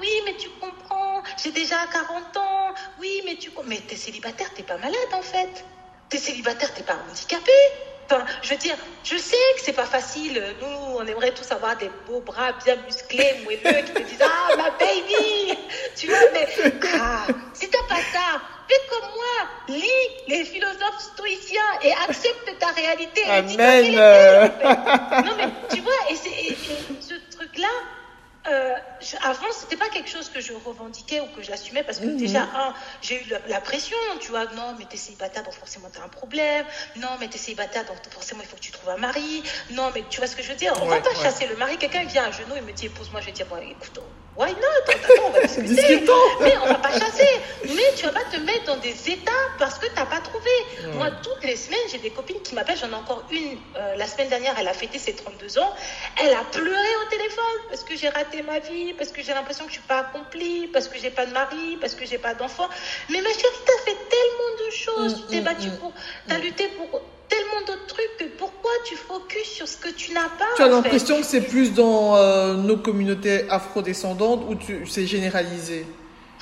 [0.00, 1.11] oui, mais tu comprends,
[1.42, 2.74] j'ai déjà 40 ans.
[2.98, 5.64] Oui, mais tu mais t'es célibataire, t'es pas malade en fait.
[6.08, 7.52] T'es célibataire, t'es pas handicapé.
[8.10, 10.42] Enfin, je veux dire, je sais que c'est pas facile.
[10.60, 14.56] Nous, on aimerait tous avoir des beaux bras bien musclés, moelleux, qui te disent Ah,
[14.56, 15.56] ma baby
[15.96, 16.46] Tu vois, mais
[17.00, 19.88] ah, si t'as pas ça, fais comme moi, lis
[20.28, 23.22] les philosophes stoïciens et accepte ta réalité.
[23.22, 23.50] et Amen.
[23.98, 25.24] en fait.
[25.26, 26.56] Non, mais tu vois, et, et- et
[27.00, 27.68] ce truc-là,
[28.48, 32.06] euh, je- avant, c'était pas quelque chose que je revendiquais ou que j'assumais parce que
[32.06, 35.88] déjà, un, j'ai eu la, la pression, tu vois, non, mais t'es célibataire, donc forcément
[35.90, 36.66] t'as un problème,
[36.96, 40.02] non, mais t'es célibataire, donc forcément il faut que tu trouves un mari, non, mais
[40.08, 41.16] tu vois ce que je veux dire, on Ouais, va pas ouais.
[41.22, 43.58] chasser le mari, quelqu'un vient à genoux, il me dit, épouse-moi, je vais dire, bon,
[43.58, 43.98] écoute,
[44.36, 46.00] why not, attends, on va discuter.
[46.40, 47.28] Mais on va pas chasser,
[47.64, 50.50] mais tu vas pas te mettre dans des états parce que t'as pas trouvé.
[50.94, 54.06] Moi, toutes les semaines, j'ai des copines qui m'appellent, j'en ai encore une, euh, la
[54.06, 55.74] semaine dernière, elle a fêté ses 32 ans,
[56.20, 59.64] elle a pleuré au téléphone parce que j'ai raté ma vie, parce que j'ai l'impression
[59.64, 62.34] que je suis pas accomplie, parce que j'ai pas de mari, parce que j'ai pas
[62.34, 62.68] d'enfant.
[63.10, 65.92] Mais ma chérie, t'as fait tellement de choses, Mm, tu t'es mm, battue mm, pour,
[66.28, 67.00] t'as lutté pour
[67.32, 70.68] tellement d'autres trucs que pourquoi tu focuses sur ce que tu n'as pas Tu as
[70.68, 75.86] l'impression que c'est plus dans euh, nos communautés afrodescendantes ou tu, c'est généralisé?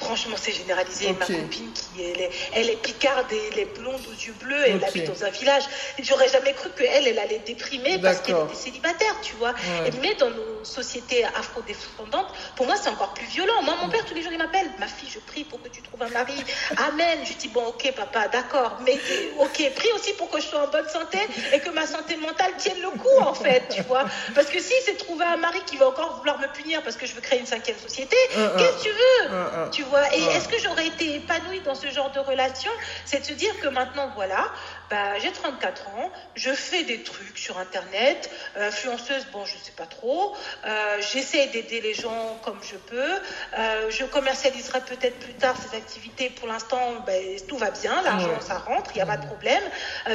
[0.01, 1.13] Franchement, c'est généralisé.
[1.13, 4.67] Ma copine, qui elle est, elle est picarde et elle est blonde aux yeux bleus,
[4.67, 5.65] et elle habite dans un village.
[6.01, 9.51] J'aurais jamais cru qu'elle, elle allait déprimer parce qu'elle était célibataire, tu vois.
[9.51, 9.91] Ouais.
[10.01, 13.63] Mais dans nos sociétés afro-descendantes, pour moi, c'est encore plus violent.
[13.63, 14.71] Moi, mon père, tous les jours, il m'appelle.
[14.79, 16.35] Ma fille, je prie pour que tu trouves un mari.
[16.89, 17.19] Amen.
[17.25, 18.79] Je dis, bon, ok, papa, d'accord.
[18.87, 18.99] Mais
[19.39, 21.19] ok, prie aussi pour que je sois en bonne santé
[21.53, 24.05] et que ma santé mentale tienne le coup, en fait, tu vois.
[24.35, 27.07] Parce que si c'est trouver un mari qui va encore vouloir me punir parce que
[27.07, 28.59] je veux créer une cinquième société, Euh, euh.
[28.59, 29.31] qu'est-ce que tu veux?
[29.33, 29.69] Euh.
[29.71, 30.35] tu vois, et Ouais.
[30.35, 32.71] est-ce que j'aurais été épanouie dans ce genre de relation?
[33.05, 34.51] C'est de se dire que maintenant, voilà,
[34.91, 39.73] bah, j'ai 34 ans, je fais des trucs sur Internet, euh, influenceuse, bon, je sais
[39.73, 40.35] pas trop,
[40.65, 43.15] euh, j'essaie d'aider les gens comme je peux,
[43.59, 48.29] euh, je commercialiserai peut-être plus tard ces activités, pour l'instant, ben, tout va bien, l'argent,
[48.29, 48.41] Ouais.
[48.41, 49.63] ça rentre, il n'y a pas de problème.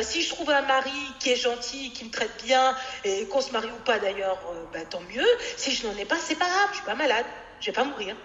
[0.01, 3.51] Si je trouve un mari qui est gentil, qui me traite bien, et qu'on se
[3.51, 4.39] marie ou pas d'ailleurs,
[4.73, 5.28] ben, tant mieux.
[5.57, 7.26] Si je n'en ai pas, c'est pas grave, je suis pas malade,
[7.59, 8.15] je vais pas mourir.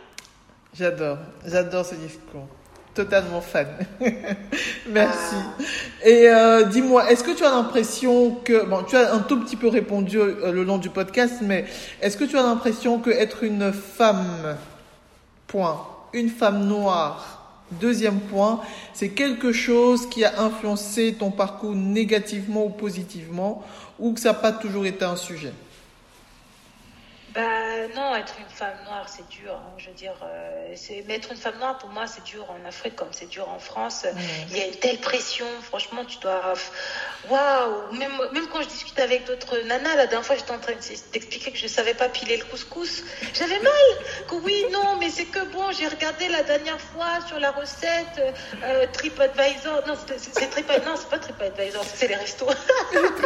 [0.73, 2.47] J'adore, j'adore ce discours.
[2.95, 3.66] Totalement fan.
[4.89, 5.37] Merci.
[6.05, 9.57] Et euh, dis-moi, est-ce que tu as l'impression que, bon, tu as un tout petit
[9.57, 11.66] peu répondu euh, le long du podcast, mais
[12.01, 14.57] est-ce que tu as l'impression que être une femme,
[15.47, 18.61] point, une femme noire, deuxième point,
[18.93, 23.64] c'est quelque chose qui a influencé ton parcours négativement ou positivement,
[23.99, 25.53] ou que ça n'a pas toujours été un sujet?
[27.35, 29.53] Bah non, être une femme noire, c'est dur.
[29.53, 29.70] hein.
[29.78, 32.66] Je veux dire, euh, c'est mais être une femme noire pour moi, c'est dur en
[32.68, 34.05] Afrique comme c'est dur en France.
[34.51, 35.47] Il y a une telle pression.
[35.62, 36.55] Franchement, tu dois.
[37.28, 37.93] Waouh.
[37.93, 40.78] Même même quand je discute avec d'autres nanas, la dernière fois, j'étais en train de
[41.12, 43.05] t'expliquer que je savais pas piler le couscous.
[43.35, 43.72] J'avais mal.
[44.28, 48.20] Que oui, non, mais c'est que bon, j'ai regardé la dernière fois sur la recette
[48.64, 49.87] euh, TripAdvisor.
[49.87, 50.85] Non, c'est c'est Tripad.
[50.85, 52.47] Non, c'est pas TripAdvisor, c'est les restos.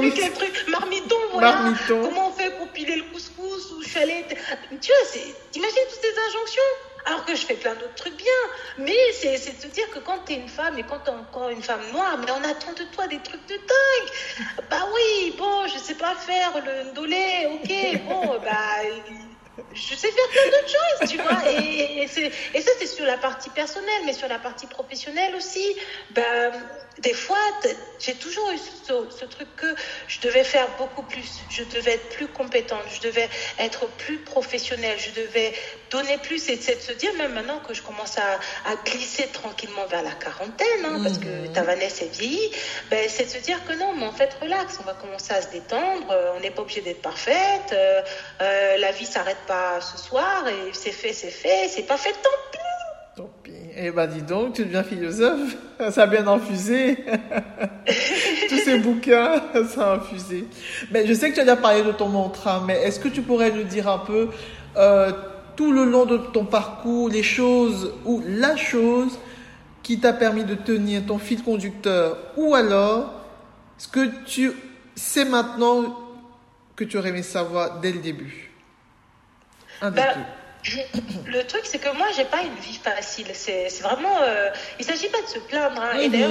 [0.00, 0.12] Oui.
[0.34, 0.64] truc.
[0.68, 1.52] Marmiton, voilà.
[1.52, 2.02] Marmiton.
[2.02, 3.28] Comment on fait pour piler le couscous?
[3.38, 4.24] Ou je suis allée...
[4.80, 6.62] Tu vois, t'imagines toutes ces injonctions
[7.08, 8.40] alors que je fais plein d'autres trucs bien.
[8.78, 11.62] Mais c'est, de te dire que quand t'es une femme et quand t'es encore une
[11.62, 14.46] femme noire, mais on attend de toi des trucs de dingue.
[14.70, 18.82] Bah oui, bon, je sais pas faire le ndolé, ok, bon, bah...
[19.74, 21.50] Je sais faire plein d'autres choses, tu vois.
[21.50, 25.74] Et, et, ça, c'est sur la partie personnelle, mais sur la partie professionnelle aussi.
[26.10, 26.52] Ben,
[26.98, 27.38] des fois,
[28.00, 29.74] j'ai toujours eu ce, ce truc que
[30.08, 31.40] je devais faire beaucoup plus.
[31.50, 32.82] Je devais être plus compétente.
[32.92, 33.28] Je devais
[33.58, 34.98] être plus professionnelle.
[34.98, 35.52] Je devais
[35.90, 36.48] donner plus.
[36.48, 40.02] Et c'est de se dire, même maintenant que je commence à, à glisser tranquillement vers
[40.02, 42.50] la quarantaine, hein, parce que ta Vanessa est vieillie,
[42.90, 44.78] ben, c'est de se dire que non, mais en fait, relax.
[44.80, 46.10] On va commencer à se détendre.
[46.10, 47.72] Euh, On n'est pas obligé d'être parfaite.
[47.72, 48.02] Euh,
[48.40, 50.46] euh, la vie s'arrête pas ce soir.
[50.48, 51.68] Et c'est fait, c'est fait.
[51.68, 52.58] C'est pas fait, tant pis.
[53.16, 53.57] Tant pis.
[53.80, 55.56] Eh ben dis donc, tu deviens philosophe.
[55.90, 57.04] Ça a bien infusé.
[58.48, 60.46] Tous ces bouquins, ça a infusé.
[60.90, 63.22] Mais je sais que tu as déjà parlé de ton mantra, mais est-ce que tu
[63.22, 64.30] pourrais nous dire un peu
[64.76, 65.12] euh,
[65.54, 69.18] tout le long de ton parcours, les choses ou la chose
[69.82, 72.16] qui t'a permis de tenir ton fil conducteur?
[72.36, 73.12] Ou alors
[73.76, 74.50] ce que tu
[74.96, 75.96] sais maintenant
[76.74, 78.50] que tu aurais aimé savoir dès le début?
[79.82, 80.20] Un des Bah, deux.
[81.26, 83.26] Le truc, c'est que moi, j'ai pas une vie facile.
[83.34, 84.22] C'est vraiment.
[84.22, 85.80] euh, il s'agit pas de se plaindre.
[85.80, 85.98] hein.
[85.98, 86.30] Et d'ailleurs,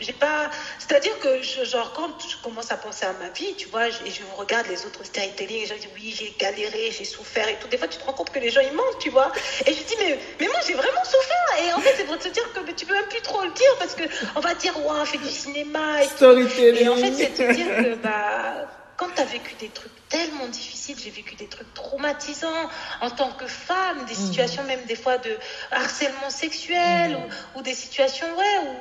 [0.00, 0.50] j'ai pas.
[0.78, 4.10] C'est-à-dire que, je- genre, quand je commence à penser à ma vie, tu vois, et
[4.10, 7.68] je regarde les autres storytelling, et je dis oui, j'ai galéré, j'ai souffert et tout.
[7.68, 9.32] Des fois, tu te rends compte que les gens ils mentent, tu vois.
[9.66, 11.64] Et je dis mais, mais moi, j'ai vraiment souffert.
[11.66, 13.50] Et en fait, c'est pour te dire que mais tu peux même plus trop le
[13.50, 14.04] dire parce que
[14.36, 16.16] on va dire ouais, on fait du cinéma et tout.
[16.16, 16.82] Storytelling.
[16.84, 18.66] Et en fait, c'est te dire que bah,
[18.98, 22.68] quand tu as vécu des trucs tellement difficiles, j'ai vécu des trucs traumatisants
[23.00, 25.38] en tant que femme, des situations même des fois de
[25.70, 28.74] harcèlement sexuel ou, ou des situations, ouais, où.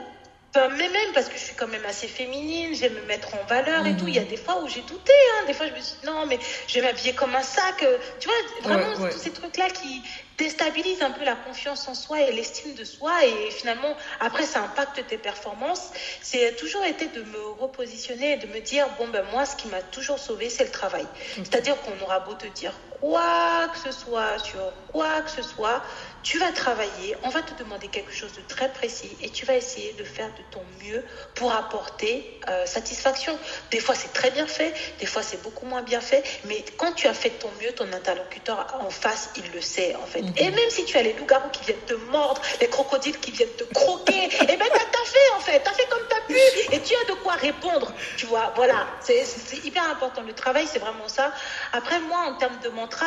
[0.75, 3.85] Mais même parce que je suis quand même assez féminine, j'aime me mettre en valeur
[3.85, 4.07] et tout.
[4.07, 5.45] Il y a des fois où j'ai douté, hein.
[5.45, 7.83] des fois je me suis dit non, mais je vais m'habiller comme un sac.
[7.83, 9.11] euh, Tu vois, vraiment Ouais, ouais.
[9.11, 10.01] tous ces trucs-là qui,
[10.37, 14.61] déstabilise un peu la confiance en soi et l'estime de soi et finalement après ça
[14.61, 15.89] impacte tes performances.
[16.21, 19.67] C'est toujours été de me repositionner et de me dire bon ben moi ce qui
[19.67, 21.07] m'a toujours sauvé c'est le travail.
[21.35, 25.83] C'est-à-dire qu'on aura beau te dire quoi que ce soit sur quoi que ce soit,
[26.27, 29.55] tu vas travailler, on va te demander quelque chose de très précis et tu vas
[29.55, 31.01] essayer de faire de ton mieux
[31.35, 33.39] pour apporter euh, satisfaction.
[33.71, 36.91] Des fois c'est très bien fait, des fois c'est beaucoup moins bien fait, mais quand
[36.91, 40.21] tu as fait de ton mieux, ton interlocuteur en face, il le sait en fait.
[40.35, 43.55] Et même si tu as les loups-garous qui viennent te mordre, les crocodiles qui viennent
[43.57, 46.37] te croquer, et eh ben t'as fait en fait, t'as fait comme t'as pu
[46.73, 47.93] et tu as de quoi répondre.
[48.17, 49.23] Tu vois, voilà, c'est
[49.63, 50.23] hyper important.
[50.23, 51.31] Le travail, c'est vraiment ça.
[51.71, 53.05] Après moi, en termes de mantra,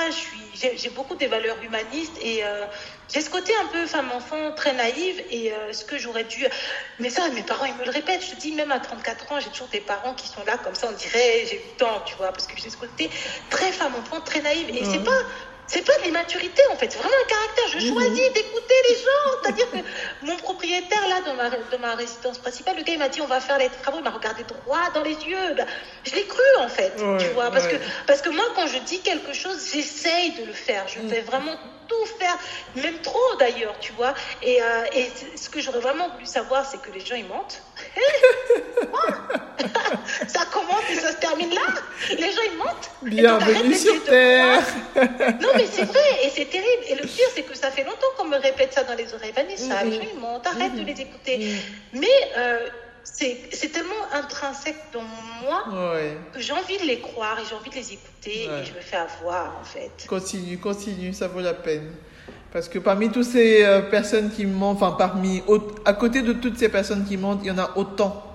[0.55, 2.65] j'ai beaucoup des valeurs humanistes et euh,
[3.13, 6.47] j'ai ce côté un peu femme-enfant très naïve et euh, ce que j'aurais dû.
[7.01, 8.25] Mais ça, mes parents, ils me le répètent.
[8.25, 10.75] Je te dis, même à 34 ans, j'ai toujours des parents qui sont là comme
[10.75, 13.11] ça, on dirait, j'ai 8 ans, tu vois, parce que j'ai ce côté
[13.51, 14.71] très femme-enfant, très naïve.
[14.71, 15.19] Et c'est pas.
[15.67, 17.65] C'est pas de l'immaturité en fait, c'est vraiment un caractère.
[17.69, 17.95] Je mhm.
[17.95, 19.41] choisis d'écouter les gens.
[19.41, 19.77] C'est-à-dire que
[20.27, 23.29] mon propriétaire là dans ma, dans ma résidence principale, le gars il m'a dit on
[23.29, 25.55] va faire les travaux, il m'a regardé droit dans les yeux.
[25.57, 25.69] Ben,
[26.03, 27.77] je l'ai cru en fait, tu vois, parce que
[28.09, 30.89] parce que moi quand je dis quelque chose, j'essaye de le faire.
[30.89, 31.57] Je fais vraiment
[31.91, 32.39] tout faire,
[32.77, 34.15] même trop d'ailleurs, tu vois.
[34.43, 37.63] Et, euh, et ce que j'aurais vraiment voulu savoir, c'est que les gens, ils mentent.
[40.29, 41.61] ça commence et ça se termine là.
[42.11, 42.91] Les gens, ils mentent.
[43.03, 44.63] Bienvenue sur Terre.
[45.41, 46.85] non, mais c'est vrai, et c'est terrible.
[46.89, 49.33] Et le pire, c'est que ça fait longtemps qu'on me répète ça dans les oreilles.
[49.35, 50.47] Vanessa, les gens, ils mentent.
[50.47, 51.57] Arrête de les écouter.
[51.93, 52.07] Mais...
[52.37, 52.69] Euh,
[53.05, 55.03] c'est tellement intrinsèque dans
[55.43, 55.65] moi
[56.33, 58.81] que j'ai envie de les croire et j'ai envie de les écouter et je me
[58.81, 60.07] fais avoir en fait.
[60.09, 61.93] Continue, continue, ça vaut la peine.
[62.53, 65.43] Parce que parmi toutes ces euh, personnes qui mentent, enfin parmi,
[65.85, 68.27] à côté de toutes ces personnes qui mentent, il y en a autant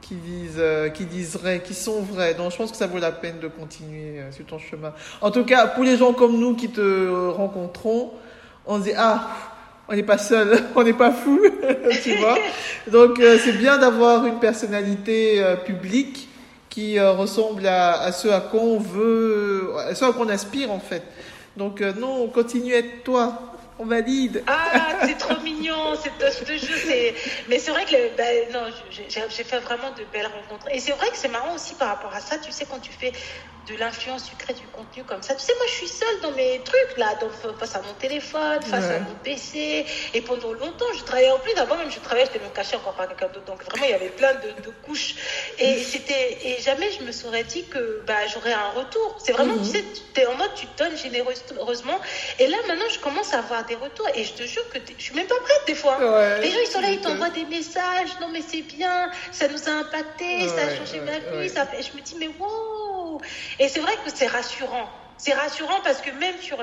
[0.00, 2.34] qui disent, euh, qui disent vrai, qui sont vrais.
[2.34, 4.92] Donc je pense que ça vaut la peine de continuer euh, sur ton chemin.
[5.20, 8.12] En tout cas, pour les gens comme nous qui te rencontrons,
[8.66, 9.28] on se dit ah
[9.88, 11.40] on n'est pas seul, on n'est pas fou,
[12.02, 12.38] tu vois.
[12.86, 16.28] Donc euh, c'est bien d'avoir une personnalité euh, publique
[16.68, 20.28] qui euh, ressemble à, à, ce à quoi on veut, à ce à quoi on
[20.28, 21.02] aspire en fait.
[21.56, 23.48] Donc non, continue à être toi
[23.80, 24.42] on valide.
[24.46, 27.14] Ah, c'est trop mignon, c'est ce jeu.
[27.48, 28.60] Mais c'est vrai que ben, non,
[28.90, 30.66] j'ai fait vraiment de belles rencontres.
[30.72, 32.38] Et c'est vrai que c'est marrant aussi par rapport à ça.
[32.38, 33.12] Tu sais, quand tu fais
[33.68, 35.34] de l'influence, tu crées du contenu comme ça.
[35.34, 38.62] Tu sais, moi, je suis seule dans mes trucs là, donc, face à mon téléphone,
[38.62, 39.84] face à mon PC.
[40.14, 41.52] Et pendant longtemps, je travaillais en plus.
[41.54, 43.44] D'abord, même je travaillais, j'étais me cacher encore par quelqu'un d'autre.
[43.46, 45.16] Donc vraiment, il y avait plein de, couches.
[45.58, 49.18] Et c'était et jamais je me serais dit que bah, j'aurais un retour.
[49.22, 49.62] C'est vraiment, mhm.
[49.62, 49.84] tu sais,
[50.14, 51.98] tu es en mode, tu donnes généreusement.
[52.38, 54.08] Et là, maintenant, je commence à avoir des retours.
[54.14, 55.98] Et je te jure que je suis même pas prête des fois.
[56.40, 58.18] les gens, ils sont là, ils t'envoient des messages.
[58.20, 61.48] Non, mais c'est bien, ça nous a impacté, ça a changé ma vie.
[61.48, 61.82] Ça fait...
[61.82, 62.78] Je me dis, mais wow
[63.58, 64.88] Et c'est vrai que c'est rassurant.
[65.16, 66.62] C'est rassurant parce que même sur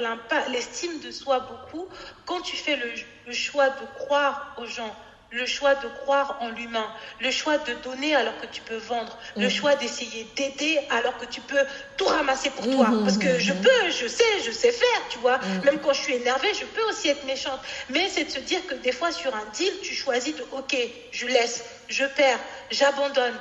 [0.49, 1.88] l'estime de soi beaucoup,
[2.26, 2.77] quand tu fais
[3.26, 4.95] le choix de croire aux gens,
[5.35, 6.88] le choix de croire en l'humain,
[7.19, 9.49] le choix de donner alors que tu peux vendre, le mhm.
[9.49, 11.59] choix d'essayer d'aider alors que tu peux
[11.97, 12.88] tout ramasser pour toi.
[12.88, 15.39] Mhm, Parce que je peux, je sais, je sais faire, tu vois.
[15.65, 17.59] Même quand je suis énervée, je peux aussi être méchante.
[17.89, 20.76] Mais c'est de se dire que des fois sur un deal, tu choisis de, ok,
[21.11, 22.39] je laisse, je perds,
[22.72, 23.35] j'abandonne.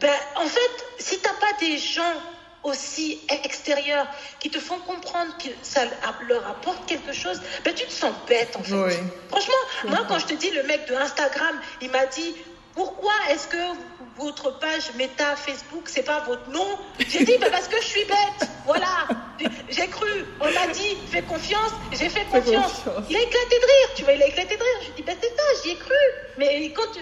[0.00, 2.14] Ben, en fait, si tu n'as pas des gens
[2.68, 4.06] aussi extérieurs
[4.40, 5.82] qui te font comprendre que ça
[6.28, 9.02] leur apporte quelque chose, ben tu te sens bête en fait.
[9.28, 9.54] Franchement,
[9.84, 12.34] moi quand je te dis le mec de Instagram, il m'a dit
[12.74, 13.56] pourquoi est-ce que
[14.18, 16.66] votre page Meta Facebook, c'est pas votre nom
[16.98, 18.48] J'ai dit, ben parce que je suis bête.
[18.66, 19.08] Voilà.
[19.70, 20.24] J'ai cru.
[20.40, 21.70] On m'a dit, fais confiance.
[21.92, 22.82] J'ai fait confiance.
[23.08, 23.88] Il a éclaté de rire.
[23.94, 24.88] Tu vois, il a éclaté de rire.
[24.88, 25.94] Je dis, ben c'est ça, j'y ai cru.
[26.36, 27.00] Mais quand tu,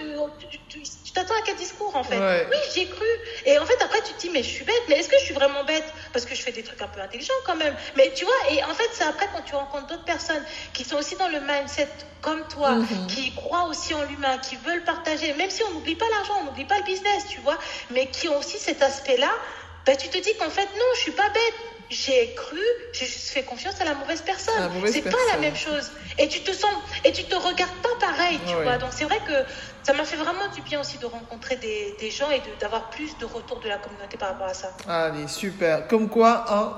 [0.69, 3.07] tu, tu t'attends à quel discours en fait Oui, j'y ai cru.
[3.45, 4.83] Et en fait, après, tu te dis, mais je suis bête.
[4.87, 5.85] Mais est-ce que je suis vraiment bête?
[6.13, 7.75] Parce que je fais des trucs un peu intelligents quand même.
[7.95, 10.97] Mais tu vois, et en fait, c'est après quand tu rencontres d'autres personnes qui sont
[10.97, 11.89] aussi dans le mindset
[12.21, 13.07] comme toi, mhm.
[13.07, 16.45] qui croient aussi en l'humain, qui veulent partager, même si on n'oublie pas l'argent, on
[16.45, 17.57] n'oublie pas le business, tu vois,
[17.91, 19.31] mais qui ont aussi cet aspect-là,
[19.85, 21.53] ben, tu te dis qu'en fait, non, je suis pas bête.
[21.89, 22.59] J'ai cru,
[22.91, 24.53] j'ai juste fait confiance à la mauvaise personne.
[24.91, 25.89] C'est pas la même chose.
[26.17, 26.69] Et tu te sens,
[27.05, 28.77] et tu te regardes pas pareil, tu vois.
[28.77, 29.31] Donc c'est vrai que
[29.83, 33.17] ça m'a fait vraiment du bien aussi de rencontrer des, des gens et d'avoir plus
[33.19, 34.75] de retours de la communauté par rapport à ça.
[34.89, 35.87] Allez, super.
[35.87, 36.73] Comme quoi, hein,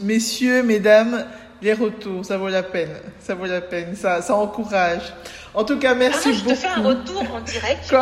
[0.00, 1.28] messieurs, mesdames,
[1.62, 3.00] les retours, ça vaut la peine.
[3.20, 3.94] Ça vaut la peine.
[3.94, 5.14] Ça, ça encourage.
[5.54, 6.48] En tout cas, merci beaucoup.
[6.48, 7.88] Je te fais un retour en direct.
[7.88, 8.00] Ton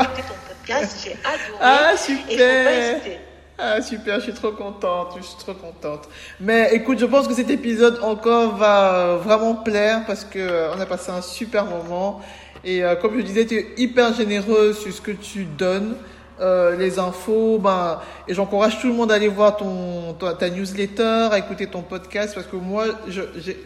[0.68, 1.04] podcast.
[1.04, 1.58] J'ai adoré.
[1.60, 3.00] Ah, super.
[3.58, 4.16] Ah, super.
[4.16, 5.14] Je suis trop contente.
[5.16, 6.08] Je suis trop contente.
[6.40, 10.80] Mais écoute, je pense que cet épisode encore va vraiment plaire parce que euh, on
[10.80, 12.20] a passé un super moment.
[12.64, 15.96] Et euh, comme je disais, tu es hyper généreuse sur ce que tu donnes.
[16.40, 21.30] Euh, les infos, ben, et j'encourage tout le monde à aller voir ton, ta, newsletter,
[21.32, 23.56] à écouter ton podcast, parce que moi, j'ai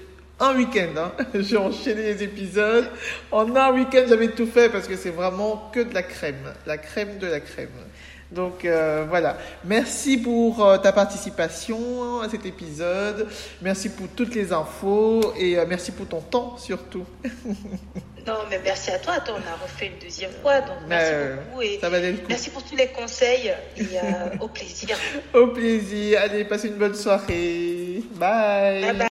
[0.43, 0.95] un week-end.
[0.97, 1.13] Hein.
[1.35, 2.89] J'ai enchaîné les épisodes.
[3.31, 6.53] En un week-end, j'avais tout fait parce que c'est vraiment que de la crème.
[6.67, 7.69] La crème de la crème.
[8.33, 9.37] Donc euh, voilà.
[9.65, 13.29] Merci pour euh, ta participation à cet épisode.
[13.61, 17.05] Merci pour toutes les infos et euh, merci pour ton temps surtout.
[18.27, 19.15] non, mais merci à toi.
[19.15, 20.61] Attends, on a refait une deuxième fois.
[20.61, 21.63] Donc merci beaucoup.
[21.63, 21.79] Et
[22.29, 23.85] Merci pour tous les conseils et
[24.41, 24.97] au plaisir.
[25.35, 26.21] Au plaisir.
[26.23, 28.03] Allez, passez une bonne soirée.
[28.17, 28.95] bye.
[28.95, 29.12] bye.